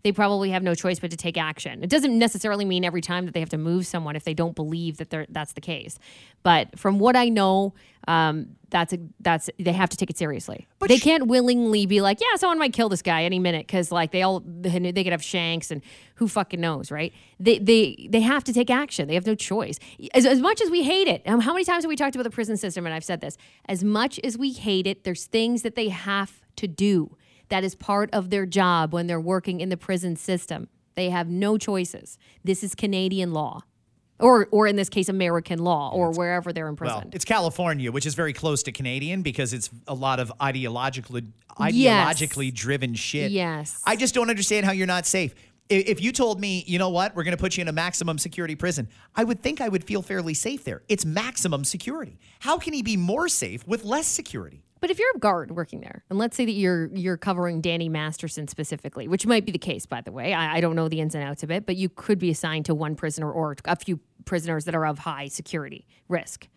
they 0.07 0.13
probably 0.13 0.51
have 0.51 0.63
no 0.63 0.73
choice 0.73 0.99
but 0.99 1.11
to 1.11 1.17
take 1.17 1.37
action. 1.37 1.83
It 1.83 1.89
doesn't 1.89 2.17
necessarily 2.17 2.63
mean 2.63 2.85
every 2.85 3.01
time 3.01 3.25
that 3.25 3.33
they 3.33 3.41
have 3.41 3.49
to 3.49 3.57
move 3.57 3.85
someone 3.85 4.15
if 4.15 4.23
they 4.23 4.33
don't 4.33 4.55
believe 4.55 4.95
that 4.97 5.09
they're, 5.09 5.25
that's 5.27 5.51
the 5.51 5.59
case. 5.59 5.99
But 6.43 6.79
from 6.79 6.97
what 6.97 7.17
I 7.17 7.27
know, 7.27 7.73
um, 8.07 8.55
that's 8.69 8.93
a, 8.93 8.99
that's 9.19 9.49
they 9.59 9.73
have 9.73 9.89
to 9.89 9.97
take 9.97 10.09
it 10.09 10.17
seriously. 10.17 10.65
But 10.79 10.87
they 10.87 10.95
sh- 10.95 11.03
can't 11.03 11.27
willingly 11.27 11.85
be 11.85 11.99
like, 11.99 12.21
yeah, 12.21 12.37
someone 12.37 12.57
might 12.57 12.71
kill 12.71 12.87
this 12.87 13.01
guy 13.01 13.25
any 13.25 13.37
minute 13.37 13.67
because 13.67 13.91
like 13.91 14.11
they 14.11 14.21
all 14.21 14.41
they 14.45 14.79
they 14.91 15.03
could 15.03 15.11
have 15.11 15.23
shanks 15.23 15.71
and 15.71 15.81
who 16.15 16.29
fucking 16.29 16.61
knows, 16.61 16.89
right? 16.89 17.11
They 17.37 17.59
they 17.59 18.07
they 18.09 18.21
have 18.21 18.45
to 18.45 18.53
take 18.53 18.69
action. 18.69 19.09
They 19.09 19.15
have 19.15 19.25
no 19.25 19.35
choice. 19.35 19.77
As, 20.13 20.25
as 20.25 20.39
much 20.39 20.61
as 20.61 20.69
we 20.69 20.83
hate 20.83 21.09
it, 21.09 21.21
um, 21.25 21.41
how 21.41 21.51
many 21.51 21.65
times 21.65 21.83
have 21.83 21.89
we 21.89 21.97
talked 21.97 22.15
about 22.15 22.23
the 22.23 22.29
prison 22.29 22.55
system? 22.55 22.85
And 22.85 22.95
I've 22.95 23.03
said 23.03 23.19
this. 23.19 23.35
As 23.67 23.83
much 23.83 24.21
as 24.23 24.37
we 24.37 24.53
hate 24.53 24.87
it, 24.87 25.03
there's 25.03 25.25
things 25.25 25.63
that 25.63 25.75
they 25.75 25.89
have 25.89 26.41
to 26.55 26.67
do. 26.67 27.17
That 27.49 27.63
is 27.63 27.75
part 27.75 28.09
of 28.13 28.29
their 28.29 28.45
job 28.45 28.93
when 28.93 29.07
they're 29.07 29.19
working 29.19 29.61
in 29.61 29.69
the 29.69 29.77
prison 29.77 30.15
system. 30.15 30.67
They 30.95 31.09
have 31.09 31.29
no 31.29 31.57
choices. 31.57 32.17
This 32.43 32.63
is 32.63 32.75
Canadian 32.75 33.31
law. 33.33 33.61
Or, 34.19 34.47
or 34.49 34.65
in 34.65 34.77
this 34.77 34.89
case, 34.89 35.09
American 35.09 35.59
law, 35.59 35.91
or 35.93 36.09
wherever 36.09 36.51
they're 36.51 36.67
imprisoned. 36.67 37.03
Well, 37.03 37.11
it's 37.13 37.23
California, 37.23 37.91
which 37.91 38.07
is 38.07 38.15
very 38.15 38.33
close 38.33 38.63
to 38.63 38.71
Canadian 38.71 39.21
because 39.21 39.53
it's 39.53 39.69
a 39.87 39.93
lot 39.93 40.19
of 40.19 40.33
ideologically 40.41 41.27
ideologically 41.59 42.51
driven 42.51 42.95
shit. 42.95 43.31
Yes. 43.31 43.79
I 43.85 43.95
just 43.95 44.15
don't 44.15 44.31
understand 44.31 44.65
how 44.65 44.71
you're 44.71 44.87
not 44.87 45.05
safe. 45.05 45.35
If 45.69 46.01
you 46.01 46.11
told 46.11 46.39
me, 46.39 46.63
you 46.65 46.79
know 46.79 46.89
what, 46.89 47.15
we're 47.15 47.25
going 47.25 47.35
to 47.35 47.41
put 47.41 47.57
you 47.57 47.61
in 47.61 47.67
a 47.67 47.73
maximum 47.73 48.17
security 48.17 48.55
prison, 48.55 48.87
I 49.15 49.23
would 49.23 49.41
think 49.41 49.59
I 49.59 49.67
would 49.67 49.83
feel 49.83 50.01
fairly 50.01 50.33
safe 50.33 50.63
there. 50.63 50.81
It's 50.87 51.05
maximum 51.05 51.63
security. 51.63 52.17
How 52.39 52.57
can 52.57 52.73
he 52.73 52.81
be 52.81 52.97
more 52.97 53.27
safe 53.27 53.67
with 53.67 53.83
less 53.83 54.07
security? 54.07 54.63
But 54.79 54.91
if 54.91 54.99
you're 54.99 55.11
a 55.15 55.19
guard 55.19 55.51
working 55.51 55.81
there, 55.81 56.03
and 56.09 56.19
let's 56.19 56.37
say 56.37 56.45
that 56.45 56.51
you're 56.51 56.87
you're 56.93 57.17
covering 57.17 57.61
Danny 57.61 57.89
Masterson 57.89 58.47
specifically, 58.47 59.07
which 59.07 59.25
might 59.25 59.45
be 59.45 59.51
the 59.51 59.57
case, 59.57 59.85
by 59.85 60.01
the 60.01 60.11
way, 60.11 60.33
I, 60.33 60.57
I 60.57 60.61
don't 60.61 60.75
know 60.75 60.87
the 60.87 61.01
ins 61.01 61.15
and 61.15 61.23
outs 61.23 61.43
of 61.43 61.51
it, 61.51 61.65
but 61.65 61.75
you 61.75 61.89
could 61.89 62.19
be 62.19 62.29
assigned 62.29 62.65
to 62.65 62.75
one 62.75 62.95
prisoner 62.95 63.31
or 63.31 63.55
a 63.65 63.75
few 63.75 63.99
prisoners 64.25 64.65
that 64.65 64.75
are 64.75 64.85
of 64.85 64.99
high 64.99 65.27
security 65.27 65.87
risk. 66.07 66.47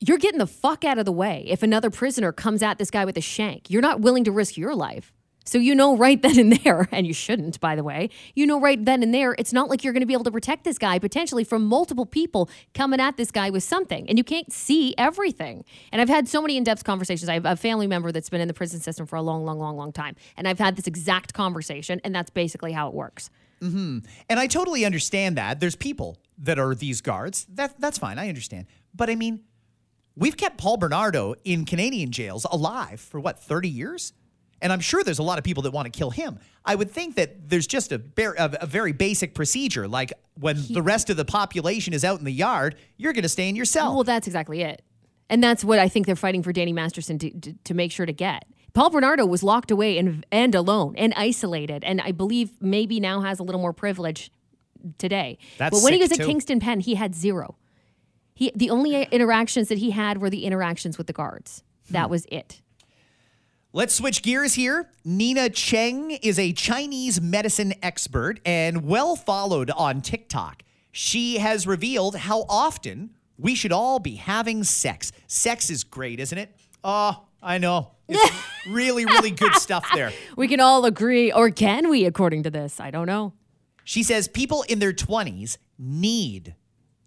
You're 0.00 0.18
getting 0.18 0.38
the 0.38 0.46
fuck 0.46 0.84
out 0.84 0.98
of 0.98 1.06
the 1.06 1.12
way 1.12 1.46
if 1.48 1.62
another 1.62 1.88
prisoner 1.88 2.30
comes 2.30 2.62
at 2.62 2.76
this 2.76 2.90
guy 2.90 3.06
with 3.06 3.16
a 3.16 3.22
shank. 3.22 3.70
You're 3.70 3.80
not 3.80 4.00
willing 4.00 4.24
to 4.24 4.32
risk 4.32 4.58
your 4.58 4.74
life. 4.74 5.13
So 5.44 5.58
you 5.58 5.74
know 5.74 5.96
right 5.96 6.20
then 6.20 6.38
and 6.38 6.52
there, 6.52 6.88
and 6.92 7.06
you 7.06 7.12
shouldn't, 7.12 7.60
by 7.60 7.76
the 7.76 7.84
way, 7.84 8.10
you 8.34 8.46
know 8.46 8.60
right 8.60 8.82
then 8.82 9.02
and 9.02 9.12
there, 9.12 9.34
it's 9.38 9.52
not 9.52 9.68
like 9.68 9.84
you're 9.84 9.92
going 9.92 10.00
to 10.00 10.06
be 10.06 10.14
able 10.14 10.24
to 10.24 10.30
protect 10.30 10.64
this 10.64 10.78
guy 10.78 10.98
potentially 10.98 11.44
from 11.44 11.64
multiple 11.64 12.06
people 12.06 12.48
coming 12.72 13.00
at 13.00 13.16
this 13.16 13.30
guy 13.30 13.50
with 13.50 13.62
something, 13.62 14.08
and 14.08 14.18
you 14.18 14.24
can't 14.24 14.52
see 14.52 14.94
everything. 14.98 15.64
And 15.92 16.00
I've 16.00 16.08
had 16.08 16.28
so 16.28 16.40
many 16.40 16.56
in 16.56 16.64
depth 16.64 16.84
conversations. 16.84 17.28
I 17.28 17.34
have 17.34 17.46
a 17.46 17.56
family 17.56 17.86
member 17.86 18.12
that's 18.12 18.30
been 18.30 18.40
in 18.40 18.48
the 18.48 18.54
prison 18.54 18.80
system 18.80 19.06
for 19.06 19.16
a 19.16 19.22
long, 19.22 19.44
long, 19.44 19.58
long, 19.58 19.76
long 19.76 19.92
time, 19.92 20.16
and 20.36 20.48
I've 20.48 20.58
had 20.58 20.76
this 20.76 20.86
exact 20.86 21.34
conversation, 21.34 22.00
and 22.04 22.14
that's 22.14 22.30
basically 22.30 22.72
how 22.72 22.88
it 22.88 22.94
works. 22.94 23.30
Hmm. 23.60 23.98
And 24.28 24.38
I 24.38 24.46
totally 24.46 24.84
understand 24.84 25.36
that. 25.36 25.60
There's 25.60 25.76
people 25.76 26.18
that 26.38 26.58
are 26.58 26.74
these 26.74 27.00
guards. 27.00 27.46
That 27.54 27.80
that's 27.80 27.98
fine. 27.98 28.18
I 28.18 28.28
understand. 28.28 28.66
But 28.94 29.10
I 29.10 29.14
mean, 29.14 29.40
we've 30.16 30.36
kept 30.36 30.58
Paul 30.58 30.76
Bernardo 30.76 31.34
in 31.44 31.64
Canadian 31.64 32.10
jails 32.10 32.44
alive 32.50 33.00
for 33.00 33.20
what 33.20 33.38
30 33.38 33.68
years, 33.68 34.12
and 34.64 34.72
I'm 34.72 34.80
sure 34.80 35.04
there's 35.04 35.18
a 35.18 35.22
lot 35.22 35.36
of 35.36 35.44
people 35.44 35.62
that 35.64 35.72
want 35.72 35.92
to 35.92 35.96
kill 35.96 36.10
him. 36.10 36.40
I 36.64 36.74
would 36.74 36.90
think 36.90 37.16
that 37.16 37.50
there's 37.50 37.66
just 37.66 37.92
a, 37.92 37.98
bar- 37.98 38.34
a, 38.38 38.56
a 38.62 38.66
very 38.66 38.92
basic 38.92 39.34
procedure, 39.34 39.86
like 39.86 40.12
when 40.40 40.56
the 40.70 40.80
rest 40.80 41.10
of 41.10 41.18
the 41.18 41.24
population 41.26 41.92
is 41.92 42.02
out 42.02 42.18
in 42.18 42.24
the 42.24 42.32
yard, 42.32 42.74
you're 42.96 43.12
going 43.12 43.24
to 43.24 43.28
stay 43.28 43.50
in 43.50 43.56
your 43.56 43.66
cell. 43.66 43.94
Well, 43.94 44.04
that's 44.04 44.26
exactly 44.26 44.62
it. 44.62 44.82
And 45.28 45.44
that's 45.44 45.64
what 45.64 45.78
I 45.78 45.88
think 45.88 46.06
they're 46.06 46.16
fighting 46.16 46.42
for 46.42 46.50
Danny 46.52 46.72
Masterson 46.72 47.18
to, 47.18 47.30
to, 47.30 47.52
to 47.52 47.74
make 47.74 47.92
sure 47.92 48.06
to 48.06 48.12
get. 48.12 48.46
Paul 48.72 48.88
Bernardo 48.88 49.26
was 49.26 49.42
locked 49.42 49.70
away 49.70 49.98
and, 49.98 50.24
and 50.32 50.54
alone 50.54 50.94
and 50.96 51.12
isolated, 51.14 51.84
and 51.84 52.00
I 52.00 52.12
believe 52.12 52.50
maybe 52.60 53.00
now 53.00 53.20
has 53.20 53.38
a 53.38 53.42
little 53.42 53.60
more 53.60 53.74
privilege 53.74 54.32
today. 54.96 55.38
That's 55.58 55.76
but 55.76 55.84
when 55.84 55.92
he 55.92 56.00
was 56.00 56.10
at 56.10 56.18
too. 56.18 56.26
Kingston 56.26 56.58
Pen, 56.58 56.80
he 56.80 56.94
had 56.94 57.14
zero. 57.14 57.56
He 58.34 58.50
the 58.54 58.70
only 58.70 59.02
interactions 59.04 59.68
that 59.68 59.78
he 59.78 59.90
had 59.90 60.20
were 60.20 60.30
the 60.30 60.44
interactions 60.44 60.98
with 60.98 61.06
the 61.06 61.12
guards. 61.12 61.62
That 61.90 62.06
hmm. 62.06 62.10
was 62.10 62.26
it. 62.32 62.62
Let's 63.76 63.92
switch 63.92 64.22
gears 64.22 64.54
here. 64.54 64.88
Nina 65.04 65.50
Cheng 65.50 66.12
is 66.12 66.38
a 66.38 66.52
Chinese 66.52 67.20
medicine 67.20 67.74
expert 67.82 68.38
and 68.46 68.86
well 68.86 69.16
followed 69.16 69.68
on 69.72 70.00
TikTok. 70.00 70.62
She 70.92 71.38
has 71.38 71.66
revealed 71.66 72.14
how 72.14 72.46
often 72.48 73.16
we 73.36 73.56
should 73.56 73.72
all 73.72 73.98
be 73.98 74.14
having 74.14 74.62
sex. 74.62 75.10
Sex 75.26 75.70
is 75.70 75.82
great, 75.82 76.20
isn't 76.20 76.38
it? 76.38 76.56
Oh, 76.84 77.24
I 77.42 77.58
know. 77.58 77.90
It's 78.06 78.32
really, 78.68 79.06
really 79.06 79.32
good 79.32 79.56
stuff 79.56 79.84
there. 79.92 80.12
We 80.36 80.46
can 80.46 80.60
all 80.60 80.84
agree, 80.84 81.32
or 81.32 81.50
can 81.50 81.88
we, 81.88 82.04
according 82.04 82.44
to 82.44 82.50
this? 82.50 82.78
I 82.78 82.92
don't 82.92 83.06
know. 83.06 83.32
She 83.82 84.04
says 84.04 84.28
people 84.28 84.62
in 84.68 84.78
their 84.78 84.92
20s 84.92 85.58
need 85.80 86.54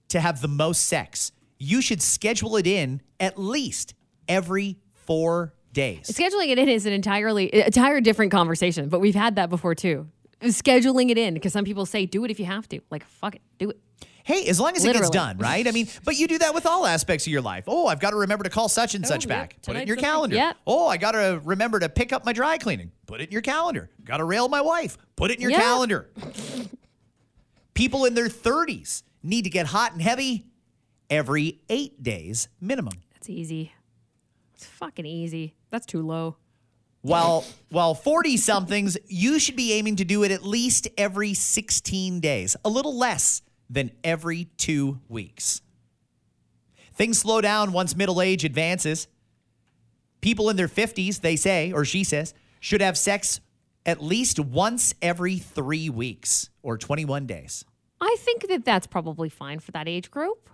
to 0.10 0.20
have 0.20 0.42
the 0.42 0.50
most 0.50 0.86
sex. 0.86 1.32
You 1.60 1.82
should 1.82 2.02
schedule 2.02 2.58
it 2.58 2.68
in 2.68 3.02
at 3.22 3.40
least 3.40 3.94
every 4.28 4.80
four 4.92 5.54
days. 5.78 6.08
Scheduling 6.08 6.50
it 6.50 6.58
in 6.58 6.68
is 6.68 6.86
an 6.86 6.92
entirely 6.92 7.54
entire 7.54 8.02
different 8.02 8.32
conversation, 8.32 8.90
but 8.90 9.00
we've 9.00 9.16
had 9.16 9.36
that 9.36 9.50
before 9.50 9.76
too. 9.76 10.08
Scheduling 10.42 11.10
it 11.10 11.18
in 11.18 11.36
because 11.36 11.54
some 11.54 11.64
people 11.64 11.86
say 11.86 12.06
do 12.06 12.26
it 12.26 12.32
if 12.32 12.40
you 12.40 12.46
have 12.46 12.68
to. 12.70 12.82
Like 12.90 13.06
fuck 13.06 13.36
it, 13.36 13.42
do 13.60 13.70
it. 13.70 13.80
Hey, 14.24 14.46
as 14.48 14.60
long 14.60 14.76
as 14.76 14.84
it 14.84 14.92
gets 14.92 15.10
done, 15.10 15.38
right? 15.38 15.66
I 15.66 15.72
mean, 15.72 15.88
but 16.04 16.18
you 16.20 16.28
do 16.28 16.38
that 16.40 16.54
with 16.54 16.66
all 16.66 16.86
aspects 16.86 17.26
of 17.26 17.32
your 17.32 17.42
life. 17.42 17.64
Oh, 17.68 17.88
I've 17.88 18.02
got 18.02 18.10
to 18.10 18.18
remember 18.18 18.44
to 18.44 18.50
call 18.50 18.68
such 18.68 18.94
and 18.94 19.06
oh, 19.06 19.08
such 19.08 19.26
yeah, 19.26 19.30
back. 19.30 19.56
Put 19.62 19.78
it 19.78 19.84
in 19.84 19.88
your 19.88 19.96
calendar. 19.96 20.36
Yeah. 20.36 20.52
Oh, 20.66 20.86
I 20.86 20.98
got 20.98 21.14
to 21.14 21.40
remember 21.46 21.80
to 21.80 21.88
pick 21.88 22.12
up 22.12 22.26
my 22.26 22.34
dry 22.34 22.58
cleaning. 22.58 22.92
Put 23.06 23.22
it 23.22 23.30
in 23.30 23.32
your 23.32 23.42
calendar. 23.42 23.90
Got 24.04 24.18
to 24.18 24.26
rail 24.26 24.50
my 24.50 24.60
wife. 24.60 24.98
Put 25.16 25.32
it 25.32 25.36
in 25.36 25.42
your 25.42 25.52
Yeah. 25.52 25.62
calendar. 25.62 26.10
People 27.74 28.04
in 28.04 28.16
their 28.16 28.28
30s 28.28 29.04
need 29.24 29.44
to 29.44 29.50
get 29.50 29.68
hot 29.68 29.94
and 29.94 30.02
heavy 30.02 30.48
every 31.10 31.62
eight 31.70 32.04
days 32.04 32.50
minimum. 32.60 32.96
That's 33.14 33.30
easy. 33.30 33.72
It's 34.56 34.66
fucking 34.66 35.06
easy. 35.06 35.54
That's 35.70 35.86
too 35.86 36.02
low. 36.02 36.38
While 37.02 37.46
while 37.70 37.94
40 37.94 38.38
somethings, 38.38 38.98
you 39.08 39.40
should 39.40 39.56
be 39.56 39.74
aiming 39.74 39.98
to 39.98 40.06
do 40.06 40.24
it 40.24 40.32
at 40.32 40.44
least 40.44 40.88
every 40.98 41.34
16 41.34 42.20
days, 42.20 42.56
a 42.66 42.70
little 42.70 42.98
less 42.98 43.42
than 43.70 43.92
every 44.04 44.46
two 44.58 45.00
weeks. 45.08 45.62
Things 46.94 47.20
slow 47.20 47.42
down 47.42 47.72
once 47.72 47.96
middle 47.96 48.22
age 48.22 48.44
advances. 48.44 49.08
People 50.20 50.50
in 50.50 50.56
their 50.56 50.68
50s, 50.68 51.22
they 51.22 51.36
say, 51.36 51.72
or 51.72 51.86
she 51.86 52.04
says, 52.04 52.34
should 52.60 52.82
have 52.82 52.98
sex 52.98 53.40
at 53.86 54.04
least 54.04 54.40
once 54.40 54.94
every 55.02 55.38
three 55.38 55.90
weeks 55.90 56.50
or 56.64 56.78
21 56.78 57.28
days. 57.28 57.64
I 58.02 58.16
think 58.20 58.48
that 58.50 58.66
that's 58.66 58.88
probably 58.88 59.30
fine 59.30 59.60
for 59.60 59.72
that 59.72 59.88
age 59.88 60.12
group. 60.12 60.50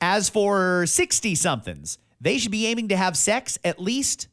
As 0.00 0.28
for 0.28 0.86
60 0.86 1.34
somethings, 1.34 1.98
they 2.20 2.38
should 2.38 2.52
be 2.52 2.66
aiming 2.66 2.88
to 2.88 2.96
have 2.96 3.16
sex 3.16 3.58
at 3.64 3.80
least 3.80 4.28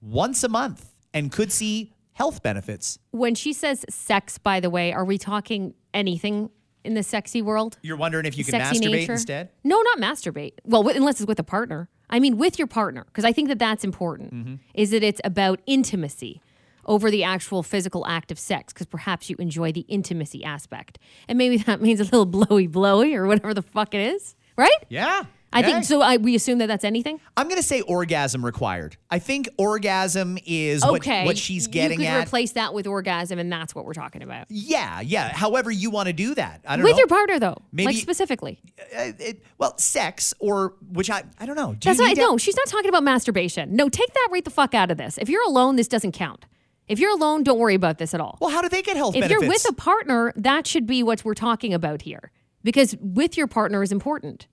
once 0.00 0.44
a 0.44 0.48
month 0.48 0.92
and 1.12 1.32
could 1.32 1.52
see 1.52 1.92
health 2.12 2.42
benefits. 2.42 2.98
When 3.10 3.34
she 3.34 3.52
says 3.52 3.84
sex, 3.88 4.38
by 4.38 4.60
the 4.60 4.70
way, 4.70 4.92
are 4.92 5.04
we 5.04 5.18
talking 5.18 5.74
anything 5.94 6.50
in 6.84 6.94
the 6.94 7.02
sexy 7.02 7.42
world? 7.42 7.78
You're 7.82 7.96
wondering 7.96 8.26
if 8.26 8.36
you 8.36 8.44
can 8.44 8.52
sexy 8.52 8.80
masturbate 8.80 8.90
nature? 8.90 9.12
instead? 9.12 9.50
No, 9.64 9.80
not 9.80 9.98
masturbate. 9.98 10.54
Well, 10.64 10.86
unless 10.88 11.20
it's 11.20 11.28
with 11.28 11.38
a 11.38 11.44
partner. 11.44 11.88
I 12.10 12.20
mean, 12.20 12.38
with 12.38 12.58
your 12.58 12.66
partner, 12.66 13.04
because 13.04 13.24
I 13.24 13.32
think 13.32 13.48
that 13.48 13.58
that's 13.58 13.84
important. 13.84 14.34
Mm-hmm. 14.34 14.54
Is 14.74 14.90
that 14.90 15.02
it's 15.02 15.20
about 15.24 15.60
intimacy 15.66 16.40
over 16.86 17.10
the 17.10 17.22
actual 17.22 17.62
physical 17.62 18.06
act 18.06 18.32
of 18.32 18.38
sex, 18.38 18.72
because 18.72 18.86
perhaps 18.86 19.28
you 19.28 19.36
enjoy 19.38 19.72
the 19.72 19.82
intimacy 19.82 20.42
aspect, 20.42 20.98
and 21.28 21.36
maybe 21.36 21.58
that 21.58 21.82
means 21.82 22.00
a 22.00 22.04
little 22.04 22.24
blowy, 22.38 22.66
blowy, 22.66 23.14
or 23.14 23.26
whatever 23.26 23.52
the 23.52 23.62
fuck 23.62 23.94
it 23.94 24.00
is, 24.00 24.34
right? 24.56 24.78
Yeah. 24.88 25.24
I 25.52 25.62
think 25.62 25.84
so. 25.84 26.02
I, 26.02 26.18
we 26.18 26.34
assume 26.34 26.58
that 26.58 26.66
that's 26.66 26.84
anything. 26.84 27.20
I'm 27.36 27.48
going 27.48 27.60
to 27.60 27.66
say 27.66 27.80
orgasm 27.80 28.44
required. 28.44 28.96
I 29.10 29.18
think 29.18 29.48
orgasm 29.56 30.38
is 30.46 30.84
Okay, 30.84 31.20
what, 31.20 31.26
what 31.26 31.38
she's 31.38 31.66
getting 31.66 32.00
You 32.00 32.06
could 32.06 32.12
at. 32.14 32.26
replace 32.26 32.52
that 32.52 32.74
with 32.74 32.86
orgasm, 32.86 33.38
and 33.38 33.50
that's 33.50 33.74
what 33.74 33.84
we're 33.84 33.94
talking 33.94 34.22
about. 34.22 34.46
yeah, 34.50 35.00
yeah. 35.00 35.32
However 35.34 35.70
you 35.70 35.90
want 35.90 36.08
to 36.08 36.12
do 36.12 36.34
that. 36.34 36.60
I 36.66 36.76
don't 36.76 36.84
With 36.84 36.92
know. 36.92 36.98
your 36.98 37.06
partner, 37.06 37.38
though, 37.38 37.56
Maybe- 37.72 37.86
like 37.86 37.96
specifically. 37.96 38.60
Uh, 38.78 39.12
it- 39.18 39.42
well, 39.56 39.76
sex 39.78 40.34
or 40.38 40.74
which 40.92 41.10
I 41.10 41.24
I 41.38 41.46
don't 41.46 41.56
know. 41.56 41.72
Do 41.72 41.78
That's 41.88 41.98
you 41.98 42.04
not. 42.06 42.16
need 42.16 42.22
No, 42.22 42.36
she's 42.36 42.56
not 42.56 42.66
talking 42.66 42.88
about 42.88 43.02
masturbation. 43.02 43.74
No, 43.74 43.88
take 43.88 44.12
that 44.12 44.28
right 44.30 44.44
the 44.44 44.50
fuck 44.50 44.74
out 44.74 44.90
of 44.90 44.98
this. 44.98 45.18
If 45.18 45.28
you're 45.28 45.44
alone, 45.46 45.76
this 45.76 45.88
doesn't 45.88 46.12
count. 46.12 46.44
If 46.88 46.98
you're 46.98 47.10
alone, 47.12 47.42
don't 47.42 47.58
worry 47.58 47.74
about 47.74 47.98
this 47.98 48.14
at 48.14 48.20
all. 48.20 48.38
Well, 48.40 48.50
how 48.50 48.62
do 48.62 48.68
they 48.68 48.82
get 48.82 48.96
health 48.96 49.12
benefits? 49.14 49.32
if 49.32 49.40
benefits? 49.40 49.64
you're 49.64 49.72
with 49.72 49.78
a 49.78 49.82
partner, 49.82 50.32
that 50.36 50.66
should 50.66 50.86
be 50.86 51.02
what 51.02 51.24
we're 51.24 51.34
talking 51.34 51.74
about 51.74 52.02
here. 52.02 52.30
Because 52.64 52.96
with 53.00 53.36
your 53.36 53.46
partner 53.46 53.82
is 53.82 53.92
important. 53.92 54.46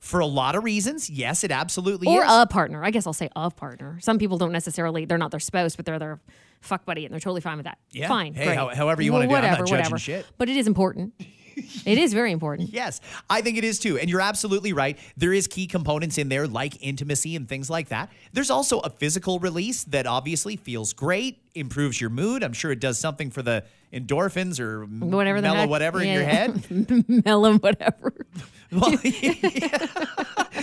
For 0.00 0.20
a 0.20 0.26
lot 0.26 0.54
of 0.54 0.62
reasons, 0.64 1.10
yes, 1.10 1.42
it 1.42 1.50
absolutely 1.50 2.08
is. 2.08 2.14
Or 2.16 2.24
is. 2.24 2.30
a 2.30 2.46
partner. 2.46 2.84
I 2.84 2.90
guess 2.90 3.06
I'll 3.06 3.12
say 3.12 3.28
a 3.34 3.50
partner. 3.50 3.98
Some 4.00 4.18
people 4.18 4.38
don't 4.38 4.52
necessarily, 4.52 5.04
they're 5.04 5.18
not 5.18 5.30
their 5.32 5.40
spouse, 5.40 5.74
but 5.74 5.86
they're 5.86 5.98
their 5.98 6.20
fuck 6.60 6.84
buddy 6.84 7.04
and 7.04 7.12
they're 7.12 7.20
totally 7.20 7.40
fine 7.40 7.56
with 7.56 7.64
that. 7.64 7.78
Yeah. 7.90 8.08
Fine. 8.08 8.34
Hey, 8.34 8.44
great. 8.46 8.56
how- 8.56 8.68
however 8.68 9.02
you 9.02 9.12
wanna 9.12 9.26
do 9.26 9.34
it. 9.34 9.38
I'm 9.38 9.42
Whatever, 9.42 9.58
not 9.62 9.66
judging 9.68 9.76
whatever. 9.78 9.98
shit. 9.98 10.26
But 10.38 10.48
it 10.48 10.56
is 10.56 10.66
important. 10.66 11.14
it 11.84 11.98
is 11.98 12.12
very 12.12 12.30
important. 12.30 12.70
Yes, 12.72 13.00
I 13.28 13.42
think 13.42 13.58
it 13.58 13.64
is 13.64 13.78
too. 13.80 13.98
And 13.98 14.08
you're 14.08 14.20
absolutely 14.20 14.72
right. 14.72 14.96
There 15.16 15.32
is 15.32 15.46
key 15.48 15.66
components 15.66 16.16
in 16.18 16.28
there 16.28 16.46
like 16.46 16.80
intimacy 16.80 17.34
and 17.34 17.48
things 17.48 17.68
like 17.68 17.88
that. 17.88 18.10
There's 18.32 18.50
also 18.50 18.78
a 18.80 18.90
physical 18.90 19.40
release 19.40 19.82
that 19.84 20.06
obviously 20.06 20.56
feels 20.56 20.92
great, 20.92 21.38
improves 21.56 22.00
your 22.00 22.10
mood. 22.10 22.42
I'm 22.44 22.52
sure 22.52 22.70
it 22.70 22.80
does 22.80 22.98
something 23.00 23.30
for 23.30 23.42
the 23.42 23.64
endorphins 23.92 24.60
or 24.60 24.84
Whatever 24.84 25.40
mellow 25.40 25.60
heck. 25.60 25.70
whatever 25.70 26.02
in 26.02 26.08
your 26.08 26.24
head. 26.24 26.64
Mellow, 27.24 27.58
whatever. 27.58 28.14
Well, 28.70 28.98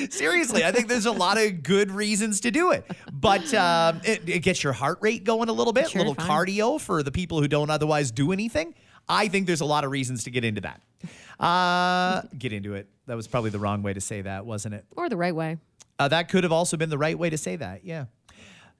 seriously, 0.10 0.64
I 0.64 0.72
think 0.72 0.88
there's 0.90 1.08
a 1.08 1.12
lot 1.12 1.40
of 1.40 1.64
good 1.64 1.90
reasons 1.90 2.42
to 2.42 2.52
do 2.52 2.70
it. 2.70 2.86
But 3.12 3.52
um, 3.56 4.00
it, 4.04 4.30
it 4.30 4.40
gets 4.44 4.64
your 4.64 4.74
heart 4.74 5.00
rate 5.02 5.24
going 5.24 5.50
a 5.50 5.54
little 5.54 5.74
bit, 5.74 5.94
a 5.96 5.98
little 5.98 6.14
fine. 6.14 6.28
cardio 6.28 6.80
for 6.80 7.02
the 7.02 7.12
people 7.12 7.42
who 7.42 7.48
don't 7.48 7.72
otherwise 7.72 8.12
do 8.12 8.32
anything. 8.32 8.76
I 9.10 9.28
think 9.28 9.48
there's 9.48 9.62
a 9.62 9.66
lot 9.66 9.84
of 9.86 9.92
reasons 9.92 10.24
to 10.26 10.30
get 10.30 10.44
into 10.46 10.62
that. 10.62 10.82
Uh, 11.44 12.22
get 12.38 12.54
into 12.54 12.76
it. 12.76 12.90
That 13.08 13.16
was 13.16 13.28
probably 13.28 13.50
the 13.50 13.60
wrong 13.60 13.82
way 13.82 13.94
to 13.94 14.02
say 14.02 14.22
that, 14.22 14.46
wasn't 14.46 14.76
it? 14.76 14.86
Or 14.96 15.10
the 15.10 15.18
right 15.18 15.36
way. 15.36 15.58
Uh, 15.98 16.08
that 16.08 16.30
could 16.30 16.44
have 16.44 16.52
also 16.54 16.78
been 16.78 16.90
the 16.90 16.98
right 17.00 17.18
way 17.18 17.30
to 17.30 17.38
say 17.38 17.56
that. 17.56 17.86
Yeah. 17.86 18.06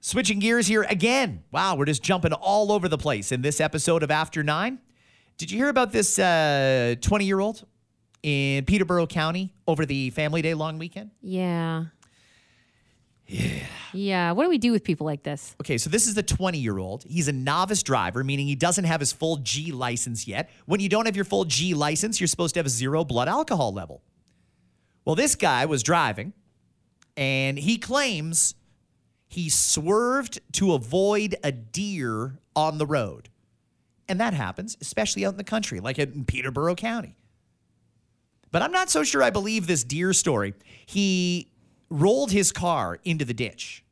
Switching 0.06 0.38
gears 0.38 0.68
here 0.68 0.86
again. 0.88 1.42
Wow, 1.50 1.74
we're 1.74 1.84
just 1.84 2.00
jumping 2.00 2.32
all 2.32 2.70
over 2.70 2.88
the 2.88 2.96
place 2.96 3.32
in 3.32 3.42
this 3.42 3.60
episode 3.60 4.04
of 4.04 4.10
After 4.12 4.44
Nine. 4.44 4.78
Did 5.36 5.50
you 5.50 5.58
hear 5.58 5.68
about 5.68 5.90
this 5.90 6.16
uh, 6.16 6.94
20 7.00 7.24
year 7.24 7.40
old 7.40 7.66
in 8.22 8.64
Peterborough 8.66 9.08
County 9.08 9.52
over 9.66 9.84
the 9.84 10.10
Family 10.10 10.42
Day 10.42 10.54
long 10.54 10.78
weekend? 10.78 11.10
Yeah. 11.22 11.86
Yeah. 13.26 13.64
Yeah. 13.92 14.30
What 14.30 14.44
do 14.44 14.48
we 14.48 14.58
do 14.58 14.70
with 14.70 14.84
people 14.84 15.06
like 15.06 15.24
this? 15.24 15.56
Okay, 15.60 15.76
so 15.76 15.90
this 15.90 16.06
is 16.06 16.14
the 16.14 16.22
20 16.22 16.56
year 16.56 16.78
old. 16.78 17.02
He's 17.02 17.26
a 17.26 17.32
novice 17.32 17.82
driver, 17.82 18.22
meaning 18.22 18.46
he 18.46 18.54
doesn't 18.54 18.84
have 18.84 19.00
his 19.00 19.12
full 19.12 19.38
G 19.38 19.72
license 19.72 20.28
yet. 20.28 20.50
When 20.66 20.78
you 20.78 20.88
don't 20.88 21.06
have 21.06 21.16
your 21.16 21.24
full 21.24 21.46
G 21.46 21.74
license, 21.74 22.20
you're 22.20 22.28
supposed 22.28 22.54
to 22.54 22.60
have 22.60 22.66
a 22.66 22.70
zero 22.70 23.04
blood 23.04 23.26
alcohol 23.26 23.72
level. 23.72 24.02
Well, 25.04 25.16
this 25.16 25.34
guy 25.34 25.66
was 25.66 25.82
driving 25.82 26.32
and 27.16 27.58
he 27.58 27.76
claims 27.76 28.54
he 29.28 29.48
swerved 29.48 30.40
to 30.52 30.72
avoid 30.72 31.36
a 31.42 31.52
deer 31.52 32.38
on 32.54 32.78
the 32.78 32.86
road. 32.86 33.28
And 34.08 34.20
that 34.20 34.34
happens, 34.34 34.76
especially 34.80 35.26
out 35.26 35.34
in 35.34 35.36
the 35.36 35.44
country, 35.44 35.80
like 35.80 35.98
in 35.98 36.24
Peterborough 36.24 36.76
County. 36.76 37.16
But 38.52 38.62
I'm 38.62 38.72
not 38.72 38.88
so 38.88 39.02
sure 39.02 39.22
I 39.22 39.30
believe 39.30 39.66
this 39.66 39.84
deer 39.84 40.12
story. 40.12 40.54
He 40.86 41.50
rolled 41.90 42.30
his 42.30 42.52
car 42.52 42.98
into 43.04 43.24
the 43.24 43.34
ditch. 43.34 43.84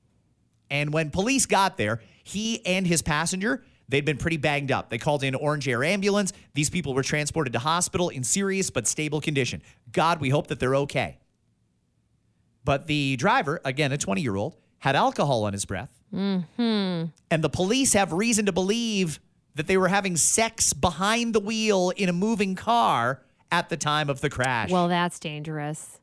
And 0.70 0.92
when 0.92 1.10
police 1.10 1.46
got 1.46 1.76
there, 1.76 2.00
he 2.22 2.64
and 2.64 2.86
his 2.86 3.02
passenger, 3.02 3.64
they'd 3.88 4.04
been 4.04 4.16
pretty 4.16 4.36
banged 4.36 4.72
up. 4.72 4.88
They 4.88 4.98
called 4.98 5.22
in 5.22 5.34
Ornge 5.34 5.68
Air 5.68 5.84
Ambulance. 5.84 6.32
These 6.54 6.70
people 6.70 6.94
were 6.94 7.02
transported 7.02 7.52
to 7.52 7.58
hospital 7.58 8.08
in 8.08 8.24
serious 8.24 8.70
but 8.70 8.86
stable 8.86 9.20
condition. 9.20 9.62
God, 9.92 10.20
we 10.20 10.30
hope 10.30 10.46
that 10.46 10.60
they're 10.60 10.76
okay. 10.76 11.18
But 12.64 12.86
the 12.86 13.16
driver, 13.16 13.60
again, 13.64 13.92
a 13.92 13.98
20 13.98 14.22
year 14.22 14.36
old, 14.36 14.56
had 14.84 14.94
alcohol 14.94 15.44
on 15.44 15.54
his 15.54 15.64
breath. 15.64 15.88
Mm-hmm. 16.14 17.06
And 17.30 17.42
the 17.42 17.48
police 17.48 17.94
have 17.94 18.12
reason 18.12 18.44
to 18.44 18.52
believe 18.52 19.18
that 19.54 19.66
they 19.66 19.78
were 19.78 19.88
having 19.88 20.14
sex 20.14 20.74
behind 20.74 21.34
the 21.34 21.40
wheel 21.40 21.90
in 21.96 22.10
a 22.10 22.12
moving 22.12 22.54
car 22.54 23.22
at 23.50 23.70
the 23.70 23.78
time 23.78 24.10
of 24.10 24.20
the 24.20 24.28
crash. 24.28 24.70
Well, 24.70 24.88
that's 24.88 25.18
dangerous. 25.18 26.00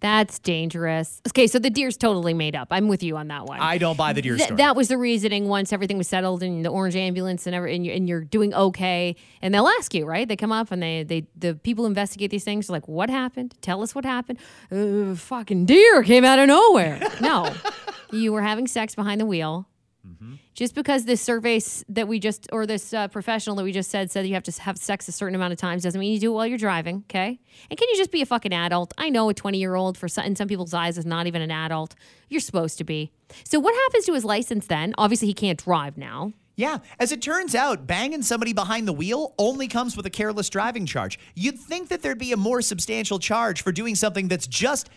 That's 0.00 0.38
dangerous. 0.38 1.22
Okay, 1.28 1.46
so 1.46 1.58
the 1.58 1.70
deer's 1.70 1.96
totally 1.96 2.34
made 2.34 2.54
up. 2.54 2.68
I'm 2.70 2.88
with 2.88 3.02
you 3.02 3.16
on 3.16 3.28
that 3.28 3.46
one. 3.46 3.60
I 3.60 3.78
don't 3.78 3.96
buy 3.96 4.12
the 4.12 4.20
deer 4.20 4.36
Th- 4.36 4.48
story. 4.48 4.56
that 4.58 4.76
was 4.76 4.88
the 4.88 4.98
reasoning 4.98 5.48
once 5.48 5.72
everything 5.72 5.96
was 5.96 6.08
settled 6.08 6.42
and 6.42 6.62
the 6.64 6.68
orange 6.68 6.94
ambulance 6.94 7.46
and, 7.46 7.54
every, 7.54 7.74
and, 7.74 7.86
you're, 7.86 7.94
and 7.94 8.08
you're 8.08 8.20
doing 8.24 8.52
okay 8.52 9.16
and 9.40 9.54
they'll 9.54 9.68
ask 9.68 9.94
you 9.94 10.04
right 10.04 10.28
they 10.28 10.36
come 10.36 10.52
up 10.52 10.70
and 10.70 10.82
they, 10.82 11.04
they 11.04 11.26
the 11.36 11.54
people 11.54 11.86
investigate 11.86 12.30
these 12.30 12.44
things 12.44 12.66
They're 12.66 12.74
like 12.74 12.86
what 12.88 13.08
happened 13.08 13.54
tell 13.62 13.82
us 13.82 13.94
what 13.94 14.04
happened 14.04 14.38
uh, 14.70 15.14
fucking 15.14 15.64
deer 15.66 16.02
came 16.02 16.24
out 16.24 16.38
of 16.38 16.48
nowhere 16.48 17.00
no 17.20 17.52
you 18.12 18.32
were 18.32 18.42
having 18.42 18.66
sex 18.66 18.94
behind 18.94 19.20
the 19.20 19.26
wheel 19.26 19.66
just 20.54 20.74
because 20.74 21.04
this 21.04 21.20
survey 21.20 21.60
that 21.88 22.08
we 22.08 22.18
just 22.18 22.48
or 22.52 22.66
this 22.66 22.92
uh, 22.92 23.08
professional 23.08 23.56
that 23.56 23.64
we 23.64 23.72
just 23.72 23.90
said 23.90 24.10
said 24.10 24.26
you 24.26 24.34
have 24.34 24.42
to 24.42 24.62
have 24.62 24.76
sex 24.76 25.08
a 25.08 25.12
certain 25.12 25.34
amount 25.34 25.52
of 25.52 25.58
times 25.58 25.82
doesn't 25.82 25.98
mean 25.98 26.12
you 26.12 26.20
do 26.20 26.32
it 26.32 26.34
while 26.34 26.46
you're 26.46 26.58
driving 26.58 27.04
okay? 27.10 27.38
And 27.70 27.78
can 27.78 27.88
you 27.88 27.96
just 27.96 28.10
be 28.10 28.22
a 28.22 28.26
fucking 28.26 28.52
adult? 28.52 28.92
I 28.98 29.10
know 29.10 29.28
a 29.28 29.34
20 29.34 29.58
year 29.58 29.74
old 29.74 29.98
for 29.98 30.08
some, 30.08 30.24
in 30.24 30.36
some 30.36 30.48
people's 30.48 30.74
eyes 30.74 30.98
is 30.98 31.06
not 31.06 31.26
even 31.26 31.42
an 31.42 31.50
adult. 31.50 31.94
You're 32.28 32.40
supposed 32.40 32.78
to 32.78 32.84
be. 32.84 33.12
So 33.44 33.58
what 33.58 33.74
happens 33.74 34.06
to 34.06 34.14
his 34.14 34.24
license 34.24 34.66
then? 34.66 34.94
Obviously 34.98 35.28
he 35.28 35.34
can't 35.34 35.62
drive 35.62 35.96
now. 35.96 36.32
Yeah, 36.56 36.78
as 37.00 37.10
it 37.10 37.20
turns 37.20 37.56
out, 37.56 37.84
banging 37.84 38.22
somebody 38.22 38.52
behind 38.52 38.86
the 38.86 38.92
wheel 38.92 39.34
only 39.38 39.66
comes 39.66 39.96
with 39.96 40.06
a 40.06 40.10
careless 40.10 40.48
driving 40.48 40.86
charge. 40.86 41.18
You'd 41.34 41.58
think 41.58 41.88
that 41.88 42.00
there'd 42.00 42.18
be 42.18 42.30
a 42.32 42.36
more 42.36 42.62
substantial 42.62 43.18
charge 43.18 43.62
for 43.62 43.72
doing 43.72 43.96
something 43.96 44.28
that's 44.28 44.46
just 44.46 44.88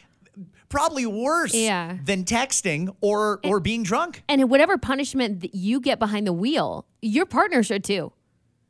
probably 0.70 1.06
worse 1.06 1.54
Yeah. 1.54 1.98
than 2.04 2.24
texting 2.26 2.96
or 3.02 3.40
or 3.44 3.60
being 3.60 3.84
drunk. 3.84 4.24
and 4.30 4.50
whatever 4.50 4.78
punishment 4.78 5.42
that 5.42 5.56
you 5.56 5.80
get 5.80 6.00
behind 6.00 6.28
the 6.28 6.34
wheel 6.34 6.86
your 7.02 7.26
partner 7.26 7.64
should 7.64 7.84
too 7.84 8.12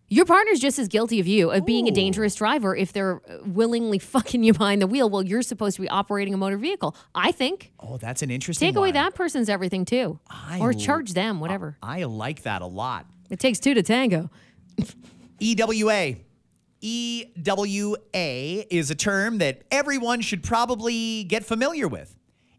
your 0.09 0.23
partner's 0.25 0.59
just 0.61 0.79
as 0.79 0.87
guilty 0.87 1.19
of 1.19 1.27
you 1.27 1.51
of 1.51 1.65
being 1.65 1.87
a 1.87 1.91
dangerous 1.91 2.33
driver 2.35 2.73
if 2.75 2.93
they're 2.93 3.21
uh, 3.29 3.39
willingly 3.45 3.99
fucking 4.13 4.41
you 4.43 4.53
behind 4.53 4.81
the 4.81 4.87
wheel 4.87 5.09
while 5.09 5.23
you're 5.23 5.41
supposed 5.41 5.75
to 5.75 5.81
be 5.81 5.89
operating 5.89 6.33
a 6.33 6.37
motor 6.37 6.57
vehicle 6.57 6.95
i 7.15 7.31
think 7.31 7.71
Oh, 7.79 7.97
that's 7.97 8.21
an 8.21 8.29
interesting 8.31 8.67
Take 8.69 8.75
away 8.77 8.91
that 8.91 9.15
person's 9.15 9.49
everything 9.49 9.83
too, 9.85 10.19
I 10.29 10.59
or 10.59 10.73
charge 10.73 11.13
them 11.13 11.39
whatever. 11.39 11.77
I 11.81 12.03
like 12.03 12.43
that 12.43 12.61
a 12.61 12.65
lot. 12.67 13.05
It 13.29 13.39
takes 13.39 13.59
two 13.59 13.73
to 13.73 13.83
tango. 13.83 14.29
EWA. 15.39 16.15
EWA 16.81 17.97
is 18.13 18.91
a 18.91 18.95
term 18.95 19.39
that 19.39 19.63
everyone 19.71 20.21
should 20.21 20.43
probably 20.43 21.23
get 21.23 21.45
familiar 21.45 21.87
with. 21.87 22.15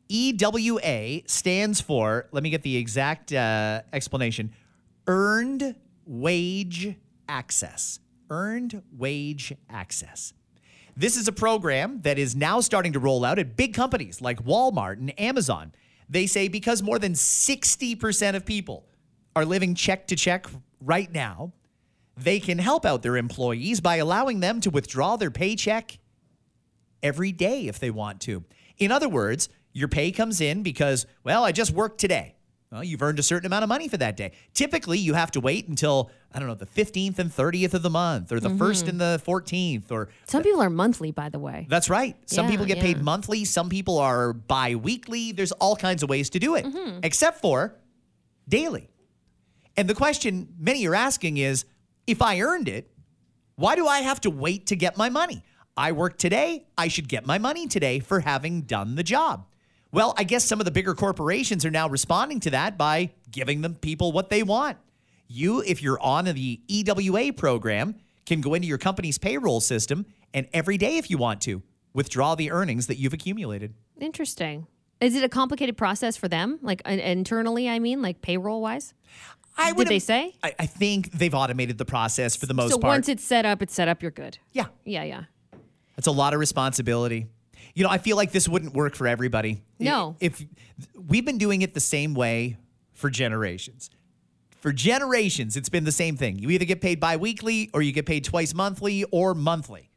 EWA 0.08 1.20
stands 1.26 1.80
for, 1.80 2.28
let 2.32 2.42
me 2.42 2.50
get 2.50 2.62
the 2.62 2.76
exact 2.76 3.32
uh, 3.32 3.82
explanation 3.92 4.52
Earned 5.06 5.74
Wage 6.06 6.96
Access. 7.28 8.00
Earned 8.30 8.82
Wage 8.96 9.54
Access. 9.70 10.32
This 10.96 11.16
is 11.16 11.28
a 11.28 11.32
program 11.32 12.00
that 12.02 12.18
is 12.18 12.34
now 12.34 12.60
starting 12.60 12.92
to 12.94 12.98
roll 12.98 13.24
out 13.24 13.38
at 13.38 13.56
big 13.56 13.72
companies 13.72 14.20
like 14.20 14.44
Walmart 14.44 14.94
and 14.94 15.18
Amazon. 15.20 15.72
They 16.08 16.26
say 16.26 16.48
because 16.48 16.82
more 16.82 16.98
than 16.98 17.12
60% 17.12 18.34
of 18.34 18.44
people 18.44 18.84
are 19.36 19.44
living 19.44 19.74
check 19.74 20.08
to 20.08 20.16
check 20.16 20.46
right 20.80 21.10
now, 21.12 21.52
they 22.18 22.40
can 22.40 22.58
help 22.58 22.84
out 22.84 23.02
their 23.02 23.16
employees 23.16 23.80
by 23.80 23.96
allowing 23.96 24.40
them 24.40 24.60
to 24.62 24.70
withdraw 24.70 25.16
their 25.16 25.30
paycheck 25.30 25.98
every 27.02 27.32
day 27.32 27.66
if 27.68 27.78
they 27.78 27.90
want 27.90 28.20
to. 28.22 28.44
In 28.78 28.90
other 28.92 29.08
words, 29.08 29.48
your 29.72 29.88
pay 29.88 30.10
comes 30.10 30.40
in 30.40 30.62
because, 30.62 31.06
well, 31.24 31.44
I 31.44 31.52
just 31.52 31.72
worked 31.72 32.00
today. 32.00 32.34
Well, 32.70 32.84
you've 32.84 33.00
earned 33.00 33.18
a 33.18 33.22
certain 33.22 33.46
amount 33.46 33.62
of 33.62 33.68
money 33.70 33.88
for 33.88 33.96
that 33.96 34.14
day. 34.16 34.32
Typically, 34.52 34.98
you 34.98 35.14
have 35.14 35.30
to 35.30 35.40
wait 35.40 35.68
until, 35.68 36.10
I 36.34 36.38
don't 36.38 36.48
know, 36.48 36.54
the 36.54 36.66
15th 36.66 37.18
and 37.18 37.30
30th 37.34 37.72
of 37.72 37.80
the 37.82 37.88
month 37.88 38.30
or 38.30 38.40
the 38.40 38.50
1st 38.50 38.88
and 38.88 39.00
the 39.00 39.22
14th 39.26 39.90
or 39.90 40.10
Some 40.26 40.42
people 40.42 40.60
are 40.60 40.68
monthly, 40.68 41.10
by 41.10 41.30
the 41.30 41.38
way. 41.38 41.66
that's 41.70 41.88
right. 41.88 42.14
Some 42.26 42.44
Yeah, 42.44 42.50
people 42.50 42.66
get 42.66 42.80
paid 42.80 43.00
monthly, 43.00 43.46
some 43.46 43.70
people 43.70 43.96
are 43.98 44.34
bi 44.34 44.74
weekly. 44.74 45.32
There's 45.32 45.52
all 45.52 45.76
kinds 45.76 46.02
of 46.02 46.10
ways 46.10 46.28
to 46.30 46.38
do 46.38 46.56
it, 46.56 46.66
Mm-hmm. 46.66 47.00
except 47.04 47.40
for 47.40 47.74
daily. 48.46 48.90
And 49.76 49.88
the 49.88 49.94
question 49.94 50.48
many 50.58 50.86
are 50.86 50.94
asking 50.94 51.38
is 51.38 51.64
if 52.08 52.22
I 52.22 52.40
earned 52.40 52.68
it, 52.68 52.90
why 53.56 53.76
do 53.76 53.86
I 53.86 54.00
have 54.00 54.20
to 54.22 54.30
wait 54.30 54.66
to 54.68 54.76
get 54.76 54.96
my 54.96 55.10
money? 55.10 55.44
I 55.76 55.92
work 55.92 56.18
today, 56.18 56.66
I 56.76 56.88
should 56.88 57.06
get 57.06 57.26
my 57.26 57.38
money 57.38 57.68
today 57.68 58.00
for 58.00 58.20
having 58.20 58.62
done 58.62 58.94
the 58.94 59.02
job. 59.02 59.46
Well, 59.92 60.14
I 60.16 60.24
guess 60.24 60.44
some 60.44 60.58
of 60.58 60.64
the 60.64 60.70
bigger 60.70 60.94
corporations 60.94 61.64
are 61.64 61.70
now 61.70 61.88
responding 61.88 62.40
to 62.40 62.50
that 62.50 62.78
by 62.78 63.12
giving 63.30 63.60
them 63.60 63.74
people 63.74 64.10
what 64.10 64.30
they 64.30 64.42
want. 64.42 64.78
You, 65.28 65.60
if 65.60 65.82
you're 65.82 66.00
on 66.00 66.24
the 66.24 66.60
EWA 66.66 67.32
program, 67.34 67.94
can 68.24 68.40
go 68.40 68.54
into 68.54 68.66
your 68.66 68.78
company's 68.78 69.18
payroll 69.18 69.60
system 69.60 70.06
and 70.32 70.48
every 70.52 70.78
day, 70.78 70.96
if 70.96 71.10
you 71.10 71.18
want 71.18 71.40
to, 71.42 71.62
withdraw 71.92 72.34
the 72.34 72.50
earnings 72.50 72.86
that 72.86 72.96
you've 72.96 73.12
accumulated. 73.14 73.74
Interesting. 74.00 74.66
Is 75.00 75.14
it 75.14 75.22
a 75.22 75.28
complicated 75.28 75.76
process 75.76 76.16
for 76.16 76.28
them, 76.28 76.58
like 76.60 76.82
internally? 76.86 77.68
I 77.68 77.78
mean, 77.78 78.02
like 78.02 78.20
payroll 78.20 78.60
wise. 78.60 78.94
I 79.58 79.72
Did 79.72 79.88
they 79.88 79.98
say? 79.98 80.34
I, 80.42 80.54
I 80.58 80.66
think 80.66 81.12
they've 81.12 81.34
automated 81.34 81.78
the 81.78 81.84
process 81.84 82.36
for 82.36 82.46
the 82.46 82.54
most 82.54 82.72
so 82.72 82.78
part. 82.78 82.92
once 82.92 83.08
it's 83.08 83.24
set 83.24 83.44
up, 83.44 83.60
it's 83.62 83.74
set 83.74 83.88
up. 83.88 84.02
You're 84.02 84.10
good. 84.10 84.38
yeah, 84.52 84.66
Yeah, 84.84 85.04
yeah. 85.04 85.24
That's 85.96 86.06
a 86.06 86.12
lot 86.12 86.32
of 86.32 86.38
responsibility. 86.38 87.26
You 87.74 87.82
know, 87.82 87.90
I 87.90 87.98
feel 87.98 88.16
like 88.16 88.30
this 88.30 88.48
wouldn't 88.48 88.72
work 88.72 88.94
for 88.94 89.08
everybody. 89.08 89.62
No. 89.80 90.14
If 90.20 90.44
we've 90.94 91.24
been 91.24 91.38
doing 91.38 91.62
it 91.62 91.74
the 91.74 91.80
same 91.80 92.14
way 92.14 92.56
for 92.92 93.10
generations. 93.10 93.90
For 94.60 94.72
generations, 94.72 95.56
it's 95.56 95.68
been 95.68 95.84
the 95.84 95.92
same 95.92 96.16
thing. 96.16 96.38
You 96.38 96.50
either 96.50 96.64
get 96.64 96.80
paid 96.80 97.00
bi-weekly 97.00 97.70
or 97.72 97.82
you 97.82 97.92
get 97.92 98.06
paid 98.06 98.24
twice 98.24 98.54
monthly 98.54 99.04
or 99.10 99.34
monthly. 99.34 99.87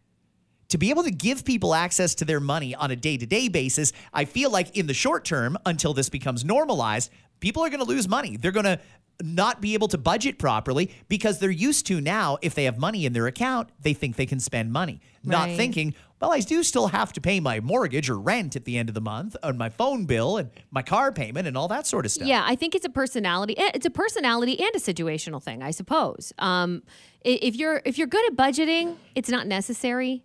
To 0.71 0.77
be 0.77 0.89
able 0.89 1.03
to 1.03 1.11
give 1.11 1.43
people 1.45 1.73
access 1.75 2.15
to 2.15 2.25
their 2.25 2.39
money 2.39 2.73
on 2.75 2.91
a 2.91 2.95
day-to-day 2.95 3.49
basis, 3.49 3.91
I 4.13 4.23
feel 4.25 4.49
like 4.49 4.75
in 4.77 4.87
the 4.87 4.93
short 4.93 5.25
term 5.25 5.57
until 5.65 5.93
this 5.93 6.07
becomes 6.09 6.45
normalized, 6.45 7.11
people 7.41 7.63
are 7.63 7.69
going 7.69 7.81
to 7.81 7.85
lose 7.85 8.07
money. 8.07 8.37
They're 8.37 8.53
going 8.53 8.65
to 8.65 8.79
not 9.21 9.59
be 9.61 9.73
able 9.73 9.89
to 9.89 9.97
budget 9.97 10.39
properly 10.39 10.89
because 11.09 11.39
they're 11.39 11.51
used 11.51 11.85
to 11.87 11.99
now 12.01 12.37
if 12.41 12.55
they 12.55 12.63
have 12.63 12.77
money 12.77 13.05
in 13.05 13.11
their 13.13 13.27
account, 13.27 13.69
they 13.81 13.93
think 13.93 14.15
they 14.15 14.25
can 14.25 14.39
spend 14.39 14.71
money. 14.71 15.01
Not 15.23 15.49
Right. 15.49 15.57
thinking, 15.57 15.93
well, 16.21 16.31
I 16.31 16.39
do 16.39 16.63
still 16.63 16.87
have 16.87 17.11
to 17.13 17.21
pay 17.21 17.39
my 17.41 17.59
mortgage 17.59 18.09
or 18.09 18.17
rent 18.17 18.55
at 18.55 18.63
the 18.65 18.77
end 18.77 18.87
of 18.89 18.95
the 18.95 19.01
month, 19.01 19.35
and 19.43 19.57
my 19.57 19.69
phone 19.69 20.05
bill 20.05 20.37
and 20.37 20.49
my 20.71 20.81
car 20.81 21.11
payment 21.11 21.47
and 21.47 21.55
all 21.57 21.67
that 21.67 21.85
sort 21.85 22.05
of 22.05 22.11
stuff. 22.13 22.27
Yeah, 22.27 22.43
I 22.45 22.55
think 22.55 22.73
it's 22.75 22.85
a 22.85 22.89
personality. 22.89 23.57
eh, 23.57 23.71
It's 23.75 23.85
a 23.85 23.91
personality 23.91 24.57
and 24.59 24.73
a 24.73 24.79
situational 24.79 25.43
thing, 25.43 25.61
I 25.61 25.71
suppose. 25.71 26.31
Um, 26.39 26.81
if 27.23 27.55
you're 27.57 27.81
if 27.85 27.97
you're 27.97 28.07
good 28.07 28.25
at 28.31 28.37
budgeting, 28.37 28.95
it's 29.15 29.29
not 29.29 29.45
necessary. 29.45 30.23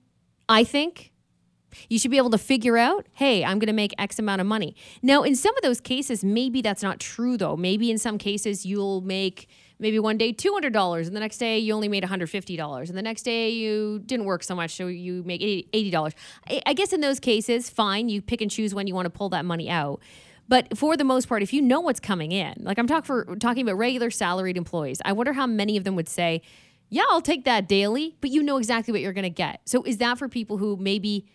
I 0.48 0.64
think 0.64 1.12
you 1.88 1.98
should 1.98 2.10
be 2.10 2.16
able 2.16 2.30
to 2.30 2.38
figure 2.38 2.76
out, 2.76 3.06
hey, 3.12 3.44
I'm 3.44 3.58
going 3.58 3.66
to 3.66 3.72
make 3.72 3.94
X 3.98 4.18
amount 4.18 4.40
of 4.40 4.46
money. 4.46 4.74
Now, 5.02 5.22
in 5.22 5.34
some 5.34 5.56
of 5.56 5.62
those 5.62 5.80
cases, 5.80 6.24
maybe 6.24 6.62
that's 6.62 6.82
not 6.82 7.00
true 7.00 7.36
though. 7.36 7.56
Maybe 7.56 7.90
in 7.90 7.98
some 7.98 8.18
cases 8.18 8.64
you'll 8.64 9.00
make 9.02 9.48
maybe 9.78 9.98
one 9.98 10.16
day 10.16 10.32
$200 10.32 11.06
and 11.06 11.14
the 11.14 11.20
next 11.20 11.38
day 11.38 11.58
you 11.58 11.74
only 11.74 11.88
made 11.88 12.02
$150 12.02 12.88
and 12.88 12.96
the 12.96 13.02
next 13.02 13.22
day 13.22 13.50
you 13.50 13.98
didn't 14.06 14.24
work 14.24 14.42
so 14.42 14.54
much 14.54 14.74
so 14.74 14.86
you 14.86 15.22
make 15.24 15.40
$80. 15.40 16.14
I, 16.64 16.72
guess 16.72 16.92
in 16.92 17.00
those 17.00 17.20
cases, 17.20 17.68
fine, 17.68 18.08
you 18.08 18.22
pick 18.22 18.40
and 18.40 18.50
choose 18.50 18.74
when 18.74 18.86
you 18.86 18.94
want 18.94 19.06
to 19.06 19.10
pull 19.10 19.28
that 19.30 19.44
money 19.44 19.68
out. 19.68 20.00
But 20.48 20.78
for 20.78 20.96
the 20.96 21.04
most 21.04 21.28
part, 21.28 21.42
if 21.42 21.52
you 21.52 21.60
know 21.60 21.80
what's 21.80 22.00
coming 22.00 22.30
in, 22.32 22.54
like 22.60 22.78
I'm 22.78 22.86
talking 22.86 23.04
for 23.04 23.36
talking 23.36 23.62
about 23.62 23.78
regular 23.78 24.10
salaried 24.10 24.56
employees, 24.56 25.02
I 25.04 25.12
wonder 25.12 25.32
how 25.32 25.46
many 25.46 25.76
of 25.76 25.84
them 25.84 25.96
would 25.96 26.08
say, 26.08 26.40
"Yeah, 26.88 27.04
I'll 27.10 27.20
take 27.22 27.44
that 27.44 27.68
daily," 27.68 28.16
but 28.20 28.30
you 28.30 28.42
know 28.42 28.56
exactly 28.58 28.92
what 28.92 29.00
you're 29.00 29.12
going 29.12 29.24
to 29.24 29.30
get. 29.30 29.60
So 29.64 29.82
is 29.84 29.98
that 29.98 30.18
for 30.18 30.28
people 30.28 30.58
who 30.58 30.76
maybe 30.76 31.26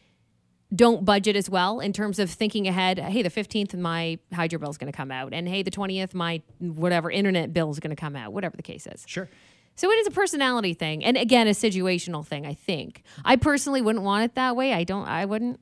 don't 0.73 1.03
budget 1.03 1.35
as 1.35 1.49
well 1.49 1.79
in 1.81 1.91
terms 1.93 2.17
of 2.19 2.29
thinking 2.29 2.67
ahead? 2.67 2.97
Hey, 2.99 3.21
the 3.21 3.29
15th 3.29 3.77
my 3.77 4.17
hydro 4.33 4.59
bill 4.59 4.69
is 4.69 4.77
going 4.77 4.91
to 4.91 4.95
come 4.95 5.11
out, 5.11 5.33
and 5.33 5.47
hey, 5.47 5.63
the 5.63 5.71
20th 5.71 6.13
my 6.13 6.41
whatever 6.59 7.11
internet 7.11 7.53
bill 7.53 7.69
is 7.71 7.79
going 7.79 7.89
to 7.95 7.99
come 7.99 8.15
out, 8.15 8.31
whatever 8.33 8.55
the 8.55 8.63
case 8.63 8.87
is. 8.87 9.03
Sure. 9.07 9.29
So 9.75 9.89
it 9.89 9.95
is 9.99 10.07
a 10.07 10.11
personality 10.11 10.73
thing, 10.73 11.03
and 11.03 11.17
again, 11.17 11.47
a 11.47 11.51
situational 11.51 12.25
thing. 12.25 12.45
I 12.45 12.53
think 12.53 13.03
I 13.25 13.35
personally 13.35 13.81
wouldn't 13.81 14.03
want 14.05 14.25
it 14.25 14.35
that 14.35 14.55
way. 14.55 14.73
I 14.73 14.83
don't. 14.83 15.07
I 15.07 15.25
wouldn't. 15.25 15.59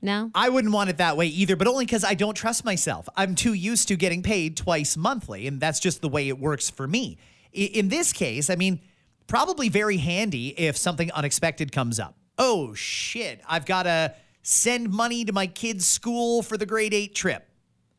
No. 0.00 0.30
I 0.34 0.50
wouldn't 0.50 0.72
want 0.74 0.90
it 0.90 0.98
that 0.98 1.16
way 1.16 1.26
either, 1.26 1.56
but 1.56 1.66
only 1.66 1.86
because 1.86 2.04
I 2.04 2.12
don't 2.14 2.34
trust 2.34 2.64
myself. 2.64 3.08
I'm 3.16 3.34
too 3.34 3.54
used 3.54 3.88
to 3.88 3.96
getting 3.96 4.22
paid 4.22 4.56
twice 4.56 4.96
monthly, 4.98 5.46
and 5.46 5.60
that's 5.60 5.80
just 5.80 6.02
the 6.02 6.08
way 6.08 6.28
it 6.28 6.38
works 6.38 6.68
for 6.68 6.86
me. 6.86 7.16
I- 7.56 7.70
In 7.72 7.88
this 7.88 8.12
case, 8.12 8.50
I 8.50 8.56
mean, 8.56 8.80
probably 9.26 9.68
very 9.68 9.96
handy 9.96 10.48
if 10.58 10.76
something 10.76 11.10
unexpected 11.12 11.72
comes 11.72 11.98
up. 12.00 12.16
Oh 12.38 12.74
shit, 12.74 13.40
I've 13.48 13.66
got 13.66 13.84
to 13.84 14.14
send 14.42 14.90
money 14.90 15.24
to 15.24 15.32
my 15.32 15.46
kid's 15.46 15.86
school 15.86 16.42
for 16.42 16.56
the 16.56 16.66
grade 16.66 16.92
eight 16.94 17.14
trip. 17.14 17.48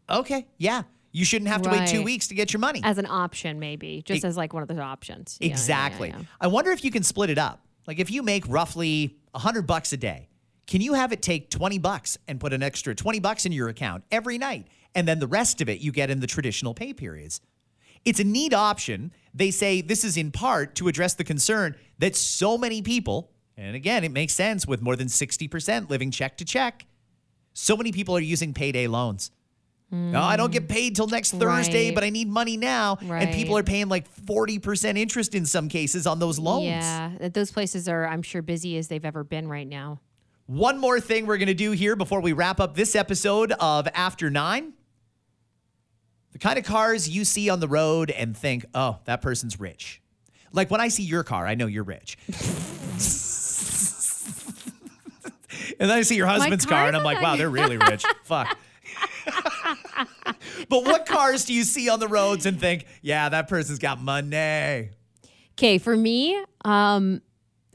Okay, 0.09 0.45
yeah. 0.57 0.83
You 1.11 1.23
shouldn't 1.23 1.49
have 1.49 1.61
to 1.61 1.69
wait 1.69 1.87
two 1.87 2.03
weeks 2.03 2.27
to 2.27 2.35
get 2.35 2.51
your 2.51 2.59
money. 2.59 2.81
as 2.83 2.97
an 2.97 3.05
option, 3.05 3.57
maybe 3.57 4.03
just 4.05 4.25
E- 4.25 4.27
as 4.27 4.35
like 4.35 4.53
one 4.53 4.61
of 4.61 4.67
those 4.67 4.79
options. 4.79 5.37
Yeah, 5.39 5.45
yeah, 5.45 5.49
yeah, 5.49 5.53
Exactly. 5.53 6.09
yeah. 6.09 6.19
I 6.41 6.47
wonder 6.47 6.71
if 6.71 6.83
you 6.83 6.91
can 6.91 7.03
split 7.03 7.29
it 7.29 7.37
up. 7.37 7.61
Like 7.87 7.99
if 7.99 8.11
you 8.11 8.21
make 8.21 8.43
roughly 8.49 9.15
100 9.31 9.61
bucks 9.65 9.93
a 9.93 9.97
day, 9.97 10.27
can 10.67 10.81
you 10.81 10.93
have 10.93 11.13
it 11.13 11.21
take 11.21 11.49
20 11.49 11.77
bucks 11.77 12.17
and 12.27 12.37
put 12.39 12.51
an 12.51 12.61
extra 12.61 12.93
20 12.93 13.19
bucks 13.19 13.45
in 13.45 13.53
your 13.53 13.69
account 13.69 14.03
every 14.11 14.37
night 14.37 14.67
and 14.93 15.07
then 15.07 15.19
the 15.19 15.27
rest 15.27 15.61
of 15.61 15.69
it 15.69 15.79
you 15.79 15.91
get 15.93 16.09
in 16.09 16.19
the 16.19 16.27
traditional 16.27 16.73
pay 16.73 16.93
periods? 16.93 17.39
It's 18.05 18.19
a 18.19 18.23
neat 18.23 18.53
option. 18.53 19.11
They 19.33 19.51
say 19.51 19.81
this 19.81 20.03
is 20.03 20.15
in 20.15 20.31
part 20.31 20.75
to 20.75 20.87
address 20.87 21.15
the 21.15 21.23
concern 21.23 21.75
that 21.99 22.15
so 22.15 22.57
many 22.57 22.81
people 22.81 23.31
And 23.57 23.73
again, 23.73 24.03
it 24.03 24.11
makes 24.11 24.33
sense 24.33 24.67
with 24.67 24.81
more 24.81 24.97
than 24.97 25.07
60% 25.07 25.89
living 25.89 26.11
check 26.11 26.35
to 26.39 26.45
check. 26.45 26.85
So 27.53 27.77
many 27.77 27.93
people 27.93 28.13
are 28.17 28.19
using 28.19 28.53
payday 28.53 28.87
loans. 28.87 29.31
Oh, 29.93 30.17
I 30.17 30.35
don't 30.35 30.51
get 30.51 30.63
hmm. 30.63 30.67
paid 30.67 30.95
till 30.95 31.07
next 31.07 31.31
Thursday, 31.31 31.87
Right. 31.87 31.95
but 31.95 32.03
I 32.03 32.09
need 32.09 32.27
money 32.27 32.57
now. 32.57 32.97
And 33.01 33.33
people 33.33 33.57
are 33.57 33.63
paying 33.63 33.87
like 33.87 34.13
40% 34.25 34.97
interest 34.97 35.33
in 35.35 35.45
some 35.45 35.69
cases 35.69 36.05
on 36.05 36.19
those 36.19 36.37
loans. 36.37 36.65
Yeah, 36.65 37.11
those 37.31 37.51
places 37.51 37.87
are, 37.87 38.05
I'm 38.05 38.21
sure, 38.21 38.41
busy 38.41 38.77
as 38.77 38.89
they've 38.89 39.05
ever 39.05 39.23
been 39.23 39.47
right 39.47 39.67
now. 39.67 40.01
One 40.47 40.79
more 40.79 40.99
thing 40.99 41.25
we're 41.25 41.37
going 41.37 41.47
to 41.47 41.53
do 41.53 41.71
here 41.71 41.95
before 41.95 42.19
we 42.19 42.33
wrap 42.33 42.59
up 42.59 42.75
this 42.75 42.95
episode 42.95 43.51
of 43.53 43.87
After 43.93 44.29
Nine. 44.29 44.73
The 46.35 46.39
kind 46.39 46.59
of 46.59 46.65
cars 46.65 47.07
you 47.07 47.23
see 47.23 47.49
on 47.49 47.61
the 47.61 47.67
road 47.69 48.11
and 48.11 48.35
think, 48.35 48.65
oh, 48.73 48.97
that 49.05 49.21
person's 49.21 49.57
rich. 49.57 50.01
Like 50.51 50.69
when 50.69 50.81
I 50.81 50.89
see 50.89 51.03
your 51.03 51.23
car, 51.23 51.47
I 51.47 51.55
know 51.55 51.65
you're 51.65 51.85
rich. 51.85 52.17
and 52.27 52.35
then 55.89 55.91
I 55.91 56.01
see 56.01 56.17
your 56.17 56.27
husband's 56.27 56.65
car, 56.65 56.79
car 56.79 56.87
and 56.89 56.97
I'm 56.97 57.05
like, 57.05 57.21
wow, 57.21 57.37
they're 57.37 57.49
really 57.49 57.77
rich. 57.77 58.03
Fuck. 58.25 58.57
but 60.67 60.83
what 60.83 61.05
cars 61.05 61.45
do 61.45 61.53
you 61.53 61.63
see 61.63 61.87
on 61.87 62.01
the 62.01 62.09
roads 62.09 62.45
and 62.45 62.59
think, 62.59 62.85
yeah, 63.01 63.29
that 63.29 63.47
person's 63.47 63.79
got 63.79 64.01
money? 64.01 64.89
Okay, 65.53 65.77
for 65.77 65.95
me, 65.95 66.37
um, 66.65 67.21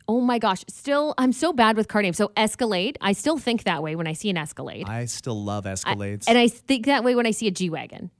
oh 0.06 0.20
my 0.20 0.38
gosh, 0.38 0.64
still, 0.68 1.14
I'm 1.16 1.32
so 1.32 1.54
bad 1.54 1.78
with 1.78 1.88
car 1.88 2.02
names. 2.02 2.18
So 2.18 2.30
Escalade, 2.36 2.98
I 3.00 3.12
still 3.12 3.38
think 3.38 3.62
that 3.62 3.82
way 3.82 3.96
when 3.96 4.06
I 4.06 4.12
see 4.12 4.28
an 4.28 4.36
Escalade. 4.36 4.86
I 4.86 5.06
still 5.06 5.42
love 5.42 5.64
Escalades. 5.64 6.28
And 6.28 6.36
I 6.36 6.48
think 6.48 6.84
that 6.84 7.04
way 7.04 7.14
when 7.14 7.26
I 7.26 7.30
see 7.30 7.46
a 7.46 7.50
G 7.50 7.70
Wagon. 7.70 8.10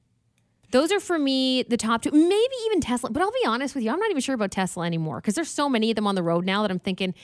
Those 0.70 0.92
are 0.92 1.00
for 1.00 1.18
me 1.18 1.62
the 1.64 1.76
top 1.76 2.02
two, 2.02 2.10
maybe 2.10 2.54
even 2.66 2.80
Tesla. 2.80 3.10
But 3.10 3.22
I'll 3.22 3.32
be 3.32 3.46
honest 3.46 3.74
with 3.74 3.84
you, 3.84 3.90
I'm 3.90 3.98
not 3.98 4.10
even 4.10 4.20
sure 4.20 4.34
about 4.34 4.50
Tesla 4.50 4.86
anymore 4.86 5.20
because 5.20 5.34
there's 5.34 5.50
so 5.50 5.68
many 5.68 5.90
of 5.90 5.96
them 5.96 6.06
on 6.06 6.14
the 6.14 6.22
road 6.22 6.44
now 6.44 6.62
that 6.62 6.70
I'm 6.70 6.78
thinking 6.78 7.14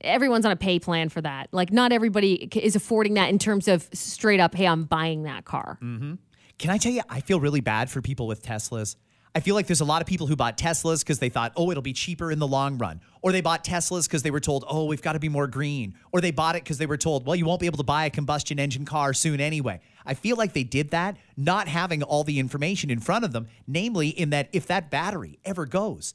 everyone's 0.00 0.44
on 0.44 0.52
a 0.52 0.56
pay 0.56 0.78
plan 0.78 1.08
for 1.08 1.20
that. 1.20 1.48
Like, 1.52 1.72
not 1.72 1.92
everybody 1.92 2.48
is 2.56 2.76
affording 2.76 3.14
that 3.14 3.30
in 3.30 3.38
terms 3.38 3.68
of 3.68 3.88
straight 3.92 4.40
up, 4.40 4.54
hey, 4.54 4.66
I'm 4.66 4.84
buying 4.84 5.22
that 5.24 5.44
car. 5.44 5.78
Mm-hmm. 5.82 6.14
Can 6.58 6.70
I 6.70 6.78
tell 6.78 6.92
you, 6.92 7.02
I 7.08 7.20
feel 7.20 7.40
really 7.40 7.60
bad 7.60 7.90
for 7.90 8.02
people 8.02 8.26
with 8.26 8.42
Teslas. 8.42 8.96
I 9.34 9.40
feel 9.40 9.54
like 9.54 9.66
there's 9.66 9.80
a 9.80 9.86
lot 9.86 10.02
of 10.02 10.06
people 10.06 10.26
who 10.26 10.36
bought 10.36 10.58
Teslas 10.58 11.00
because 11.00 11.18
they 11.18 11.30
thought, 11.30 11.52
oh, 11.56 11.70
it'll 11.70 11.82
be 11.82 11.94
cheaper 11.94 12.30
in 12.30 12.38
the 12.38 12.46
long 12.46 12.76
run. 12.76 13.00
Or 13.22 13.32
they 13.32 13.40
bought 13.40 13.64
Teslas 13.64 14.06
because 14.06 14.22
they 14.22 14.30
were 14.30 14.40
told, 14.40 14.64
oh, 14.68 14.84
we've 14.84 15.00
got 15.00 15.14
to 15.14 15.18
be 15.18 15.30
more 15.30 15.46
green. 15.46 15.94
Or 16.12 16.20
they 16.20 16.32
bought 16.32 16.54
it 16.54 16.64
because 16.64 16.76
they 16.76 16.84
were 16.84 16.98
told, 16.98 17.24
well, 17.24 17.34
you 17.34 17.46
won't 17.46 17.60
be 17.60 17.66
able 17.66 17.78
to 17.78 17.82
buy 17.82 18.04
a 18.04 18.10
combustion 18.10 18.58
engine 18.58 18.84
car 18.84 19.14
soon 19.14 19.40
anyway. 19.40 19.80
I 20.04 20.12
feel 20.12 20.36
like 20.36 20.52
they 20.52 20.64
did 20.64 20.90
that 20.90 21.16
not 21.34 21.66
having 21.66 22.02
all 22.02 22.24
the 22.24 22.38
information 22.38 22.90
in 22.90 23.00
front 23.00 23.24
of 23.24 23.32
them, 23.32 23.48
namely, 23.66 24.08
in 24.08 24.30
that 24.30 24.50
if 24.52 24.66
that 24.66 24.90
battery 24.90 25.38
ever 25.46 25.64
goes, 25.64 26.12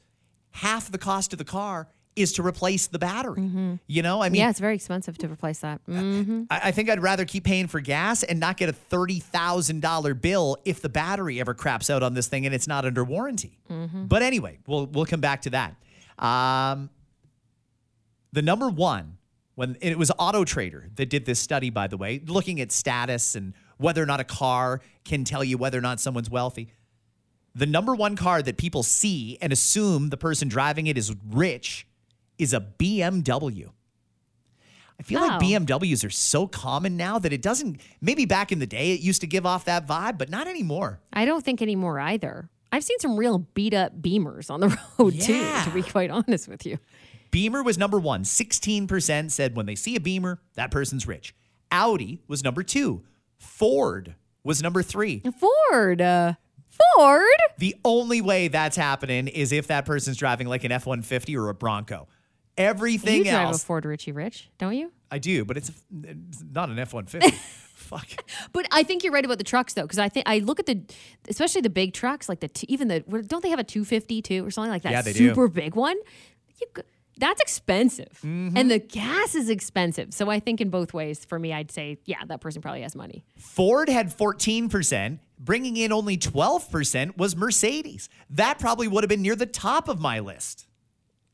half 0.52 0.90
the 0.90 0.98
cost 0.98 1.32
of 1.32 1.38
the 1.38 1.44
car 1.44 1.88
is 2.18 2.32
to 2.34 2.46
replace 2.46 2.86
the 2.86 2.98
battery. 2.98 3.78
You 3.86 4.02
know, 4.02 4.22
I 4.22 4.28
mean, 4.28 4.40
yeah, 4.40 4.50
it's 4.50 4.60
very 4.60 4.74
expensive 4.74 5.16
to 5.18 5.28
replace 5.28 5.60
that. 5.60 5.80
Mm. 5.88 6.46
I, 6.50 6.60
I 6.64 6.70
think 6.72 6.90
I'd 6.90 7.02
rather 7.02 7.24
keep 7.24 7.44
paying 7.44 7.66
for 7.66 7.80
gas 7.80 8.22
and 8.22 8.38
not 8.40 8.56
get 8.56 8.68
a 8.68 8.72
thirty 8.72 9.20
thousand 9.20 9.80
dollar 9.80 10.14
bill 10.14 10.56
if 10.64 10.82
the 10.82 10.88
battery 10.88 11.40
ever 11.40 11.54
craps 11.54 11.90
out 11.90 12.02
on 12.02 12.14
this 12.14 12.26
thing 12.26 12.46
and 12.46 12.54
it's 12.54 12.68
not 12.68 12.84
under 12.84 13.04
warranty. 13.04 13.58
But 13.68 14.22
anyway, 14.22 14.58
we'll 14.66 14.86
we'll 14.86 15.06
come 15.06 15.20
back 15.20 15.42
to 15.42 15.50
that. 15.50 15.76
Um, 16.18 16.90
the 18.32 18.42
number 18.42 18.68
one 18.68 19.18
when 19.58 19.76
it 19.80 19.98
was 19.98 20.12
Auto 20.20 20.44
Trader 20.44 20.88
that 20.94 21.10
did 21.10 21.26
this 21.26 21.40
study, 21.40 21.68
by 21.68 21.88
the 21.88 21.96
way, 21.96 22.20
looking 22.24 22.60
at 22.60 22.70
status 22.70 23.34
and 23.34 23.54
whether 23.76 24.00
or 24.00 24.06
not 24.06 24.20
a 24.20 24.24
car 24.24 24.80
can 25.04 25.24
tell 25.24 25.42
you 25.42 25.58
whether 25.58 25.76
or 25.76 25.80
not 25.80 25.98
someone's 25.98 26.30
wealthy. 26.30 26.70
The 27.56 27.66
number 27.66 27.92
one 27.92 28.14
car 28.14 28.40
that 28.40 28.56
people 28.56 28.84
see 28.84 29.36
and 29.42 29.52
assume 29.52 30.10
the 30.10 30.16
person 30.16 30.46
driving 30.46 30.86
it 30.86 30.96
is 30.96 31.12
rich 31.28 31.87
is 32.38 32.52
a 32.52 32.60
BMW. 32.60 33.70
I 35.00 35.02
feel 35.04 35.20
like 35.20 35.32
Oh. 35.40 35.44
BMWs 35.44 36.04
are 36.04 36.10
so 36.10 36.46
common 36.48 36.96
now 36.96 37.18
that 37.20 37.32
it 37.32 37.40
doesn't. 37.40 37.80
Maybe 38.00 38.24
back 38.24 38.50
in 38.50 38.58
the 38.58 38.66
day 38.66 38.92
it 38.92 39.00
used 39.00 39.20
to 39.20 39.26
give 39.28 39.46
off 39.46 39.64
that 39.66 39.86
vibe, 39.86 40.18
but 40.18 40.28
not 40.28 40.48
anymore. 40.48 41.00
I 41.12 41.24
don't 41.24 41.44
think 41.44 41.62
anymore 41.62 42.00
either. 42.00 42.50
I've 42.72 42.84
seen 42.84 42.98
some 42.98 43.16
real 43.16 43.38
beat 43.54 43.74
up 43.74 44.00
Beamers 44.02 44.50
on 44.50 44.60
the 44.60 44.68
road 44.98 45.14
Yeah. 45.14 45.62
too, 45.64 45.70
to 45.70 45.74
be 45.74 45.82
quite 45.88 46.10
honest 46.10 46.48
with 46.48 46.66
you. 46.66 46.78
Beamer 47.30 47.62
was 47.62 47.78
number 47.78 47.98
one. 47.98 48.24
16% 48.24 49.30
said 49.30 49.54
when 49.56 49.66
they 49.66 49.74
see 49.74 49.94
a 49.96 50.00
Beamer, 50.00 50.40
that 50.54 50.70
person's 50.70 51.06
rich. 51.06 51.34
Audi 51.70 52.20
was 52.26 52.42
number 52.42 52.62
two. 52.62 53.04
Ford 53.38 54.14
was 54.42 54.62
number 54.62 54.82
three. 54.82 55.22
Ford. 55.38 56.00
Uh, 56.00 56.34
Ford? 56.96 57.24
The 57.58 57.76
only 57.84 58.20
way 58.20 58.48
that's 58.48 58.76
happening 58.76 59.28
is 59.28 59.52
if 59.52 59.66
that 59.68 59.84
person's 59.84 60.16
driving 60.16 60.46
like 60.48 60.64
an 60.64 60.72
F 60.72 60.86
150 60.86 61.36
or 61.36 61.48
a 61.50 61.54
Bronco. 61.54 62.08
Everything 62.58 63.18
else. 63.20 63.26
you 63.26 63.32
drive 63.32 63.46
else, 63.46 63.62
a 63.62 63.66
Ford 63.66 63.84
Richie 63.84 64.12
Rich, 64.12 64.50
don't 64.58 64.74
you? 64.76 64.92
I 65.10 65.18
do, 65.18 65.44
but 65.44 65.56
it's, 65.56 65.70
it's 66.04 66.44
not 66.52 66.68
an 66.68 66.78
F 66.78 66.92
150. 66.92 67.36
Fuck. 67.74 68.08
But 68.52 68.66
I 68.70 68.82
think 68.82 69.02
you're 69.04 69.12
right 69.12 69.24
about 69.24 69.38
the 69.38 69.44
trucks 69.44 69.72
though, 69.74 69.82
because 69.82 69.98
I 69.98 70.08
think 70.10 70.28
I 70.28 70.40
look 70.40 70.58
at 70.60 70.66
the, 70.66 70.82
especially 71.28 71.62
the 71.62 71.70
big 71.70 71.94
trucks, 71.94 72.28
like 72.28 72.40
the 72.40 72.48
two, 72.48 72.66
even 72.68 72.88
the 72.88 73.00
don't 73.00 73.42
they 73.42 73.48
have 73.50 73.58
a 73.60 73.64
250 73.64 74.20
too 74.20 74.44
or 74.44 74.50
something 74.50 74.70
like 74.70 74.82
that? 74.82 74.92
Yeah, 74.92 75.02
they 75.02 75.12
do. 75.14 75.28
Super 75.30 75.48
big 75.48 75.74
one. 75.74 75.96
You, 76.60 76.66
that's 77.16 77.40
expensive, 77.40 78.20
Mm-hmm. 78.24 78.56
and 78.56 78.70
the 78.70 78.78
gas 78.78 79.34
is 79.34 79.48
expensive. 79.48 80.12
So 80.14 80.30
I 80.30 80.38
think 80.38 80.60
in 80.60 80.70
both 80.70 80.92
ways, 80.94 81.24
for 81.24 81.36
me, 81.38 81.52
I'd 81.52 81.70
say 81.72 81.98
yeah, 82.04 82.24
that 82.26 82.40
person 82.40 82.62
probably 82.62 82.82
has 82.82 82.94
money. 82.94 83.24
Ford 83.36 83.88
had 83.88 84.16
14%. 84.16 85.18
Bringing 85.40 85.76
in 85.76 85.92
only 85.92 86.16
12% 86.18 87.16
was 87.16 87.36
Mercedes. 87.36 88.08
That 88.30 88.58
probably 88.58 88.88
would 88.88 89.04
have 89.04 89.08
been 89.08 89.22
near 89.22 89.36
the 89.36 89.46
top 89.46 89.88
of 89.88 90.00
my 90.00 90.18
list. 90.18 90.66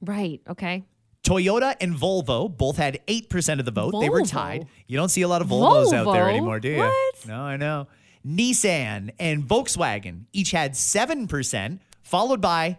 Right. 0.02 0.42
Okay. 0.48 0.84
Toyota 1.24 1.74
and 1.80 1.94
Volvo 1.94 2.54
both 2.54 2.76
had 2.76 3.00
8% 3.06 3.58
of 3.58 3.64
the 3.64 3.70
vote. 3.70 3.98
They 4.00 4.10
were 4.10 4.22
tied. 4.22 4.68
You 4.86 4.96
don't 4.96 5.08
see 5.08 5.22
a 5.22 5.28
lot 5.28 5.42
of 5.42 5.48
Volvos 5.48 5.92
out 5.92 6.12
there 6.12 6.28
anymore, 6.28 6.60
do 6.60 6.68
you? 6.68 6.78
What? 6.78 7.26
No, 7.26 7.40
I 7.40 7.56
know. 7.56 7.88
Nissan 8.26 9.10
and 9.18 9.42
Volkswagen 9.42 10.26
each 10.32 10.50
had 10.50 10.72
7%, 10.72 11.78
followed 12.02 12.40
by 12.40 12.78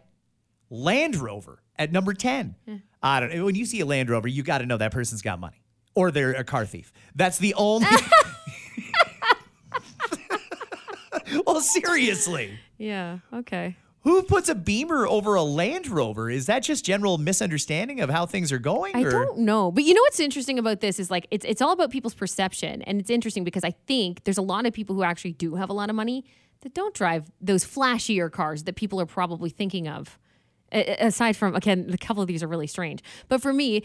Land 0.69 1.15
Rover 1.15 1.61
at 1.77 1.91
number 1.91 2.13
10. 2.13 2.55
Hmm. 2.67 2.75
I 3.01 3.19
don't 3.19 3.33
know. 3.33 3.45
When 3.45 3.55
you 3.55 3.65
see 3.65 3.79
a 3.81 3.85
Land 3.85 4.09
Rover, 4.09 4.27
you 4.27 4.43
got 4.43 4.59
to 4.59 4.65
know 4.65 4.77
that 4.77 4.91
person's 4.91 5.21
got 5.21 5.39
money 5.39 5.61
or 5.95 6.11
they're 6.11 6.31
a 6.31 6.43
car 6.43 6.65
thief. 6.65 6.91
That's 7.15 7.37
the 7.37 7.53
only. 7.55 7.87
well, 11.45 11.61
seriously. 11.61 12.59
Yeah. 12.77 13.19
Okay. 13.33 13.75
Who 14.05 14.21
puts 14.21 14.49
a 14.49 14.55
Beamer 14.55 15.07
over 15.07 15.33
a 15.33 15.41
Land 15.41 15.87
Rover? 15.87 16.29
Is 16.29 16.45
that 16.45 16.59
just 16.59 16.85
general 16.85 17.17
misunderstanding 17.17 18.01
of 18.01 18.11
how 18.11 18.27
things 18.27 18.51
are 18.51 18.59
going? 18.59 18.95
I 18.95 19.01
or? 19.01 19.09
don't 19.09 19.39
know. 19.39 19.71
But 19.71 19.83
you 19.83 19.95
know 19.95 20.01
what's 20.01 20.19
interesting 20.19 20.59
about 20.59 20.79
this 20.79 20.99
is 20.99 21.09
like 21.09 21.25
it's 21.31 21.43
it's 21.43 21.59
all 21.59 21.71
about 21.71 21.89
people's 21.89 22.13
perception. 22.13 22.83
And 22.83 23.01
it's 23.01 23.09
interesting 23.09 23.43
because 23.43 23.63
I 23.63 23.71
think 23.71 24.23
there's 24.23 24.37
a 24.37 24.43
lot 24.43 24.67
of 24.67 24.73
people 24.73 24.95
who 24.95 25.01
actually 25.01 25.33
do 25.33 25.55
have 25.55 25.71
a 25.71 25.73
lot 25.73 25.89
of 25.89 25.95
money 25.95 26.23
that 26.61 26.75
don't 26.75 26.93
drive 26.93 27.31
those 27.41 27.65
flashier 27.65 28.31
cars 28.31 28.65
that 28.65 28.75
people 28.75 29.01
are 29.01 29.07
probably 29.07 29.49
thinking 29.49 29.87
of. 29.87 30.19
Aside 30.71 31.35
from 31.35 31.55
again, 31.55 31.89
a 31.91 31.97
couple 31.97 32.21
of 32.21 32.27
these 32.27 32.43
are 32.43 32.47
really 32.47 32.67
strange, 32.67 33.01
but 33.27 33.41
for 33.41 33.53
me, 33.53 33.83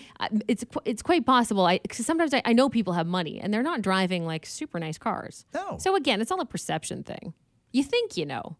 it's 0.49 0.67
it's 0.85 1.03
quite 1.03 1.25
possible. 1.25 1.65
I 1.65 1.79
cause 1.79 2.05
sometimes 2.05 2.35
I, 2.35 2.43
I 2.45 2.53
know 2.53 2.69
people 2.69 2.93
have 2.93 3.07
money 3.07 3.41
and 3.41 3.55
they're 3.55 3.63
not 3.63 3.81
driving 3.81 4.27
like 4.27 4.45
super 4.45 4.79
nice 4.79 4.99
cars. 4.99 5.47
No. 5.55 5.79
So 5.79 5.97
again, 5.97 6.21
it's 6.21 6.31
all 6.31 6.43
a 6.43 6.47
perception 6.47 7.05
thing. 7.05 7.33
You 7.73 7.85
think 7.85 8.19
you 8.19 8.27
know. 8.27 8.59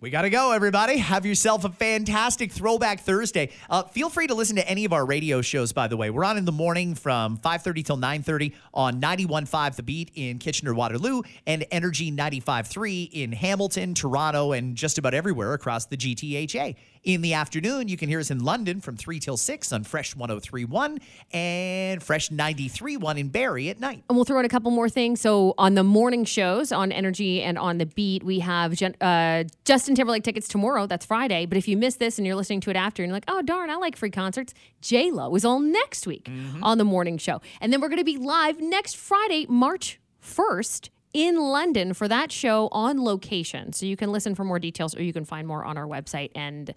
We 0.00 0.10
got 0.10 0.22
to 0.22 0.30
go, 0.30 0.52
everybody. 0.52 0.98
Have 0.98 1.26
yourself 1.26 1.64
a 1.64 1.70
fantastic 1.70 2.52
Throwback 2.52 3.00
Thursday. 3.00 3.50
Uh, 3.68 3.82
feel 3.82 4.08
free 4.08 4.28
to 4.28 4.34
listen 4.34 4.54
to 4.54 4.68
any 4.68 4.84
of 4.84 4.92
our 4.92 5.04
radio 5.04 5.42
shows, 5.42 5.72
by 5.72 5.88
the 5.88 5.96
way. 5.96 6.08
We're 6.08 6.22
on 6.22 6.38
in 6.38 6.44
the 6.44 6.52
morning 6.52 6.94
from 6.94 7.36
5.30 7.38 7.84
till 7.84 7.96
9.30 7.96 8.54
on 8.72 9.00
91.5 9.00 9.74
The 9.74 9.82
Beat 9.82 10.12
in 10.14 10.38
Kitchener-Waterloo 10.38 11.22
and 11.48 11.66
Energy 11.72 12.12
95.3 12.12 13.10
in 13.12 13.32
Hamilton, 13.32 13.92
Toronto, 13.92 14.52
and 14.52 14.76
just 14.76 14.98
about 14.98 15.14
everywhere 15.14 15.52
across 15.52 15.86
the 15.86 15.96
GTHA. 15.96 16.76
In 17.08 17.22
the 17.22 17.32
afternoon, 17.32 17.88
you 17.88 17.96
can 17.96 18.10
hear 18.10 18.20
us 18.20 18.30
in 18.30 18.44
London 18.44 18.82
from 18.82 18.98
3 18.98 19.18
till 19.18 19.38
6 19.38 19.72
on 19.72 19.82
Fresh 19.82 20.14
103.1 20.14 21.00
and 21.32 22.02
Fresh 22.02 22.28
93.1 22.28 23.18
in 23.18 23.28
Barrie 23.30 23.70
at 23.70 23.80
night. 23.80 24.04
And 24.10 24.16
we'll 24.18 24.26
throw 24.26 24.38
in 24.40 24.44
a 24.44 24.48
couple 24.50 24.70
more 24.70 24.90
things. 24.90 25.22
So 25.22 25.54
on 25.56 25.74
the 25.74 25.82
morning 25.82 26.26
shows 26.26 26.70
on 26.70 26.92
Energy 26.92 27.42
and 27.42 27.56
on 27.56 27.78
the 27.78 27.86
Beat, 27.86 28.24
we 28.24 28.40
have 28.40 28.74
uh, 29.00 29.44
Justin 29.64 29.94
Timberlake 29.94 30.22
tickets 30.22 30.48
tomorrow. 30.48 30.86
That's 30.86 31.06
Friday. 31.06 31.46
But 31.46 31.56
if 31.56 31.66
you 31.66 31.78
miss 31.78 31.96
this 31.96 32.18
and 32.18 32.26
you're 32.26 32.36
listening 32.36 32.60
to 32.60 32.70
it 32.70 32.76
after, 32.76 33.02
and 33.02 33.08
you're 33.08 33.16
like, 33.16 33.24
oh 33.26 33.40
darn, 33.40 33.70
I 33.70 33.76
like 33.76 33.96
free 33.96 34.10
concerts. 34.10 34.52
J 34.82 35.10
Lo 35.10 35.34
is 35.34 35.46
all 35.46 35.60
next 35.60 36.06
week 36.06 36.28
on 36.60 36.76
the 36.76 36.84
morning 36.84 37.16
show, 37.16 37.40
and 37.62 37.72
then 37.72 37.80
we're 37.80 37.88
going 37.88 38.00
to 38.00 38.04
be 38.04 38.18
live 38.18 38.60
next 38.60 38.98
Friday, 38.98 39.46
March 39.48 39.98
first. 40.20 40.90
In 41.18 41.36
London 41.36 41.94
for 41.94 42.06
that 42.06 42.30
show 42.30 42.68
on 42.70 43.02
location, 43.02 43.72
so 43.72 43.86
you 43.86 43.96
can 43.96 44.12
listen 44.12 44.36
for 44.36 44.44
more 44.44 44.60
details, 44.60 44.96
or 44.96 45.02
you 45.02 45.12
can 45.12 45.24
find 45.24 45.48
more 45.48 45.64
on 45.64 45.76
our 45.76 45.84
website, 45.84 46.30
and 46.36 46.72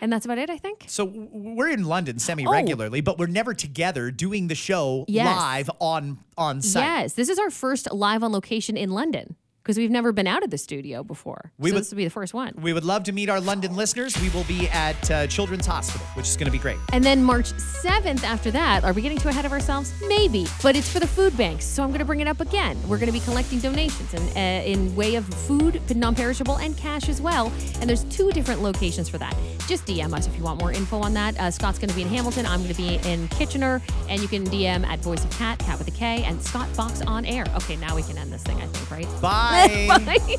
and 0.00 0.12
that's 0.12 0.24
about 0.24 0.38
it. 0.38 0.50
I 0.50 0.56
think. 0.56 0.84
So 0.86 1.04
we're 1.04 1.70
in 1.70 1.82
London 1.82 2.14
oh. 2.16 2.20
semi-regularly, 2.20 3.00
but 3.00 3.18
we're 3.18 3.26
never 3.26 3.54
together 3.54 4.12
doing 4.12 4.46
the 4.46 4.54
show 4.54 5.04
Yes. 5.08 5.36
live 5.36 5.70
on 5.80 6.18
on 6.38 6.62
site. 6.62 6.84
Yes, 6.84 7.14
this 7.14 7.28
is 7.28 7.40
our 7.40 7.50
first 7.50 7.92
live 7.92 8.22
on 8.22 8.30
location 8.30 8.76
in 8.76 8.90
London. 8.90 9.34
Because 9.66 9.78
we've 9.78 9.90
never 9.90 10.12
been 10.12 10.28
out 10.28 10.44
of 10.44 10.50
the 10.50 10.58
studio 10.58 11.02
before. 11.02 11.50
We 11.58 11.70
so 11.70 11.74
would- 11.74 11.80
this 11.80 11.90
will 11.90 11.96
be 11.96 12.04
the 12.04 12.10
first 12.10 12.32
one. 12.32 12.54
We 12.62 12.72
would 12.72 12.84
love 12.84 13.02
to 13.02 13.12
meet 13.12 13.28
our 13.28 13.40
London 13.40 13.74
listeners. 13.74 14.16
We 14.22 14.28
will 14.28 14.44
be 14.44 14.68
at 14.68 15.10
uh, 15.10 15.26
Children's 15.26 15.66
Hospital, 15.66 16.06
which 16.14 16.28
is 16.28 16.36
going 16.36 16.46
to 16.46 16.52
be 16.52 16.58
great. 16.58 16.76
And 16.92 17.02
then 17.02 17.20
March 17.20 17.52
7th 17.52 18.22
after 18.22 18.52
that, 18.52 18.84
are 18.84 18.92
we 18.92 19.02
getting 19.02 19.18
too 19.18 19.28
ahead 19.28 19.44
of 19.44 19.50
ourselves? 19.50 19.92
Maybe, 20.06 20.46
but 20.62 20.76
it's 20.76 20.88
for 20.88 21.00
the 21.00 21.06
food 21.08 21.36
banks. 21.36 21.64
So 21.64 21.82
I'm 21.82 21.88
going 21.88 21.98
to 21.98 22.04
bring 22.04 22.20
it 22.20 22.28
up 22.28 22.40
again. 22.40 22.78
We're 22.86 22.98
going 22.98 23.08
to 23.08 23.12
be 23.12 23.18
collecting 23.18 23.58
donations 23.58 24.14
in, 24.14 24.22
uh, 24.36 24.62
in 24.64 24.94
way 24.94 25.16
of 25.16 25.24
food, 25.24 25.82
non-perishable, 25.96 26.58
and 26.58 26.76
cash 26.76 27.08
as 27.08 27.20
well. 27.20 27.52
And 27.80 27.90
there's 27.90 28.04
two 28.04 28.30
different 28.30 28.62
locations 28.62 29.08
for 29.08 29.18
that. 29.18 29.36
Just 29.66 29.84
DM 29.84 30.14
us 30.14 30.28
if 30.28 30.36
you 30.36 30.44
want 30.44 30.60
more 30.60 30.70
info 30.70 31.00
on 31.00 31.12
that. 31.14 31.36
Uh, 31.40 31.50
Scott's 31.50 31.80
going 31.80 31.90
to 31.90 31.96
be 31.96 32.02
in 32.02 32.08
Hamilton. 32.08 32.46
I'm 32.46 32.62
going 32.62 32.72
to 32.72 32.80
be 32.80 33.00
in 33.04 33.26
Kitchener. 33.28 33.82
And 34.08 34.22
you 34.22 34.28
can 34.28 34.44
DM 34.46 34.86
at 34.86 35.00
Voice 35.00 35.24
of 35.24 35.30
Kat, 35.32 35.58
Kat 35.58 35.76
with 35.76 35.88
a 35.88 35.90
K, 35.90 36.22
and 36.22 36.40
Scott 36.40 36.68
Fox 36.68 37.02
on 37.02 37.24
air. 37.24 37.44
Okay, 37.56 37.74
now 37.74 37.96
we 37.96 38.04
can 38.04 38.16
end 38.16 38.32
this 38.32 38.44
thing, 38.44 38.58
I 38.58 38.66
think, 38.66 38.90
right? 38.92 39.20
Bye. 39.56 39.98
Bye. 40.18 40.36